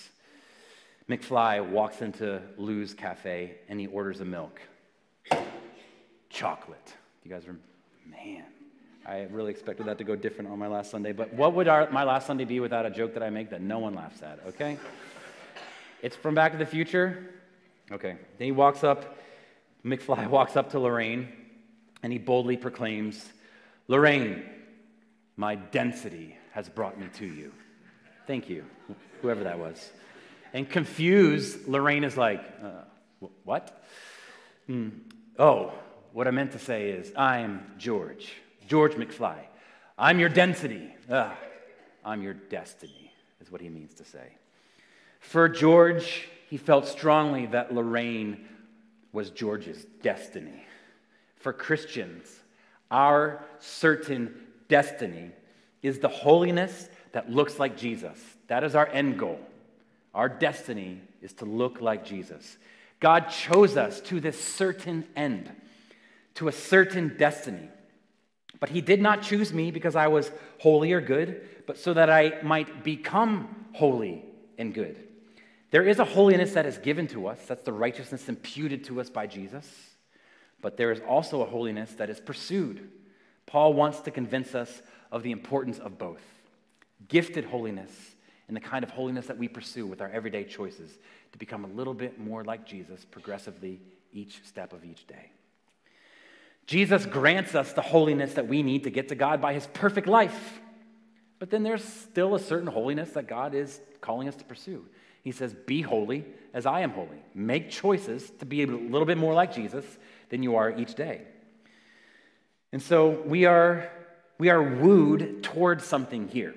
McFly 1.09 1.69
walks 1.69 2.01
into 2.01 2.41
Lou's 2.55 2.93
cafe 2.93 3.57
and 3.67 3.77
he 3.77 3.87
orders 3.87 4.21
a 4.21 4.25
milk 4.25 4.61
chocolate. 6.29 6.93
You 7.25 7.29
guys 7.29 7.45
are, 7.45 7.57
man, 8.09 8.45
I 9.05 9.27
really 9.31 9.51
expected 9.51 9.85
that 9.87 9.97
to 9.97 10.05
go 10.05 10.15
different 10.15 10.49
on 10.49 10.57
my 10.57 10.67
last 10.67 10.91
Sunday. 10.91 11.11
But 11.11 11.33
what 11.33 11.55
would 11.55 11.67
our, 11.67 11.89
my 11.89 12.05
last 12.05 12.27
Sunday 12.27 12.45
be 12.45 12.61
without 12.61 12.85
a 12.85 12.89
joke 12.89 13.15
that 13.15 13.21
I 13.21 13.29
make 13.29 13.49
that 13.49 13.59
no 13.59 13.79
one 13.79 13.93
laughs 13.95 14.21
at, 14.21 14.39
okay? 14.47 14.77
It's 16.01 16.15
from 16.15 16.35
Back 16.35 16.53
to 16.53 16.57
the 16.57 16.65
Future. 16.65 17.29
Okay. 17.93 18.15
Then 18.39 18.45
he 18.45 18.51
walks 18.51 18.83
up, 18.83 19.17
McFly 19.85 20.27
walks 20.29 20.57
up 20.57 20.71
to 20.71 20.79
Lorraine, 20.79 21.27
and 22.01 22.11
he 22.11 22.17
boldly 22.17 22.57
proclaims, 22.57 23.31
Lorraine, 23.87 24.43
my 25.37 25.55
density 25.55 26.35
has 26.53 26.67
brought 26.69 26.99
me 26.99 27.07
to 27.15 27.25
you. 27.25 27.51
Thank 28.25 28.49
you, 28.49 28.65
whoever 29.21 29.43
that 29.43 29.59
was. 29.59 29.91
And 30.53 30.67
confused, 30.67 31.67
Lorraine 31.67 32.03
is 32.03 32.17
like, 32.17 32.43
uh, 32.63 33.27
What? 33.43 33.83
Mm. 34.67 34.91
Oh, 35.37 35.71
what 36.13 36.27
I 36.27 36.31
meant 36.31 36.53
to 36.53 36.59
say 36.59 36.89
is, 36.89 37.11
I'm 37.15 37.73
George, 37.77 38.33
George 38.67 38.93
McFly. 38.93 39.37
I'm 39.99 40.19
your 40.19 40.29
density. 40.29 40.89
I'm 42.03 42.23
your 42.23 42.33
destiny, 42.33 43.13
is 43.39 43.51
what 43.51 43.61
he 43.61 43.69
means 43.69 43.93
to 43.95 44.03
say. 44.03 44.37
For 45.19 45.47
George, 45.47 46.27
he 46.53 46.57
felt 46.57 46.87
strongly 46.87 47.47
that 47.47 47.73
Lorraine 47.73 48.45
was 49.11 49.31
George's 49.31 49.87
destiny. 50.03 50.63
For 51.37 51.51
Christians, 51.51 52.27
our 52.91 53.43
certain 53.57 54.35
destiny 54.67 55.31
is 55.81 55.97
the 55.97 56.09
holiness 56.09 56.89
that 57.11 57.31
looks 57.31 57.57
like 57.57 57.75
Jesus. 57.75 58.19
That 58.49 58.63
is 58.63 58.75
our 58.75 58.85
end 58.85 59.17
goal. 59.17 59.39
Our 60.13 60.29
destiny 60.29 61.01
is 61.23 61.33
to 61.33 61.45
look 61.45 61.81
like 61.81 62.05
Jesus. 62.05 62.59
God 62.99 63.29
chose 63.29 63.75
us 63.75 63.99
to 64.01 64.19
this 64.19 64.39
certain 64.39 65.07
end, 65.15 65.51
to 66.35 66.49
a 66.49 66.51
certain 66.51 67.17
destiny. 67.17 67.67
But 68.59 68.69
He 68.69 68.81
did 68.81 69.01
not 69.01 69.23
choose 69.23 69.51
me 69.51 69.71
because 69.71 69.95
I 69.95 70.05
was 70.05 70.31
holy 70.59 70.93
or 70.93 71.01
good, 71.01 71.47
but 71.65 71.79
so 71.79 71.95
that 71.95 72.11
I 72.11 72.43
might 72.43 72.83
become 72.83 73.65
holy 73.73 74.23
and 74.59 74.71
good. 74.71 75.07
There 75.73 75.81
is 75.81 75.97
a 75.97 76.05
holiness 76.05 76.53
that 76.53 76.67
is 76.67 76.77
given 76.77 77.07
to 77.07 77.25
us, 77.25 77.39
that's 77.47 77.63
the 77.63 77.73
righteousness 77.73 78.29
imputed 78.29 78.83
to 78.83 79.01
us 79.01 79.09
by 79.09 79.25
Jesus, 79.25 79.67
but 80.61 80.77
there 80.77 80.91
is 80.91 81.01
also 81.09 81.41
a 81.41 81.45
holiness 81.45 81.93
that 81.93 82.11
is 82.11 82.19
pursued. 82.19 82.91
Paul 83.47 83.73
wants 83.73 84.01
to 84.01 84.11
convince 84.11 84.53
us 84.53 84.83
of 85.11 85.23
the 85.23 85.31
importance 85.31 85.79
of 85.79 85.97
both 85.97 86.21
gifted 87.07 87.45
holiness 87.45 87.89
and 88.47 88.55
the 88.55 88.61
kind 88.61 88.83
of 88.83 88.91
holiness 88.91 89.25
that 89.25 89.39
we 89.39 89.47
pursue 89.47 89.87
with 89.87 89.99
our 89.99 90.09
everyday 90.09 90.43
choices 90.43 90.91
to 91.31 91.39
become 91.39 91.65
a 91.65 91.69
little 91.69 91.95
bit 91.95 92.19
more 92.19 92.43
like 92.43 92.67
Jesus 92.67 93.03
progressively 93.09 93.81
each 94.11 94.45
step 94.45 94.73
of 94.73 94.85
each 94.85 95.07
day. 95.07 95.31
Jesus 96.67 97.07
grants 97.07 97.55
us 97.55 97.73
the 97.73 97.81
holiness 97.81 98.35
that 98.35 98.47
we 98.47 98.61
need 98.61 98.83
to 98.83 98.91
get 98.91 99.09
to 99.09 99.15
God 99.15 99.41
by 99.41 99.55
his 99.55 99.65
perfect 99.73 100.05
life. 100.05 100.61
But 101.39 101.49
then 101.49 101.63
there's 101.63 101.83
still 101.83 102.35
a 102.35 102.39
certain 102.39 102.67
holiness 102.67 103.09
that 103.13 103.27
God 103.27 103.55
is 103.55 103.81
calling 104.01 104.27
us 104.27 104.35
to 104.35 104.43
pursue. 104.43 104.85
He 105.23 105.31
says, 105.31 105.53
Be 105.53 105.81
holy 105.81 106.25
as 106.53 106.65
I 106.65 106.81
am 106.81 106.91
holy. 106.91 107.23
Make 107.33 107.69
choices 107.69 108.29
to 108.39 108.45
be 108.45 108.63
a 108.63 108.67
little 108.67 109.05
bit 109.05 109.17
more 109.17 109.33
like 109.33 109.53
Jesus 109.53 109.85
than 110.29 110.43
you 110.43 110.57
are 110.57 110.69
each 110.69 110.95
day. 110.95 111.21
And 112.71 112.81
so 112.81 113.21
we 113.25 113.45
are, 113.45 113.89
we 114.37 114.49
are 114.49 114.61
wooed 114.61 115.43
towards 115.43 115.85
something 115.85 116.27
here. 116.27 116.53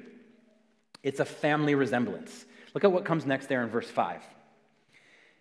It's 1.02 1.20
a 1.20 1.24
family 1.24 1.74
resemblance. 1.74 2.44
Look 2.74 2.84
at 2.84 2.92
what 2.92 3.04
comes 3.04 3.24
next 3.24 3.48
there 3.48 3.62
in 3.62 3.68
verse 3.68 3.88
5. 3.88 4.22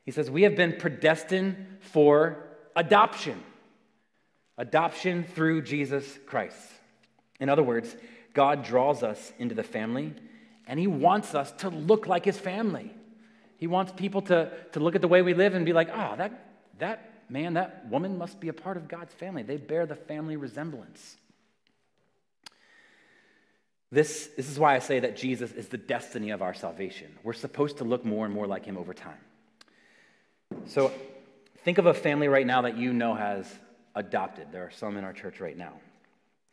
He 0.04 0.12
says, 0.12 0.30
We 0.30 0.44
have 0.44 0.56
been 0.56 0.76
predestined 0.78 1.80
for 1.80 2.38
adoption. 2.76 3.42
Adoption 4.58 5.24
through 5.24 5.64
Jesus 5.64 6.06
Christ. 6.28 6.58
In 7.40 7.50
other 7.50 7.64
words, 7.64 7.96
God 8.34 8.64
draws 8.64 9.02
us 9.04 9.34
into 9.40 9.56
the 9.56 9.64
family 9.64 10.14
and 10.68 10.80
He 10.80 10.88
wants 10.88 11.36
us 11.36 11.52
to 11.54 11.70
look 11.70 12.08
like 12.08 12.26
His 12.26 12.38
family. 12.38 12.94
He 13.58 13.68
wants 13.68 13.91
people 13.94 14.22
to, 14.24 14.52
to 14.74 14.80
look 14.80 14.96
at 14.96 15.02
the 15.02 15.08
way 15.08 15.22
we 15.22 15.34
live 15.34 15.54
and 15.54 15.65
be 15.65 15.74
like, 15.74 15.89
oh, 15.89 16.15
that, 16.18 16.48
that 16.80 17.30
man, 17.30 17.54
that 17.54 17.88
woman 17.89 18.18
must 18.18 18.39
be 18.39 18.50
a 18.50 18.54
part 18.54 18.78
of 18.78 18.88
God's 18.88 19.13
family. 19.13 19.44
They 19.44 19.58
bear 19.58 19.86
the 19.86 19.96
family 19.96 20.36
resemblance. 20.36 21.18
This, 23.91 24.30
this 24.36 24.50
is 24.50 24.60
why 24.60 24.76
I 24.76 24.80
say 24.80 25.00
that 25.00 25.15
Jesus 25.15 25.52
is 25.52 25.70
the 25.70 25.78
destiny 25.78 26.32
of 26.32 26.41
our 26.41 26.54
salvation. 26.54 27.08
We're 27.24 27.34
supposed 27.34 27.78
to 27.78 27.84
look 27.84 28.04
more 28.04 28.26
and 28.26 28.34
more 28.34 28.48
like 28.48 28.65
him 28.65 28.78
over 28.78 28.94
time. 28.94 29.20
So 30.65 30.91
think 31.63 31.78
of 31.78 31.86
a 31.86 31.94
family 31.94 32.28
right 32.28 32.46
now 32.46 32.63
that 32.63 32.78
you 32.78 32.91
know 32.94 33.15
has 33.15 33.48
adopted. 33.96 34.48
There 34.52 34.63
are 34.63 34.72
some 34.72 34.98
in 34.98 35.04
our 35.04 35.13
church 35.13 35.39
right 35.39 35.58
now. 35.58 35.74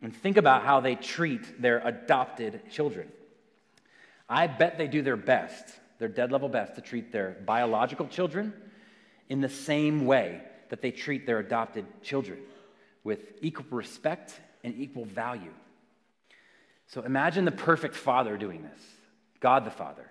And 0.02 0.14
think 0.14 0.36
about 0.36 0.64
how 0.64 0.80
they 0.80 0.94
treat 0.94 1.60
their 1.60 1.78
adopted 1.78 2.70
children. 2.70 3.08
I 4.28 4.46
bet 4.46 4.78
they 4.78 4.88
do 4.88 5.02
their 5.02 5.16
best, 5.16 5.64
their 6.02 6.08
dead 6.08 6.32
level 6.32 6.48
best, 6.48 6.74
to 6.74 6.80
treat 6.80 7.12
their 7.12 7.36
biological 7.46 8.08
children 8.08 8.52
in 9.28 9.40
the 9.40 9.48
same 9.48 10.04
way 10.04 10.42
that 10.68 10.82
they 10.82 10.90
treat 10.90 11.26
their 11.26 11.38
adopted 11.38 11.86
children 12.02 12.40
with 13.04 13.20
equal 13.40 13.64
respect 13.70 14.40
and 14.64 14.74
equal 14.76 15.04
value. 15.04 15.52
So 16.88 17.02
imagine 17.02 17.44
the 17.44 17.52
perfect 17.52 17.94
father 17.94 18.36
doing 18.36 18.62
this 18.62 18.82
God 19.38 19.64
the 19.64 19.70
Father. 19.70 20.10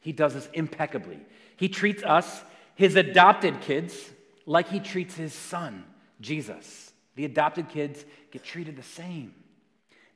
He 0.00 0.12
does 0.12 0.34
this 0.34 0.46
impeccably. 0.52 1.20
He 1.56 1.70
treats 1.70 2.02
us, 2.02 2.42
his 2.74 2.96
adopted 2.96 3.62
kids, 3.62 3.94
like 4.44 4.68
he 4.68 4.78
treats 4.78 5.14
his 5.14 5.32
son, 5.32 5.84
Jesus. 6.20 6.92
The 7.16 7.24
adopted 7.24 7.70
kids 7.70 8.04
get 8.30 8.44
treated 8.44 8.76
the 8.76 8.82
same. 8.82 9.34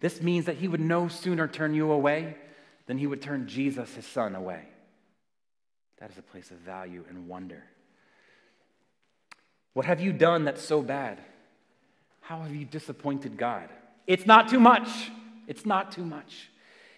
This 0.01 0.21
means 0.21 0.45
that 0.45 0.57
he 0.57 0.69
would 0.69 0.81
no 0.81 1.09
sooner 1.09 1.49
turn 1.49 1.73
you 1.73 1.93
away 1.93 2.37
than 2.85 2.99
he 2.99 3.07
would 3.07 3.23
turn 3.23 3.49
Jesus, 3.49 3.95
his 3.95 4.07
son, 4.07 4.35
away. 4.35 4.65
That 6.05 6.11
is 6.11 6.19
a 6.19 6.23
place 6.23 6.51
of 6.51 6.59
value 6.59 7.03
and 7.09 7.29
wonder. 7.29 7.65
What 9.73 9.87
have 9.87 10.03
you 10.03 10.13
done 10.13 10.45
that's 10.45 10.63
so 10.63 10.83
bad? 10.83 11.19
How 12.21 12.43
have 12.43 12.55
you 12.55 12.67
disappointed 12.67 13.39
God? 13.39 13.71
It's 14.07 14.27
not 14.27 14.51
too 14.51 14.61
much. 14.61 15.11
It's 15.47 15.65
not 15.65 15.93
too 15.93 16.05
much. 16.05 16.51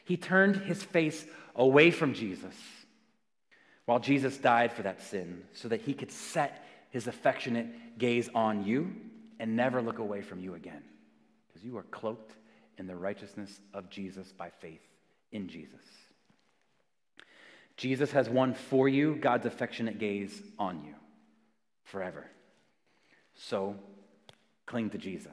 He 0.05 0.17
turned 0.17 0.57
his 0.57 0.83
face 0.83 1.25
away 1.55 1.93
from 1.93 2.15
Jesus 2.15 2.57
while 3.85 4.01
Jesus 4.01 4.39
died 4.39 4.73
for 4.73 4.83
that 4.83 5.01
sin 5.01 5.45
so 5.53 5.69
that 5.69 5.83
he 5.83 5.95
could 5.95 6.11
set 6.11 6.67
his 6.91 7.07
affectionate 7.07 7.99
gaze 7.99 8.29
on 8.35 8.65
you 8.65 8.93
and 9.39 9.55
never 9.55 9.81
look 9.81 10.01
away 10.01 10.21
from 10.21 10.41
you 10.41 10.57
again 10.57 10.83
because 11.47 11.65
you 11.65 11.77
are 11.77 11.85
cloaked 11.85 12.35
in 12.77 12.89
the 12.89 12.97
righteousness 12.97 13.61
of 13.73 13.89
Jesus 13.89 14.33
by 14.33 14.51
faith 14.51 14.83
in 15.31 15.47
Jesus. 15.47 16.06
Jesus 17.77 18.11
has 18.13 18.29
won 18.29 18.55
for 18.55 18.89
you 18.89 19.17
God's 19.17 19.47
affectionate 19.47 19.99
gaze 19.99 20.43
on 20.59 20.83
you 20.85 20.95
forever. 21.85 22.27
So 23.35 23.77
cling 24.65 24.91
to 24.91 24.99
Jesus. 24.99 25.31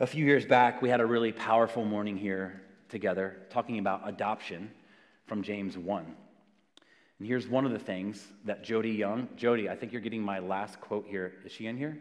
A 0.00 0.06
few 0.06 0.24
years 0.24 0.46
back, 0.46 0.80
we 0.80 0.88
had 0.88 1.00
a 1.00 1.06
really 1.06 1.32
powerful 1.32 1.84
morning 1.84 2.16
here 2.16 2.62
together 2.88 3.36
talking 3.50 3.78
about 3.78 4.08
adoption 4.08 4.70
from 5.26 5.42
James 5.42 5.76
1. 5.76 6.16
And 7.18 7.26
here's 7.26 7.48
one 7.48 7.66
of 7.66 7.72
the 7.72 7.80
things 7.80 8.24
that 8.44 8.62
Jody 8.62 8.92
Young, 8.92 9.28
Jody, 9.36 9.68
I 9.68 9.74
think 9.74 9.92
you're 9.92 10.00
getting 10.00 10.22
my 10.22 10.38
last 10.38 10.80
quote 10.80 11.04
here. 11.08 11.32
Is 11.44 11.50
she 11.50 11.66
in 11.66 11.76
here? 11.76 11.98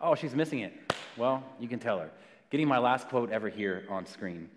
Oh, 0.00 0.14
she's 0.14 0.36
missing 0.36 0.60
it. 0.60 0.72
Well, 1.16 1.42
you 1.58 1.66
can 1.66 1.80
tell 1.80 1.98
her. 1.98 2.10
Getting 2.50 2.68
my 2.68 2.78
last 2.78 3.08
quote 3.08 3.32
ever 3.32 3.48
here 3.48 3.84
on 3.88 4.06
screen. 4.06 4.48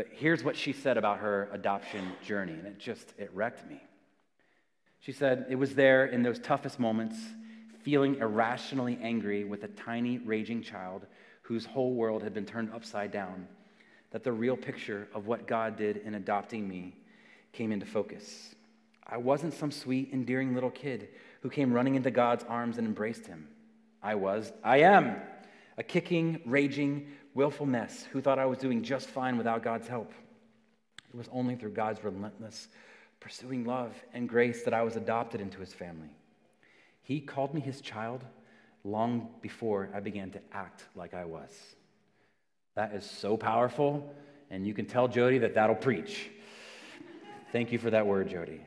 But 0.00 0.08
here's 0.12 0.42
what 0.42 0.56
she 0.56 0.72
said 0.72 0.96
about 0.96 1.18
her 1.18 1.50
adoption 1.52 2.12
journey, 2.24 2.54
and 2.54 2.66
it 2.66 2.78
just, 2.78 3.12
it 3.18 3.30
wrecked 3.34 3.68
me. 3.68 3.82
She 5.00 5.12
said, 5.12 5.44
It 5.50 5.56
was 5.56 5.74
there 5.74 6.06
in 6.06 6.22
those 6.22 6.38
toughest 6.38 6.80
moments, 6.80 7.18
feeling 7.82 8.14
irrationally 8.16 8.98
angry 9.02 9.44
with 9.44 9.62
a 9.62 9.68
tiny, 9.68 10.16
raging 10.16 10.62
child 10.62 11.04
whose 11.42 11.66
whole 11.66 11.92
world 11.92 12.22
had 12.22 12.32
been 12.32 12.46
turned 12.46 12.72
upside 12.72 13.12
down, 13.12 13.46
that 14.10 14.24
the 14.24 14.32
real 14.32 14.56
picture 14.56 15.06
of 15.14 15.26
what 15.26 15.46
God 15.46 15.76
did 15.76 15.98
in 15.98 16.14
adopting 16.14 16.66
me 16.66 16.96
came 17.52 17.70
into 17.70 17.84
focus. 17.84 18.54
I 19.06 19.18
wasn't 19.18 19.52
some 19.52 19.70
sweet, 19.70 20.14
endearing 20.14 20.54
little 20.54 20.70
kid 20.70 21.10
who 21.42 21.50
came 21.50 21.74
running 21.74 21.94
into 21.94 22.10
God's 22.10 22.44
arms 22.48 22.78
and 22.78 22.86
embraced 22.86 23.26
him. 23.26 23.48
I 24.02 24.14
was, 24.14 24.50
I 24.64 24.78
am, 24.78 25.16
a 25.76 25.82
kicking, 25.82 26.40
raging, 26.46 27.08
willful 27.40 27.64
mess 27.64 28.06
who 28.12 28.20
thought 28.20 28.38
I 28.38 28.44
was 28.44 28.58
doing 28.58 28.82
just 28.82 29.08
fine 29.08 29.38
without 29.38 29.62
God's 29.62 29.88
help. 29.88 30.12
It 31.08 31.16
was 31.16 31.26
only 31.32 31.56
through 31.56 31.70
God's 31.70 32.04
relentless, 32.04 32.68
pursuing 33.18 33.64
love 33.64 33.94
and 34.12 34.28
grace 34.28 34.62
that 34.64 34.74
I 34.74 34.82
was 34.82 34.96
adopted 34.96 35.40
into 35.40 35.58
his 35.58 35.72
family. 35.72 36.10
He 37.00 37.18
called 37.18 37.54
me 37.54 37.62
his 37.62 37.80
child 37.80 38.22
long 38.84 39.30
before 39.40 39.88
I 39.94 40.00
began 40.00 40.30
to 40.32 40.40
act 40.52 40.84
like 40.94 41.14
I 41.14 41.24
was. 41.24 41.48
That 42.74 42.92
is 42.92 43.10
so 43.10 43.38
powerful, 43.38 44.14
and 44.50 44.66
you 44.66 44.74
can 44.74 44.84
tell 44.84 45.08
Jody 45.08 45.38
that 45.38 45.54
that'll 45.54 45.76
preach. 45.76 46.28
Thank 47.52 47.72
you 47.72 47.78
for 47.78 47.88
that 47.88 48.06
word, 48.06 48.28
Jody. 48.28 48.60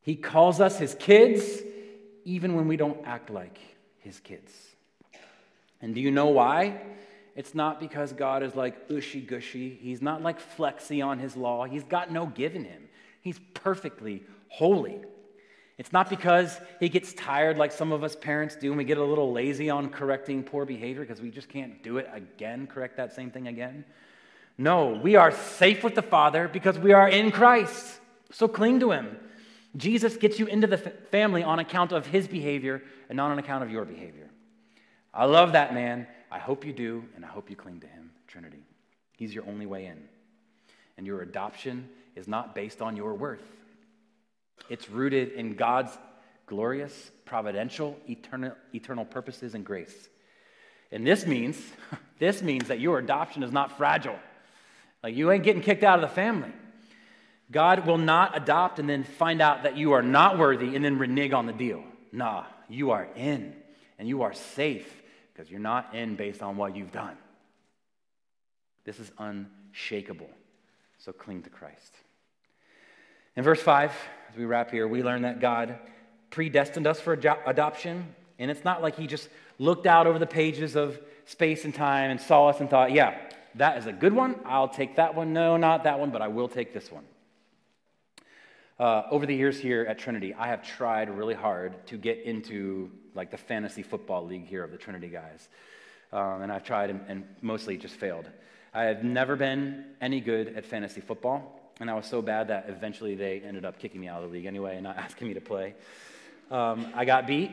He 0.00 0.16
calls 0.16 0.60
us 0.60 0.80
his 0.80 0.96
kids 0.96 1.62
even 2.24 2.56
when 2.56 2.66
we 2.66 2.76
don't 2.76 2.98
act 3.06 3.30
like 3.30 3.56
his 3.98 4.18
kids. 4.18 4.52
And 5.80 5.94
do 5.94 6.00
you 6.00 6.10
know 6.10 6.26
why? 6.26 6.80
It's 7.34 7.54
not 7.54 7.80
because 7.80 8.12
God 8.12 8.42
is 8.42 8.54
like 8.54 8.90
ushy 8.90 9.20
gushy. 9.20 9.78
He's 9.80 10.02
not 10.02 10.22
like 10.22 10.38
flexy 10.38 11.00
on 11.00 11.18
his 11.18 11.36
law. 11.36 11.64
He's 11.64 11.84
got 11.84 12.12
no 12.12 12.26
give 12.26 12.54
in 12.54 12.64
him. 12.64 12.88
He's 13.22 13.40
perfectly 13.54 14.22
holy. 14.48 15.00
It's 15.78 15.92
not 15.92 16.10
because 16.10 16.60
he 16.78 16.88
gets 16.88 17.14
tired 17.14 17.56
like 17.56 17.72
some 17.72 17.90
of 17.90 18.04
us 18.04 18.14
parents 18.14 18.54
do 18.56 18.68
and 18.68 18.76
we 18.76 18.84
get 18.84 18.98
a 18.98 19.04
little 19.04 19.32
lazy 19.32 19.70
on 19.70 19.88
correcting 19.88 20.42
poor 20.42 20.64
behavior 20.66 21.02
because 21.02 21.20
we 21.20 21.30
just 21.30 21.48
can't 21.48 21.82
do 21.82 21.98
it 21.98 22.08
again, 22.12 22.66
correct 22.66 22.98
that 22.98 23.14
same 23.14 23.30
thing 23.30 23.48
again. 23.48 23.84
No, 24.58 24.90
we 25.02 25.16
are 25.16 25.32
safe 25.32 25.82
with 25.82 25.94
the 25.94 26.02
Father 26.02 26.46
because 26.46 26.78
we 26.78 26.92
are 26.92 27.08
in 27.08 27.30
Christ. 27.30 28.00
So 28.30 28.46
cling 28.46 28.80
to 28.80 28.92
him. 28.92 29.16
Jesus 29.76 30.16
gets 30.16 30.38
you 30.38 30.46
into 30.46 30.66
the 30.66 30.76
family 30.76 31.42
on 31.42 31.58
account 31.58 31.92
of 31.92 32.06
his 32.06 32.28
behavior 32.28 32.82
and 33.08 33.16
not 33.16 33.30
on 33.30 33.38
account 33.38 33.64
of 33.64 33.70
your 33.70 33.86
behavior. 33.86 34.28
I 35.14 35.24
love 35.24 35.52
that 35.52 35.72
man. 35.72 36.06
I 36.32 36.38
hope 36.38 36.64
you 36.64 36.72
do, 36.72 37.04
and 37.14 37.26
I 37.26 37.28
hope 37.28 37.50
you 37.50 37.56
cling 37.56 37.80
to 37.80 37.86
him, 37.86 38.10
Trinity. 38.26 38.64
He's 39.18 39.34
your 39.34 39.46
only 39.46 39.66
way 39.66 39.84
in. 39.84 40.02
And 40.96 41.06
your 41.06 41.20
adoption 41.20 41.90
is 42.16 42.26
not 42.26 42.54
based 42.54 42.80
on 42.80 42.96
your 42.96 43.14
worth, 43.14 43.44
it's 44.70 44.88
rooted 44.88 45.32
in 45.32 45.54
God's 45.54 45.96
glorious, 46.46 47.10
providential, 47.26 47.98
eternal, 48.08 48.52
eternal 48.74 49.04
purposes 49.04 49.54
and 49.54 49.64
grace. 49.64 50.08
And 50.90 51.06
this 51.06 51.26
means, 51.26 51.60
this 52.18 52.42
means 52.42 52.68
that 52.68 52.80
your 52.80 52.98
adoption 52.98 53.42
is 53.42 53.52
not 53.52 53.76
fragile. 53.76 54.18
Like 55.02 55.14
you 55.14 55.30
ain't 55.30 55.44
getting 55.44 55.62
kicked 55.62 55.82
out 55.82 56.02
of 56.02 56.08
the 56.08 56.14
family. 56.14 56.52
God 57.50 57.86
will 57.86 57.98
not 57.98 58.36
adopt 58.36 58.78
and 58.78 58.88
then 58.88 59.04
find 59.04 59.42
out 59.42 59.64
that 59.64 59.76
you 59.76 59.92
are 59.92 60.02
not 60.02 60.38
worthy 60.38 60.76
and 60.76 60.84
then 60.84 60.98
renege 60.98 61.32
on 61.32 61.44
the 61.44 61.52
deal. 61.52 61.84
Nah, 62.10 62.44
you 62.68 62.92
are 62.92 63.08
in 63.16 63.54
and 63.98 64.08
you 64.08 64.22
are 64.22 64.32
safe 64.32 65.01
because 65.42 65.50
you're 65.50 65.58
not 65.58 65.92
in 65.92 66.14
based 66.14 66.40
on 66.40 66.56
what 66.56 66.76
you've 66.76 66.92
done. 66.92 67.16
This 68.84 69.00
is 69.00 69.10
unshakable. 69.18 70.30
So 70.98 71.10
cling 71.10 71.42
to 71.42 71.50
Christ. 71.50 71.96
In 73.34 73.42
verse 73.42 73.60
5, 73.60 73.90
as 74.30 74.36
we 74.36 74.44
wrap 74.44 74.70
here, 74.70 74.86
we 74.86 75.02
learn 75.02 75.22
that 75.22 75.40
God 75.40 75.80
predestined 76.30 76.86
us 76.86 77.00
for 77.00 77.14
adoption. 77.14 78.14
And 78.38 78.52
it's 78.52 78.64
not 78.64 78.82
like 78.82 78.94
He 78.94 79.08
just 79.08 79.28
looked 79.58 79.84
out 79.84 80.06
over 80.06 80.20
the 80.20 80.28
pages 80.28 80.76
of 80.76 81.00
space 81.24 81.64
and 81.64 81.74
time 81.74 82.12
and 82.12 82.20
saw 82.20 82.46
us 82.46 82.60
and 82.60 82.70
thought, 82.70 82.92
yeah, 82.92 83.18
that 83.56 83.78
is 83.78 83.86
a 83.86 83.92
good 83.92 84.12
one. 84.12 84.38
I'll 84.44 84.68
take 84.68 84.94
that 84.94 85.16
one. 85.16 85.32
No, 85.32 85.56
not 85.56 85.82
that 85.82 85.98
one, 85.98 86.10
but 86.10 86.22
I 86.22 86.28
will 86.28 86.48
take 86.48 86.72
this 86.72 86.92
one. 86.92 87.02
Uh, 88.82 89.06
over 89.12 89.26
the 89.26 89.34
years 89.34 89.60
here 89.60 89.86
at 89.88 89.96
Trinity, 89.96 90.34
I 90.34 90.48
have 90.48 90.66
tried 90.66 91.08
really 91.08 91.34
hard 91.34 91.86
to 91.86 91.96
get 91.96 92.22
into 92.22 92.90
like 93.14 93.30
the 93.30 93.36
fantasy 93.36 93.84
football 93.84 94.26
league 94.26 94.44
here 94.44 94.64
of 94.64 94.72
the 94.72 94.76
Trinity 94.76 95.06
guys. 95.06 95.48
Um, 96.12 96.42
and 96.42 96.50
I've 96.50 96.64
tried 96.64 96.90
and, 96.90 97.00
and 97.06 97.24
mostly 97.42 97.76
just 97.76 97.94
failed. 97.94 98.28
I 98.74 98.86
have 98.86 99.04
never 99.04 99.36
been 99.36 99.84
any 100.00 100.20
good 100.20 100.56
at 100.56 100.66
fantasy 100.66 101.00
football. 101.00 101.60
And 101.78 101.88
I 101.88 101.94
was 101.94 102.06
so 102.06 102.22
bad 102.22 102.48
that 102.48 102.64
eventually 102.66 103.14
they 103.14 103.40
ended 103.46 103.64
up 103.64 103.78
kicking 103.78 104.00
me 104.00 104.08
out 104.08 104.24
of 104.24 104.30
the 104.30 104.34
league 104.36 104.46
anyway 104.46 104.74
and 104.74 104.82
not 104.82 104.96
asking 105.06 105.28
me 105.28 105.34
to 105.34 105.40
play. 105.40 105.76
Um, 106.50 106.92
I 106.92 107.04
got 107.04 107.28
beat 107.28 107.52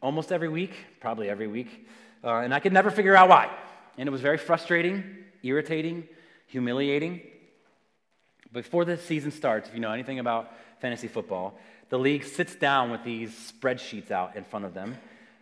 almost 0.00 0.30
every 0.30 0.48
week, 0.48 0.74
probably 1.00 1.28
every 1.28 1.48
week, 1.48 1.88
uh, 2.22 2.36
and 2.36 2.54
I 2.54 2.60
could 2.60 2.72
never 2.72 2.92
figure 2.92 3.16
out 3.16 3.28
why. 3.28 3.50
And 3.96 4.08
it 4.08 4.12
was 4.12 4.20
very 4.20 4.38
frustrating, 4.38 5.02
irritating, 5.42 6.06
humiliating. 6.46 7.22
Before 8.52 8.84
the 8.84 8.96
season 8.96 9.30
starts, 9.30 9.68
if 9.68 9.74
you 9.74 9.80
know 9.80 9.92
anything 9.92 10.18
about 10.18 10.52
fantasy 10.80 11.08
football, 11.08 11.58
the 11.90 11.98
league 11.98 12.24
sits 12.24 12.54
down 12.54 12.90
with 12.90 13.04
these 13.04 13.30
spreadsheets 13.30 14.10
out 14.10 14.36
in 14.36 14.44
front 14.44 14.64
of 14.64 14.74
them. 14.74 14.96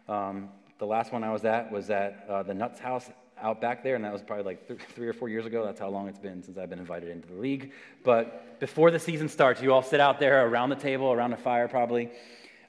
Um, 0.08 0.48
the 0.78 0.86
last 0.86 1.12
one 1.12 1.22
I 1.24 1.32
was 1.32 1.44
at 1.44 1.70
was 1.70 1.88
at 1.90 2.26
uh, 2.28 2.42
the 2.42 2.54
Nuts 2.54 2.80
House 2.80 3.08
out 3.40 3.60
back 3.60 3.82
there, 3.82 3.94
and 3.94 4.04
that 4.04 4.12
was 4.12 4.22
probably 4.22 4.44
like 4.44 4.66
th- 4.66 4.80
three 4.94 5.06
or 5.06 5.12
four 5.12 5.28
years 5.28 5.46
ago. 5.46 5.64
That's 5.64 5.78
how 5.78 5.88
long 5.88 6.08
it's 6.08 6.18
been 6.18 6.42
since 6.42 6.58
I've 6.58 6.70
been 6.70 6.78
invited 6.78 7.10
into 7.10 7.28
the 7.28 7.34
league. 7.34 7.72
But 8.02 8.58
before 8.60 8.90
the 8.90 8.98
season 8.98 9.28
starts, 9.28 9.60
you 9.62 9.72
all 9.72 9.82
sit 9.82 10.00
out 10.00 10.18
there 10.18 10.46
around 10.46 10.70
the 10.70 10.76
table, 10.76 11.12
around 11.12 11.32
a 11.32 11.36
fire 11.36 11.68
probably, 11.68 12.06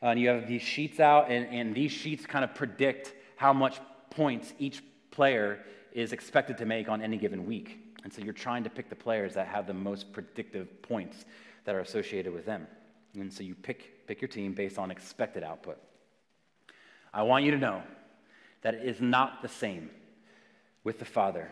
uh, 0.04 0.08
and 0.08 0.20
you 0.20 0.30
have 0.30 0.48
these 0.48 0.62
sheets 0.62 1.00
out, 1.00 1.32
and, 1.32 1.48
and 1.48 1.74
these 1.74 1.92
sheets 1.92 2.26
kind 2.26 2.44
of 2.44 2.54
predict 2.54 3.14
how 3.38 3.54
much 3.54 3.80
points 4.10 4.54
each 4.60 4.84
player 5.10 5.60
is 5.94 6.14
expected 6.14 6.58
to 6.60 6.66
make 6.66 6.90
on 6.90 7.02
any 7.02 7.18
given 7.18 7.46
week. 7.46 7.87
And 8.08 8.14
so 8.14 8.22
you're 8.22 8.32
trying 8.32 8.64
to 8.64 8.70
pick 8.70 8.88
the 8.88 8.95
players 8.95 9.34
that 9.34 9.47
have 9.47 9.68
the 9.68 9.74
most 9.74 10.14
predictive 10.14 10.82
points 10.82 11.26
that 11.66 11.76
are 11.76 11.82
associated 11.82 12.32
with 12.32 12.45
them. 12.45 12.66
And 13.16 13.34
so 13.34 13.43
you 13.43 13.53
pick, 13.53 14.08
pick 14.08 14.22
your 14.22 14.30
team 14.30 14.53
based 14.53 14.80
on 14.80 14.91
expected 14.91 15.43
output. 15.43 15.78
I 17.14 17.24
want 17.24 17.43
you 17.43 17.51
to 17.51 17.58
know 17.58 17.84
that 18.62 18.76
it 18.76 18.86
is 18.86 19.01
not 19.01 19.41
the 19.41 19.49
same 19.49 19.89
with 20.86 20.99
the 20.99 21.05
Father. 21.05 21.51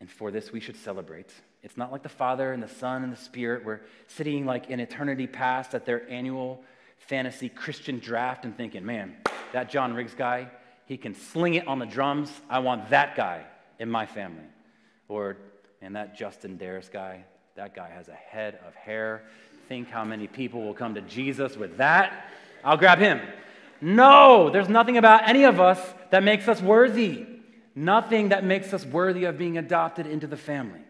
And 0.00 0.10
for 0.10 0.30
this, 0.30 0.52
we 0.52 0.58
should 0.60 0.78
celebrate. 0.78 1.30
It's 1.62 1.76
not 1.76 1.92
like 1.92 2.02
the 2.02 2.08
Father 2.08 2.54
and 2.54 2.62
the 2.62 2.68
Son 2.68 3.04
and 3.04 3.12
the 3.12 3.18
Spirit 3.18 3.62
were 3.62 3.82
sitting 4.06 4.46
like 4.46 4.70
in 4.70 4.80
eternity 4.80 5.26
past 5.26 5.74
at 5.74 5.84
their 5.84 6.08
annual 6.10 6.64
fantasy 6.96 7.50
Christian 7.50 7.98
draft 7.98 8.46
and 8.46 8.56
thinking, 8.56 8.86
man, 8.86 9.14
that 9.52 9.68
John 9.68 9.92
Riggs 9.92 10.14
guy, 10.14 10.48
he 10.86 10.96
can 10.96 11.14
sling 11.14 11.56
it 11.56 11.68
on 11.68 11.78
the 11.78 11.84
drums. 11.84 12.30
I 12.48 12.60
want 12.60 12.88
that 12.88 13.16
guy 13.16 13.44
in 13.78 13.90
my 13.90 14.06
family. 14.06 14.46
Or, 15.08 15.36
and 15.80 15.96
that 15.96 16.16
Justin 16.16 16.58
Darris 16.58 16.90
guy, 16.90 17.24
that 17.54 17.74
guy 17.74 17.88
has 17.88 18.08
a 18.08 18.14
head 18.14 18.58
of 18.66 18.74
hair. 18.74 19.22
Think 19.68 19.88
how 19.88 20.04
many 20.04 20.26
people 20.26 20.62
will 20.62 20.74
come 20.74 20.94
to 20.94 21.00
Jesus 21.02 21.56
with 21.56 21.78
that. 21.78 22.28
I'll 22.64 22.76
grab 22.76 22.98
him. 22.98 23.20
No, 23.80 24.50
there's 24.50 24.68
nothing 24.68 24.96
about 24.96 25.28
any 25.28 25.44
of 25.44 25.60
us 25.60 25.78
that 26.10 26.22
makes 26.22 26.48
us 26.48 26.60
worthy. 26.60 27.26
Nothing 27.74 28.30
that 28.30 28.42
makes 28.42 28.72
us 28.72 28.86
worthy 28.86 29.24
of 29.24 29.36
being 29.36 29.58
adopted 29.58 30.06
into 30.06 30.26
the 30.26 30.36
family. 30.36 30.80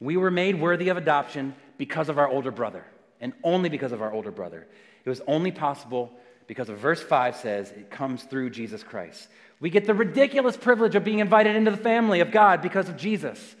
We 0.00 0.16
were 0.16 0.30
made 0.30 0.60
worthy 0.60 0.88
of 0.88 0.96
adoption 0.96 1.54
because 1.76 2.08
of 2.08 2.18
our 2.18 2.28
older 2.28 2.50
brother, 2.50 2.84
and 3.20 3.32
only 3.44 3.68
because 3.68 3.92
of 3.92 4.00
our 4.00 4.12
older 4.12 4.30
brother. 4.30 4.66
It 5.04 5.08
was 5.08 5.20
only 5.26 5.52
possible 5.52 6.12
because 6.52 6.68
of 6.68 6.76
verse 6.76 7.02
5 7.02 7.36
says 7.36 7.70
it 7.70 7.90
comes 7.90 8.24
through 8.24 8.50
Jesus 8.50 8.82
Christ. 8.82 9.26
We 9.58 9.70
get 9.70 9.86
the 9.86 9.94
ridiculous 9.94 10.54
privilege 10.54 10.94
of 10.94 11.02
being 11.02 11.20
invited 11.20 11.56
into 11.56 11.70
the 11.70 11.78
family 11.78 12.20
of 12.20 12.30
God 12.30 12.60
because 12.60 12.90
of 12.90 12.98
Jesus. 12.98 13.56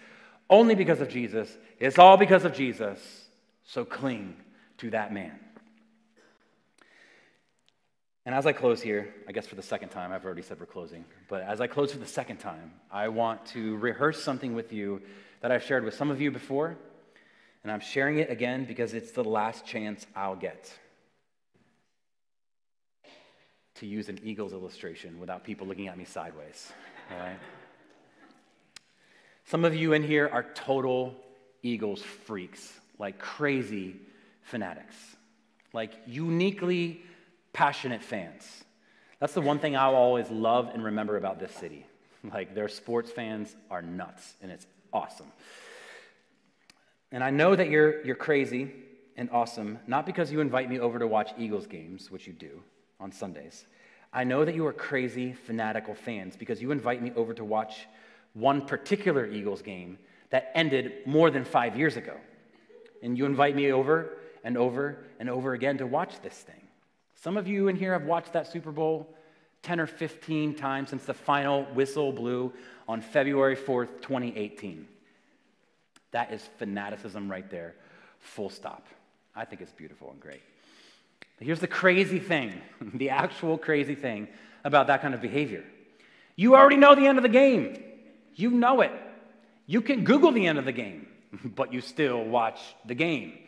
Only 0.50 0.74
because 0.74 1.00
of 1.00 1.08
Jesus. 1.08 1.56
It's 1.80 1.98
all 1.98 2.18
because 2.18 2.44
of 2.44 2.52
Jesus. 2.52 2.98
So 3.64 3.86
cling 3.86 4.36
to 4.76 4.90
that 4.90 5.10
man. 5.10 5.32
And 8.26 8.34
as 8.34 8.44
I 8.44 8.52
close 8.52 8.82
here, 8.82 9.14
I 9.26 9.32
guess 9.32 9.46
for 9.46 9.54
the 9.54 9.62
second 9.62 9.88
time, 9.88 10.12
I've 10.12 10.26
already 10.26 10.42
said 10.42 10.60
we're 10.60 10.66
closing, 10.66 11.06
but 11.30 11.40
as 11.40 11.62
I 11.62 11.68
close 11.68 11.92
for 11.92 11.98
the 11.98 12.04
second 12.04 12.40
time, 12.40 12.72
I 12.90 13.08
want 13.08 13.46
to 13.46 13.74
rehearse 13.78 14.22
something 14.22 14.54
with 14.54 14.70
you 14.70 15.00
that 15.40 15.50
I've 15.50 15.62
shared 15.62 15.84
with 15.84 15.94
some 15.94 16.10
of 16.10 16.20
you 16.20 16.30
before, 16.30 16.76
and 17.62 17.72
I'm 17.72 17.80
sharing 17.80 18.18
it 18.18 18.30
again 18.30 18.66
because 18.66 18.92
it's 18.92 19.12
the 19.12 19.24
last 19.24 19.64
chance 19.64 20.06
I'll 20.14 20.36
get 20.36 20.70
to 23.82 23.86
use 23.88 24.08
an 24.08 24.20
Eagles 24.22 24.52
illustration 24.52 25.18
without 25.18 25.42
people 25.42 25.66
looking 25.66 25.88
at 25.88 25.98
me 25.98 26.04
sideways. 26.04 26.72
All 27.10 27.18
right? 27.18 27.36
Some 29.44 29.64
of 29.64 29.74
you 29.74 29.92
in 29.92 30.04
here 30.04 30.30
are 30.32 30.44
total 30.54 31.16
Eagles 31.64 32.00
freaks, 32.00 32.72
like 33.00 33.18
crazy 33.18 33.96
fanatics, 34.42 34.94
like 35.72 35.94
uniquely 36.06 37.02
passionate 37.52 38.04
fans. 38.04 38.62
That's 39.18 39.34
the 39.34 39.40
one 39.40 39.58
thing 39.58 39.76
I'll 39.76 39.96
always 39.96 40.30
love 40.30 40.70
and 40.72 40.84
remember 40.84 41.16
about 41.16 41.40
this 41.40 41.52
city. 41.52 41.84
Like, 42.32 42.54
their 42.54 42.68
sports 42.68 43.10
fans 43.10 43.52
are 43.68 43.82
nuts, 43.82 44.34
and 44.40 44.52
it's 44.52 44.64
awesome. 44.92 45.32
And 47.10 47.24
I 47.24 47.30
know 47.30 47.56
that 47.56 47.68
you're, 47.68 48.00
you're 48.04 48.14
crazy 48.14 48.70
and 49.16 49.28
awesome, 49.32 49.80
not 49.88 50.06
because 50.06 50.30
you 50.30 50.40
invite 50.40 50.70
me 50.70 50.78
over 50.78 51.00
to 51.00 51.06
watch 51.08 51.32
Eagles 51.36 51.66
games, 51.66 52.12
which 52.12 52.28
you 52.28 52.32
do 52.32 52.62
on 53.00 53.10
Sundays. 53.10 53.66
I 54.12 54.24
know 54.24 54.44
that 54.44 54.54
you 54.54 54.66
are 54.66 54.72
crazy, 54.72 55.32
fanatical 55.32 55.94
fans 55.94 56.36
because 56.36 56.60
you 56.60 56.70
invite 56.70 57.02
me 57.02 57.12
over 57.16 57.32
to 57.34 57.44
watch 57.44 57.86
one 58.34 58.66
particular 58.66 59.26
Eagles 59.26 59.62
game 59.62 59.98
that 60.30 60.50
ended 60.54 60.92
more 61.06 61.30
than 61.30 61.44
five 61.44 61.76
years 61.76 61.96
ago. 61.96 62.16
And 63.02 63.16
you 63.16 63.24
invite 63.24 63.56
me 63.56 63.72
over 63.72 64.10
and 64.44 64.56
over 64.56 64.98
and 65.18 65.30
over 65.30 65.54
again 65.54 65.78
to 65.78 65.86
watch 65.86 66.20
this 66.22 66.34
thing. 66.34 66.60
Some 67.14 67.36
of 67.36 67.46
you 67.46 67.68
in 67.68 67.76
here 67.76 67.92
have 67.92 68.04
watched 68.04 68.32
that 68.34 68.46
Super 68.46 68.72
Bowl 68.72 69.08
10 69.62 69.80
or 69.80 69.86
15 69.86 70.54
times 70.56 70.90
since 70.90 71.04
the 71.04 71.14
final 71.14 71.64
whistle 71.66 72.12
blew 72.12 72.52
on 72.88 73.00
February 73.00 73.56
4th, 73.56 74.02
2018. 74.02 74.86
That 76.10 76.32
is 76.32 76.48
fanaticism 76.58 77.30
right 77.30 77.48
there, 77.48 77.74
full 78.18 78.50
stop. 78.50 78.86
I 79.34 79.44
think 79.44 79.62
it's 79.62 79.72
beautiful 79.72 80.10
and 80.10 80.20
great. 80.20 80.42
Here's 81.42 81.60
the 81.60 81.66
crazy 81.66 82.18
thing 82.18 82.60
the 82.94 83.10
actual 83.10 83.58
crazy 83.58 83.94
thing 83.94 84.28
about 84.64 84.86
that 84.86 85.02
kind 85.02 85.14
of 85.14 85.20
behavior. 85.20 85.64
You 86.36 86.54
already 86.56 86.76
know 86.76 86.94
the 86.94 87.06
end 87.06 87.18
of 87.18 87.22
the 87.22 87.28
game, 87.28 87.82
you 88.34 88.50
know 88.50 88.80
it. 88.80 88.92
You 89.66 89.80
can 89.80 90.04
Google 90.04 90.32
the 90.32 90.46
end 90.46 90.58
of 90.58 90.64
the 90.64 90.72
game, 90.72 91.06
but 91.44 91.72
you 91.72 91.80
still 91.80 92.24
watch 92.24 92.60
the 92.86 92.94
game. 92.94 93.38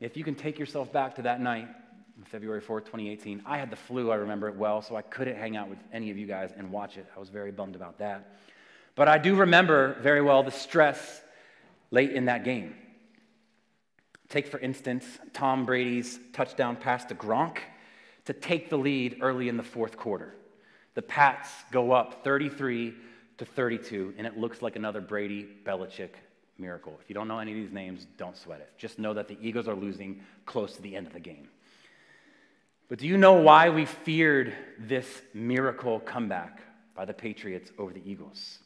If 0.00 0.16
you 0.16 0.24
can 0.24 0.34
take 0.34 0.58
yourself 0.58 0.92
back 0.92 1.16
to 1.16 1.22
that 1.22 1.40
night 1.40 1.68
February 2.24 2.60
4th, 2.60 2.84
2018. 2.86 3.42
I 3.46 3.58
had 3.58 3.70
the 3.70 3.76
flu, 3.76 4.10
I 4.10 4.16
remember 4.16 4.48
it 4.48 4.56
well, 4.56 4.82
so 4.82 4.96
I 4.96 5.02
couldn't 5.02 5.36
hang 5.36 5.56
out 5.56 5.68
with 5.68 5.78
any 5.92 6.10
of 6.10 6.18
you 6.18 6.26
guys 6.26 6.50
and 6.56 6.70
watch 6.70 6.96
it. 6.96 7.06
I 7.16 7.20
was 7.20 7.28
very 7.28 7.50
bummed 7.50 7.76
about 7.76 7.98
that. 7.98 8.36
But 8.94 9.08
I 9.08 9.18
do 9.18 9.34
remember 9.34 9.96
very 10.00 10.20
well 10.20 10.42
the 10.42 10.50
stress 10.50 11.20
late 11.90 12.12
in 12.12 12.26
that 12.26 12.44
game. 12.44 12.74
Take, 14.32 14.46
for 14.46 14.58
instance, 14.60 15.04
Tom 15.34 15.66
Brady's 15.66 16.18
touchdown 16.32 16.76
pass 16.76 17.04
to 17.04 17.14
Gronk 17.14 17.58
to 18.24 18.32
take 18.32 18.70
the 18.70 18.78
lead 18.78 19.18
early 19.20 19.50
in 19.50 19.58
the 19.58 19.62
fourth 19.62 19.98
quarter. 19.98 20.34
The 20.94 21.02
Pats 21.02 21.50
go 21.70 21.92
up 21.92 22.24
33 22.24 22.94
to 23.36 23.44
32, 23.44 24.14
and 24.16 24.26
it 24.26 24.38
looks 24.38 24.62
like 24.62 24.74
another 24.74 25.02
Brady 25.02 25.46
Belichick 25.66 26.12
miracle. 26.56 26.98
If 27.02 27.10
you 27.10 27.14
don't 27.14 27.28
know 27.28 27.40
any 27.40 27.52
of 27.52 27.58
these 27.58 27.72
names, 27.72 28.06
don't 28.16 28.34
sweat 28.34 28.60
it. 28.60 28.72
Just 28.78 28.98
know 28.98 29.12
that 29.12 29.28
the 29.28 29.36
Eagles 29.38 29.68
are 29.68 29.74
losing 29.74 30.22
close 30.46 30.76
to 30.76 30.82
the 30.82 30.96
end 30.96 31.06
of 31.06 31.12
the 31.12 31.20
game. 31.20 31.48
But 32.88 33.00
do 33.00 33.06
you 33.06 33.18
know 33.18 33.34
why 33.34 33.68
we 33.68 33.84
feared 33.84 34.54
this 34.78 35.20
miracle 35.34 36.00
comeback 36.00 36.62
by 36.94 37.04
the 37.04 37.12
Patriots 37.12 37.70
over 37.76 37.92
the 37.92 38.10
Eagles? 38.10 38.60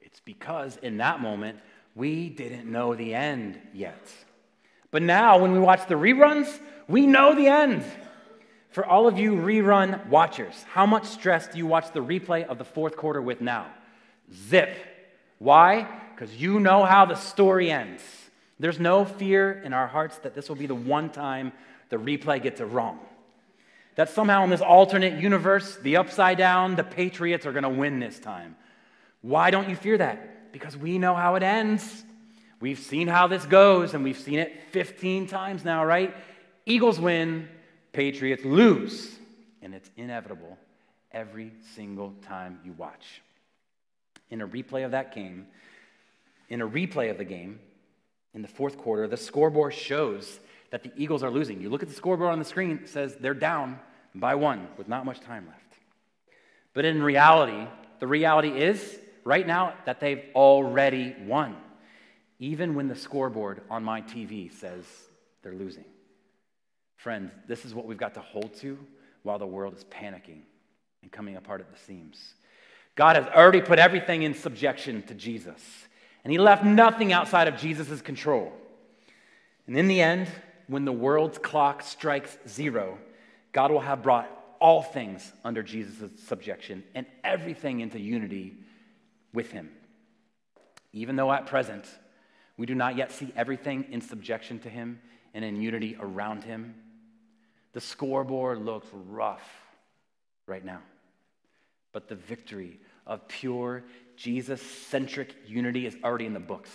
It's 0.00 0.20
because 0.20 0.78
in 0.78 0.96
that 0.96 1.20
moment, 1.20 1.58
we 1.94 2.30
didn't 2.30 2.72
know 2.72 2.94
the 2.94 3.14
end 3.14 3.60
yet. 3.74 4.10
But 4.94 5.02
now, 5.02 5.38
when 5.38 5.50
we 5.50 5.58
watch 5.58 5.88
the 5.88 5.96
reruns, 5.96 6.46
we 6.86 7.04
know 7.04 7.34
the 7.34 7.48
end. 7.48 7.82
For 8.70 8.86
all 8.86 9.08
of 9.08 9.18
you 9.18 9.32
rerun 9.32 10.06
watchers, 10.06 10.54
how 10.70 10.86
much 10.86 11.06
stress 11.06 11.48
do 11.48 11.58
you 11.58 11.66
watch 11.66 11.92
the 11.92 11.98
replay 11.98 12.46
of 12.46 12.58
the 12.58 12.64
fourth 12.64 12.96
quarter 12.96 13.20
with 13.20 13.40
now? 13.40 13.66
Zip. 14.32 14.76
Why? 15.40 15.88
Because 16.14 16.36
you 16.36 16.60
know 16.60 16.84
how 16.84 17.06
the 17.06 17.16
story 17.16 17.72
ends. 17.72 18.04
There's 18.60 18.78
no 18.78 19.04
fear 19.04 19.60
in 19.64 19.72
our 19.72 19.88
hearts 19.88 20.18
that 20.18 20.36
this 20.36 20.48
will 20.48 20.54
be 20.54 20.66
the 20.66 20.76
one 20.76 21.10
time 21.10 21.50
the 21.88 21.96
replay 21.96 22.40
gets 22.40 22.60
it 22.60 22.66
wrong. 22.66 23.00
That 23.96 24.10
somehow 24.10 24.44
in 24.44 24.50
this 24.50 24.60
alternate 24.60 25.20
universe, 25.20 25.76
the 25.78 25.96
upside 25.96 26.38
down, 26.38 26.76
the 26.76 26.84
Patriots 26.84 27.46
are 27.46 27.52
going 27.52 27.64
to 27.64 27.68
win 27.68 27.98
this 27.98 28.20
time. 28.20 28.54
Why 29.22 29.50
don't 29.50 29.68
you 29.68 29.74
fear 29.74 29.98
that? 29.98 30.52
Because 30.52 30.76
we 30.76 30.98
know 30.98 31.16
how 31.16 31.34
it 31.34 31.42
ends. 31.42 32.04
We've 32.64 32.78
seen 32.78 33.08
how 33.08 33.26
this 33.26 33.44
goes, 33.44 33.92
and 33.92 34.02
we've 34.02 34.18
seen 34.18 34.38
it 34.38 34.50
15 34.70 35.26
times 35.26 35.66
now, 35.66 35.84
right? 35.84 36.16
Eagles 36.64 36.98
win, 36.98 37.46
Patriots 37.92 38.42
lose. 38.42 39.18
And 39.60 39.74
it's 39.74 39.90
inevitable 39.98 40.56
every 41.12 41.52
single 41.74 42.14
time 42.26 42.60
you 42.64 42.72
watch. 42.72 43.20
In 44.30 44.40
a 44.40 44.48
replay 44.48 44.82
of 44.86 44.92
that 44.92 45.14
game, 45.14 45.46
in 46.48 46.62
a 46.62 46.66
replay 46.66 47.10
of 47.10 47.18
the 47.18 47.24
game, 47.26 47.60
in 48.32 48.40
the 48.40 48.48
fourth 48.48 48.78
quarter, 48.78 49.06
the 49.06 49.18
scoreboard 49.18 49.74
shows 49.74 50.40
that 50.70 50.82
the 50.82 50.90
Eagles 50.96 51.22
are 51.22 51.30
losing. 51.30 51.60
You 51.60 51.68
look 51.68 51.82
at 51.82 51.90
the 51.90 51.94
scoreboard 51.94 52.32
on 52.32 52.38
the 52.38 52.46
screen, 52.46 52.80
it 52.82 52.88
says 52.88 53.14
they're 53.16 53.34
down 53.34 53.78
by 54.14 54.36
one 54.36 54.68
with 54.78 54.88
not 54.88 55.04
much 55.04 55.20
time 55.20 55.46
left. 55.46 55.60
But 56.72 56.86
in 56.86 57.02
reality, 57.02 57.68
the 57.98 58.06
reality 58.06 58.48
is 58.48 58.98
right 59.22 59.46
now 59.46 59.74
that 59.84 60.00
they've 60.00 60.24
already 60.34 61.14
won, 61.26 61.56
even 62.38 62.74
when 62.74 62.88
the 62.88 62.96
scoreboard 62.96 63.62
on 63.70 63.84
my 63.84 64.02
TV 64.02 64.52
says 64.52 64.84
they're 65.42 65.54
losing. 65.54 65.84
Friends, 66.96 67.32
this 67.46 67.64
is 67.64 67.74
what 67.74 67.86
we've 67.86 67.98
got 67.98 68.14
to 68.14 68.20
hold 68.20 68.54
to 68.60 68.78
while 69.22 69.38
the 69.38 69.46
world 69.46 69.74
is 69.74 69.84
panicking 69.84 70.42
and 71.02 71.12
coming 71.12 71.36
apart 71.36 71.60
at 71.60 71.70
the 71.70 71.78
seams. 71.78 72.34
God 72.94 73.16
has 73.16 73.26
already 73.26 73.60
put 73.60 73.78
everything 73.78 74.22
in 74.22 74.34
subjection 74.34 75.02
to 75.02 75.14
Jesus, 75.14 75.60
and 76.22 76.32
He 76.32 76.38
left 76.38 76.64
nothing 76.64 77.12
outside 77.12 77.48
of 77.48 77.56
Jesus' 77.56 78.00
control. 78.00 78.52
And 79.66 79.76
in 79.76 79.88
the 79.88 80.00
end, 80.00 80.28
when 80.66 80.84
the 80.84 80.92
world's 80.92 81.38
clock 81.38 81.82
strikes 81.82 82.36
zero, 82.48 82.98
God 83.52 83.70
will 83.70 83.80
have 83.80 84.02
brought 84.02 84.30
all 84.60 84.82
things 84.82 85.32
under 85.44 85.62
Jesus' 85.62 86.10
subjection 86.26 86.84
and 86.94 87.06
everything 87.22 87.80
into 87.80 87.98
unity 87.98 88.54
with 89.32 89.50
Him. 89.50 89.70
Even 90.92 91.16
though 91.16 91.32
at 91.32 91.46
present 91.46 91.84
we 92.56 92.66
do 92.66 92.74
not 92.74 92.96
yet 92.96 93.12
see 93.12 93.32
everything 93.36 93.86
in 93.90 94.00
subjection 94.00 94.58
to 94.60 94.68
Him 94.68 95.00
and 95.32 95.44
in 95.44 95.60
unity 95.60 95.96
around 95.98 96.44
Him, 96.44 96.74
the 97.72 97.80
scoreboard 97.80 98.64
looks 98.64 98.86
rough 98.92 99.42
right 100.46 100.64
now. 100.64 100.80
But 101.92 102.08
the 102.08 102.14
victory 102.14 102.78
of 103.06 103.26
pure 103.28 103.84
Jesus 104.16 104.62
centric 104.62 105.34
unity 105.46 105.86
is 105.86 105.96
already 106.04 106.26
in 106.26 106.34
the 106.34 106.40
books. 106.40 106.70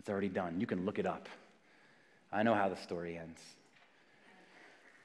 It's 0.00 0.08
already 0.08 0.28
done. 0.28 0.60
You 0.60 0.66
can 0.66 0.84
look 0.84 0.98
it 0.98 1.06
up. 1.06 1.28
I 2.32 2.42
know 2.42 2.54
how 2.54 2.68
the 2.68 2.76
story 2.76 3.16
ends. 3.18 3.40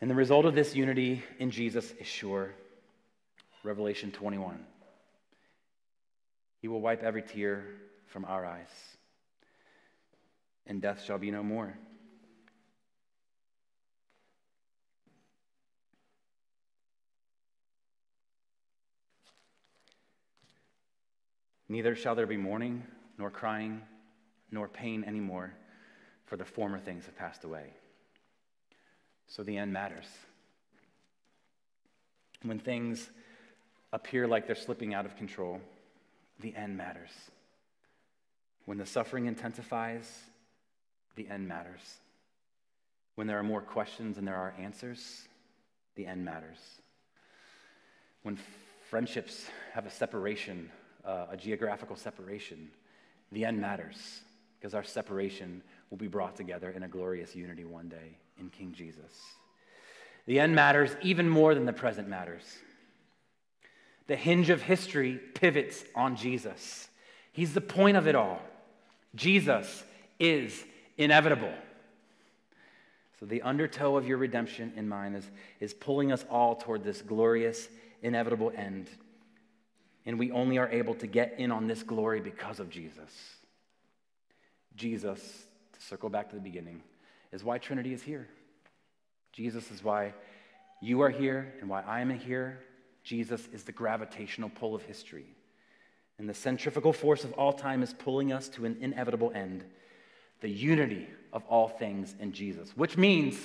And 0.02 0.10
the 0.10 0.16
result 0.16 0.46
of 0.46 0.56
this 0.56 0.76
unity 0.76 1.24
in 1.40 1.52
Jesus 1.52 1.92
is 2.00 2.08
sure. 2.08 2.54
Revelation 3.64 4.12
21. 4.12 4.66
He 6.62 6.68
will 6.68 6.82
wipe 6.82 7.04
every 7.04 7.22
tear 7.22 7.66
from 8.08 8.26
our 8.26 8.46
eyes, 8.46 8.97
and 10.68 10.82
death 10.82 11.04
shall 11.04 11.18
be 11.18 11.32
no 11.32 11.42
more. 11.42 11.74
Neither 21.70 21.96
shall 21.96 22.16
there 22.16 22.28
be 22.28 22.38
mourning, 22.38 22.84
nor 23.18 23.30
crying, 23.30 23.82
nor 24.52 24.68
pain 24.68 25.04
anymore, 25.04 25.54
for 26.26 26.38
the 26.38 26.46
former 26.46 26.80
things 26.80 27.06
have 27.06 27.18
passed 27.18 27.44
away. 27.44 27.74
So 29.28 29.44
the 29.44 29.58
end 29.58 29.74
matters. 29.74 30.08
When 32.44 32.60
things 32.60 33.10
appear 33.92 34.28
like 34.28 34.48
they're 34.48 34.56
slipping 34.56 34.94
out 34.94 35.06
of 35.06 35.18
control, 35.18 35.60
the 36.40 36.56
end 36.56 36.78
matters. 36.78 37.12
When 38.66 38.78
the 38.78 38.86
suffering 38.86 39.26
intensifies, 39.26 40.10
the 41.18 41.28
end 41.28 41.48
matters. 41.48 41.98
When 43.16 43.28
there 43.28 43.38
are 43.38 43.44
more 43.44 43.62
questions 43.62 44.16
than 44.16 44.24
there 44.24 44.36
are 44.36 44.54
answers, 44.58 45.28
the 45.96 46.08
end 46.08 46.24
matters. 46.24 46.60
When 48.24 48.38
friendships 48.90 49.48
have 49.74 49.86
a 49.86 49.92
separation 49.92 50.72
uh, 51.08 51.26
a 51.32 51.38
geographical 51.38 51.96
separation, 51.96 52.70
the 53.32 53.46
end 53.46 53.60
matters 53.60 54.22
because 54.60 54.74
our 54.74 54.84
separation 54.84 55.62
will 55.90 55.98
be 55.98 56.08
brought 56.08 56.36
together 56.36 56.70
in 56.72 56.84
a 56.84 56.88
glorious 56.88 57.36
unity 57.36 57.64
one 57.64 57.88
day 57.88 58.18
in 58.40 58.50
King 58.50 58.74
Jesus. 58.74 59.12
The 60.26 60.40
end 60.40 60.54
matters 60.54 60.92
even 61.02 61.30
more 61.30 61.56
than 61.56 61.66
the 61.66 61.74
present 61.74 62.10
matters. 62.10 62.44
The 64.08 64.16
hinge 64.16 64.50
of 64.50 64.62
history 64.62 65.20
pivots 65.36 65.84
on 65.96 66.16
Jesus. 66.16 66.90
He's 67.32 67.54
the 67.54 67.62
point 67.62 67.96
of 67.96 68.08
it 68.08 68.16
all. 68.16 68.42
Jesus 69.16 69.84
is 70.20 70.66
inevitable. 70.98 71.54
So, 73.20 73.26
the 73.26 73.42
undertow 73.42 73.98
of 73.98 74.08
your 74.08 74.18
redemption 74.18 74.74
in 74.76 74.88
mind 74.88 75.16
is, 75.16 75.30
is 75.60 75.74
pulling 75.74 76.12
us 76.12 76.24
all 76.30 76.56
toward 76.56 76.84
this 76.84 77.02
glorious, 77.02 77.68
inevitable 78.04 78.52
end 78.56 78.90
and 80.08 80.18
we 80.18 80.32
only 80.32 80.58
are 80.58 80.70
able 80.70 80.96
to 80.96 81.06
get 81.06 81.36
in 81.38 81.52
on 81.52 81.68
this 81.68 81.84
glory 81.84 82.22
because 82.22 82.62
of 82.62 82.70
Jesus. 82.70 83.12
Jesus, 84.74 85.20
to 85.74 85.82
circle 85.82 86.10
back 86.10 86.30
to 86.30 86.36
the 86.36 86.42
beginning, 86.42 86.82
is 87.34 87.44
why 87.44 87.58
Trinity 87.58 87.94
is 87.94 88.02
here. 88.02 88.30
Jesus 89.34 89.70
is 89.70 89.84
why 89.84 90.14
you 90.82 91.02
are 91.02 91.10
here 91.10 91.54
and 91.60 91.70
why 91.70 91.82
I 91.82 92.00
am 92.00 92.10
here. 92.10 92.62
Jesus 93.04 93.50
is 93.52 93.64
the 93.64 93.74
gravitational 93.74 94.50
pull 94.50 94.74
of 94.74 94.84
history. 94.84 95.26
And 96.18 96.30
the 96.30 96.34
centrifugal 96.34 96.94
force 96.94 97.26
of 97.26 97.34
all 97.34 97.52
time 97.52 97.84
is 97.84 97.94
pulling 97.94 98.32
us 98.32 98.48
to 98.50 98.64
an 98.64 98.78
inevitable 98.80 99.34
end 99.36 99.66
the 100.42 100.50
unity 100.50 101.08
of 101.34 101.44
all 101.46 101.68
things 101.68 102.16
in 102.20 102.32
Jesus, 102.32 102.72
which 102.76 102.98
means 102.98 103.38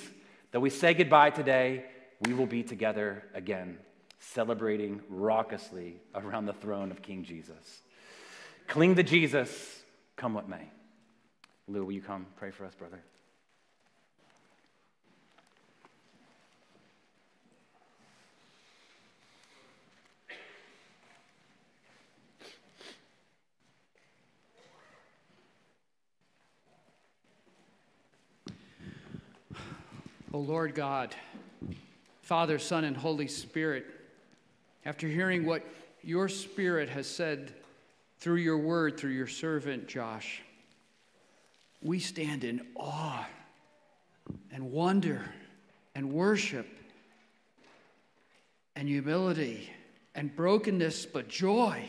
that 0.51 0.59
we 0.59 0.69
say 0.69 0.93
goodbye 0.93 1.29
today, 1.29 1.85
we 2.21 2.33
will 2.33 2.45
be 2.45 2.63
together 2.63 3.23
again 3.33 3.77
celebrating 4.19 5.01
raucously 5.09 5.97
around 6.15 6.45
the 6.45 6.53
throne 6.53 6.91
of 6.91 7.01
King 7.01 7.23
Jesus. 7.23 7.81
Cling 8.67 8.95
to 8.95 9.03
Jesus, 9.03 9.83
come 10.15 10.33
what 10.33 10.47
may. 10.47 10.69
Lou, 11.67 11.85
will 11.85 11.91
you 11.91 12.01
come 12.01 12.25
pray 12.37 12.51
for 12.51 12.65
us, 12.65 12.73
brother? 12.75 13.03
O 30.33 30.39
Lord 30.39 30.73
God, 30.73 31.15
Father, 32.23 32.57
Son, 32.57 32.85
and 32.85 32.97
Holy 32.97 33.27
Spirit, 33.27 33.85
after 34.83 35.07
hearing 35.07 35.45
what 35.45 35.63
your 36.01 36.27
Spirit 36.27 36.89
has 36.89 37.05
said 37.05 37.53
through 38.17 38.37
your 38.37 38.57
word, 38.57 38.97
through 38.97 39.11
your 39.11 39.27
servant 39.27 39.87
Josh, 39.87 40.41
we 41.83 41.99
stand 41.99 42.43
in 42.43 42.65
awe 42.75 43.27
and 44.51 44.71
wonder 44.71 45.23
and 45.93 46.11
worship 46.11 46.67
and 48.75 48.87
humility 48.87 49.69
and 50.15 50.35
brokenness, 50.35 51.05
but 51.05 51.27
joy 51.27 51.87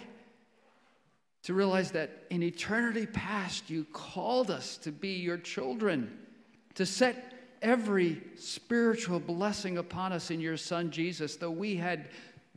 to 1.44 1.54
realize 1.54 1.92
that 1.92 2.24
in 2.28 2.42
eternity 2.42 3.06
past, 3.06 3.70
you 3.70 3.86
called 3.90 4.50
us 4.50 4.76
to 4.78 4.92
be 4.92 5.14
your 5.14 5.38
children, 5.38 6.18
to 6.74 6.84
set 6.84 7.33
every 7.64 8.22
spiritual 8.36 9.18
blessing 9.18 9.78
upon 9.78 10.12
us 10.12 10.30
in 10.30 10.40
your 10.40 10.56
Son 10.56 10.90
Jesus, 10.90 11.36
though 11.36 11.50
we 11.50 11.74
had 11.74 12.10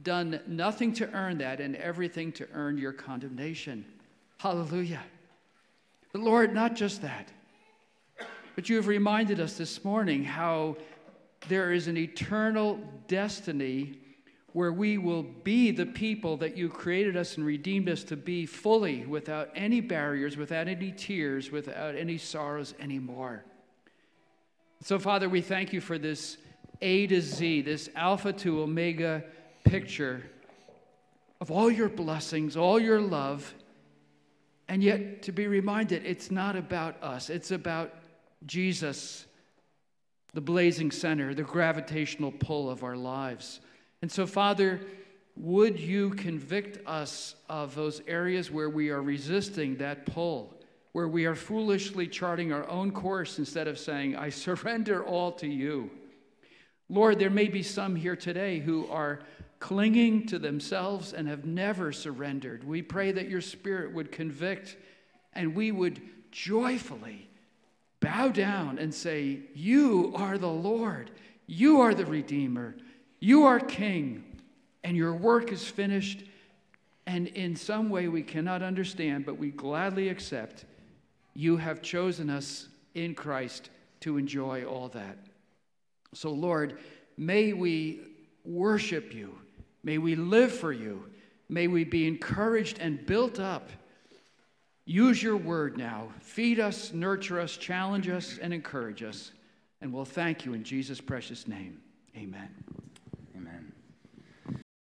done 0.04 0.40
nothing 0.46 0.94
to 0.94 1.10
earn 1.14 1.40
that 1.40 1.60
and 1.60 1.76
everything 1.78 2.32
to 2.34 2.48
earn 2.54 2.78
your 2.78 2.92
condemnation. 2.92 3.86
Hallelujah. 4.38 5.02
But 6.12 6.22
Lord, 6.22 6.54
not 6.54 6.76
just 6.76 7.02
that, 7.02 7.30
but 8.56 8.70
you 8.70 8.76
have 8.76 8.88
reminded 8.88 9.40
us 9.40 9.58
this 9.58 9.84
morning 9.84 10.24
how 10.24 10.76
there 11.48 11.72
is 11.72 11.88
an 11.88 11.98
eternal 11.98 12.80
destiny 13.08 14.00
where 14.54 14.74
we 14.74 14.98
will 14.98 15.24
be 15.24 15.72
the 15.72 15.86
people 15.86 16.36
that 16.38 16.58
you 16.58 16.68
created 16.68 17.16
us 17.16 17.38
and 17.38 17.46
redeemed 17.46 17.88
us 17.88 18.04
to 18.04 18.18
be 18.18 18.46
fully, 18.46 19.06
without 19.06 19.50
any 19.56 19.80
barriers, 19.80 20.36
without 20.36 20.68
any 20.68 20.92
tears, 20.92 21.52
without 21.52 21.96
any 21.96 22.18
sorrows 22.18 22.74
anymore. 22.80 23.46
So, 24.84 25.00
Father, 25.00 25.28
we 25.28 25.42
thank 25.42 25.74
you 25.74 25.82
for 25.82 25.98
this 25.98 26.38
A 26.82 27.08
to 27.08 27.22
Z, 27.22 27.62
this 27.62 27.90
Alpha 27.96 28.32
to 28.34 28.62
Omega 28.62 29.24
picture 29.64 30.24
of 31.42 31.52
all 31.52 31.70
your 31.70 31.90
blessings, 31.90 32.56
all 32.56 32.80
your 32.80 33.02
love, 33.02 33.54
and 34.68 34.84
yet 34.84 35.22
to 35.24 35.32
be 35.32 35.48
reminded 35.48 36.06
it's 36.06 36.32
not 36.32 36.56
about 36.56 37.02
us, 37.02 37.30
it's 37.30 37.52
about 37.52 37.94
Jesus, 38.46 39.26
the 40.34 40.42
blazing 40.42 40.92
center, 40.92 41.34
the 41.34 41.44
gravitational 41.44 42.32
pull 42.32 42.70
of 42.70 42.84
our 42.84 42.96
lives. 42.96 43.60
And 44.02 44.12
so, 44.12 44.28
Father, 44.28 44.82
would 45.36 45.80
you 45.80 46.12
convict 46.12 46.86
us 46.88 47.36
of 47.50 47.76
those 47.76 48.02
areas 48.08 48.52
where 48.52 48.70
we 48.70 48.90
are 48.90 49.02
resisting 49.02 49.78
that 49.78 50.06
pull, 50.06 50.54
where 50.92 51.08
we 51.08 51.26
are 51.26 51.36
foolishly 51.36 52.08
charting 52.08 52.52
our 52.52 52.68
own 52.70 52.92
course 52.92 53.40
instead 53.40 53.68
of 53.68 53.78
saying, 53.78 54.16
I 54.16 54.30
surrender 54.30 55.04
all 55.04 55.32
to 55.34 55.48
you? 55.48 55.90
Lord, 56.90 57.20
there 57.20 57.30
may 57.30 57.48
be 57.48 57.64
some 57.64 57.96
here 57.96 58.16
today 58.16 58.60
who 58.60 58.88
are 58.88 59.20
clinging 59.60 60.28
to 60.28 60.40
themselves 60.40 61.14
and 61.14 61.28
have 61.28 61.46
never 61.46 61.92
surrendered. 61.92 62.64
We 62.64 62.82
pray 62.82 63.12
that 63.12 63.30
your 63.30 63.42
Spirit 63.42 63.94
would 63.94 64.12
convict 64.12 64.78
and 65.34 65.56
we 65.56 65.72
would 65.72 66.02
joyfully 66.32 67.30
bow 68.00 68.30
down 68.30 68.80
and 68.80 68.94
say, 68.94 69.42
You 69.54 70.14
are 70.16 70.38
the 70.38 70.48
Lord, 70.48 71.12
you 71.46 71.82
are 71.82 71.94
the 71.94 72.06
Redeemer. 72.06 72.76
You 73.20 73.46
are 73.46 73.60
king, 73.60 74.24
and 74.84 74.96
your 74.96 75.14
work 75.14 75.52
is 75.52 75.68
finished. 75.68 76.24
And 77.06 77.28
in 77.28 77.56
some 77.56 77.90
way 77.90 78.08
we 78.08 78.22
cannot 78.22 78.62
understand, 78.62 79.26
but 79.26 79.38
we 79.38 79.50
gladly 79.50 80.10
accept 80.10 80.66
you 81.38 81.56
have 81.56 81.84
chosen 81.84 82.32
us 82.32 82.68
in 82.96 83.14
Christ 83.14 83.70
to 84.00 84.18
enjoy 84.18 84.66
all 84.66 84.88
that. 84.90 85.20
So, 86.16 86.32
Lord, 86.32 86.80
may 87.16 87.54
we 87.54 88.00
worship 88.44 89.14
you. 89.14 89.38
May 89.84 90.00
we 90.00 90.16
live 90.16 90.52
for 90.52 90.74
you. 90.74 91.06
May 91.48 91.68
we 91.68 91.84
be 91.84 92.08
encouraged 92.08 92.80
and 92.80 93.06
built 93.06 93.40
up. 93.40 93.70
Use 94.86 95.22
your 95.22 95.38
word 95.38 95.78
now. 95.78 96.08
Feed 96.22 96.60
us, 96.60 96.92
nurture 96.92 97.40
us, 97.40 97.56
challenge 97.56 98.10
us, 98.10 98.40
and 98.42 98.52
encourage 98.52 99.04
us. 99.04 99.32
And 99.80 99.94
we'll 99.94 100.06
thank 100.06 100.44
you 100.44 100.56
in 100.56 100.64
Jesus' 100.64 101.00
precious 101.00 101.48
name. 101.48 101.80
Amen. 102.18 102.50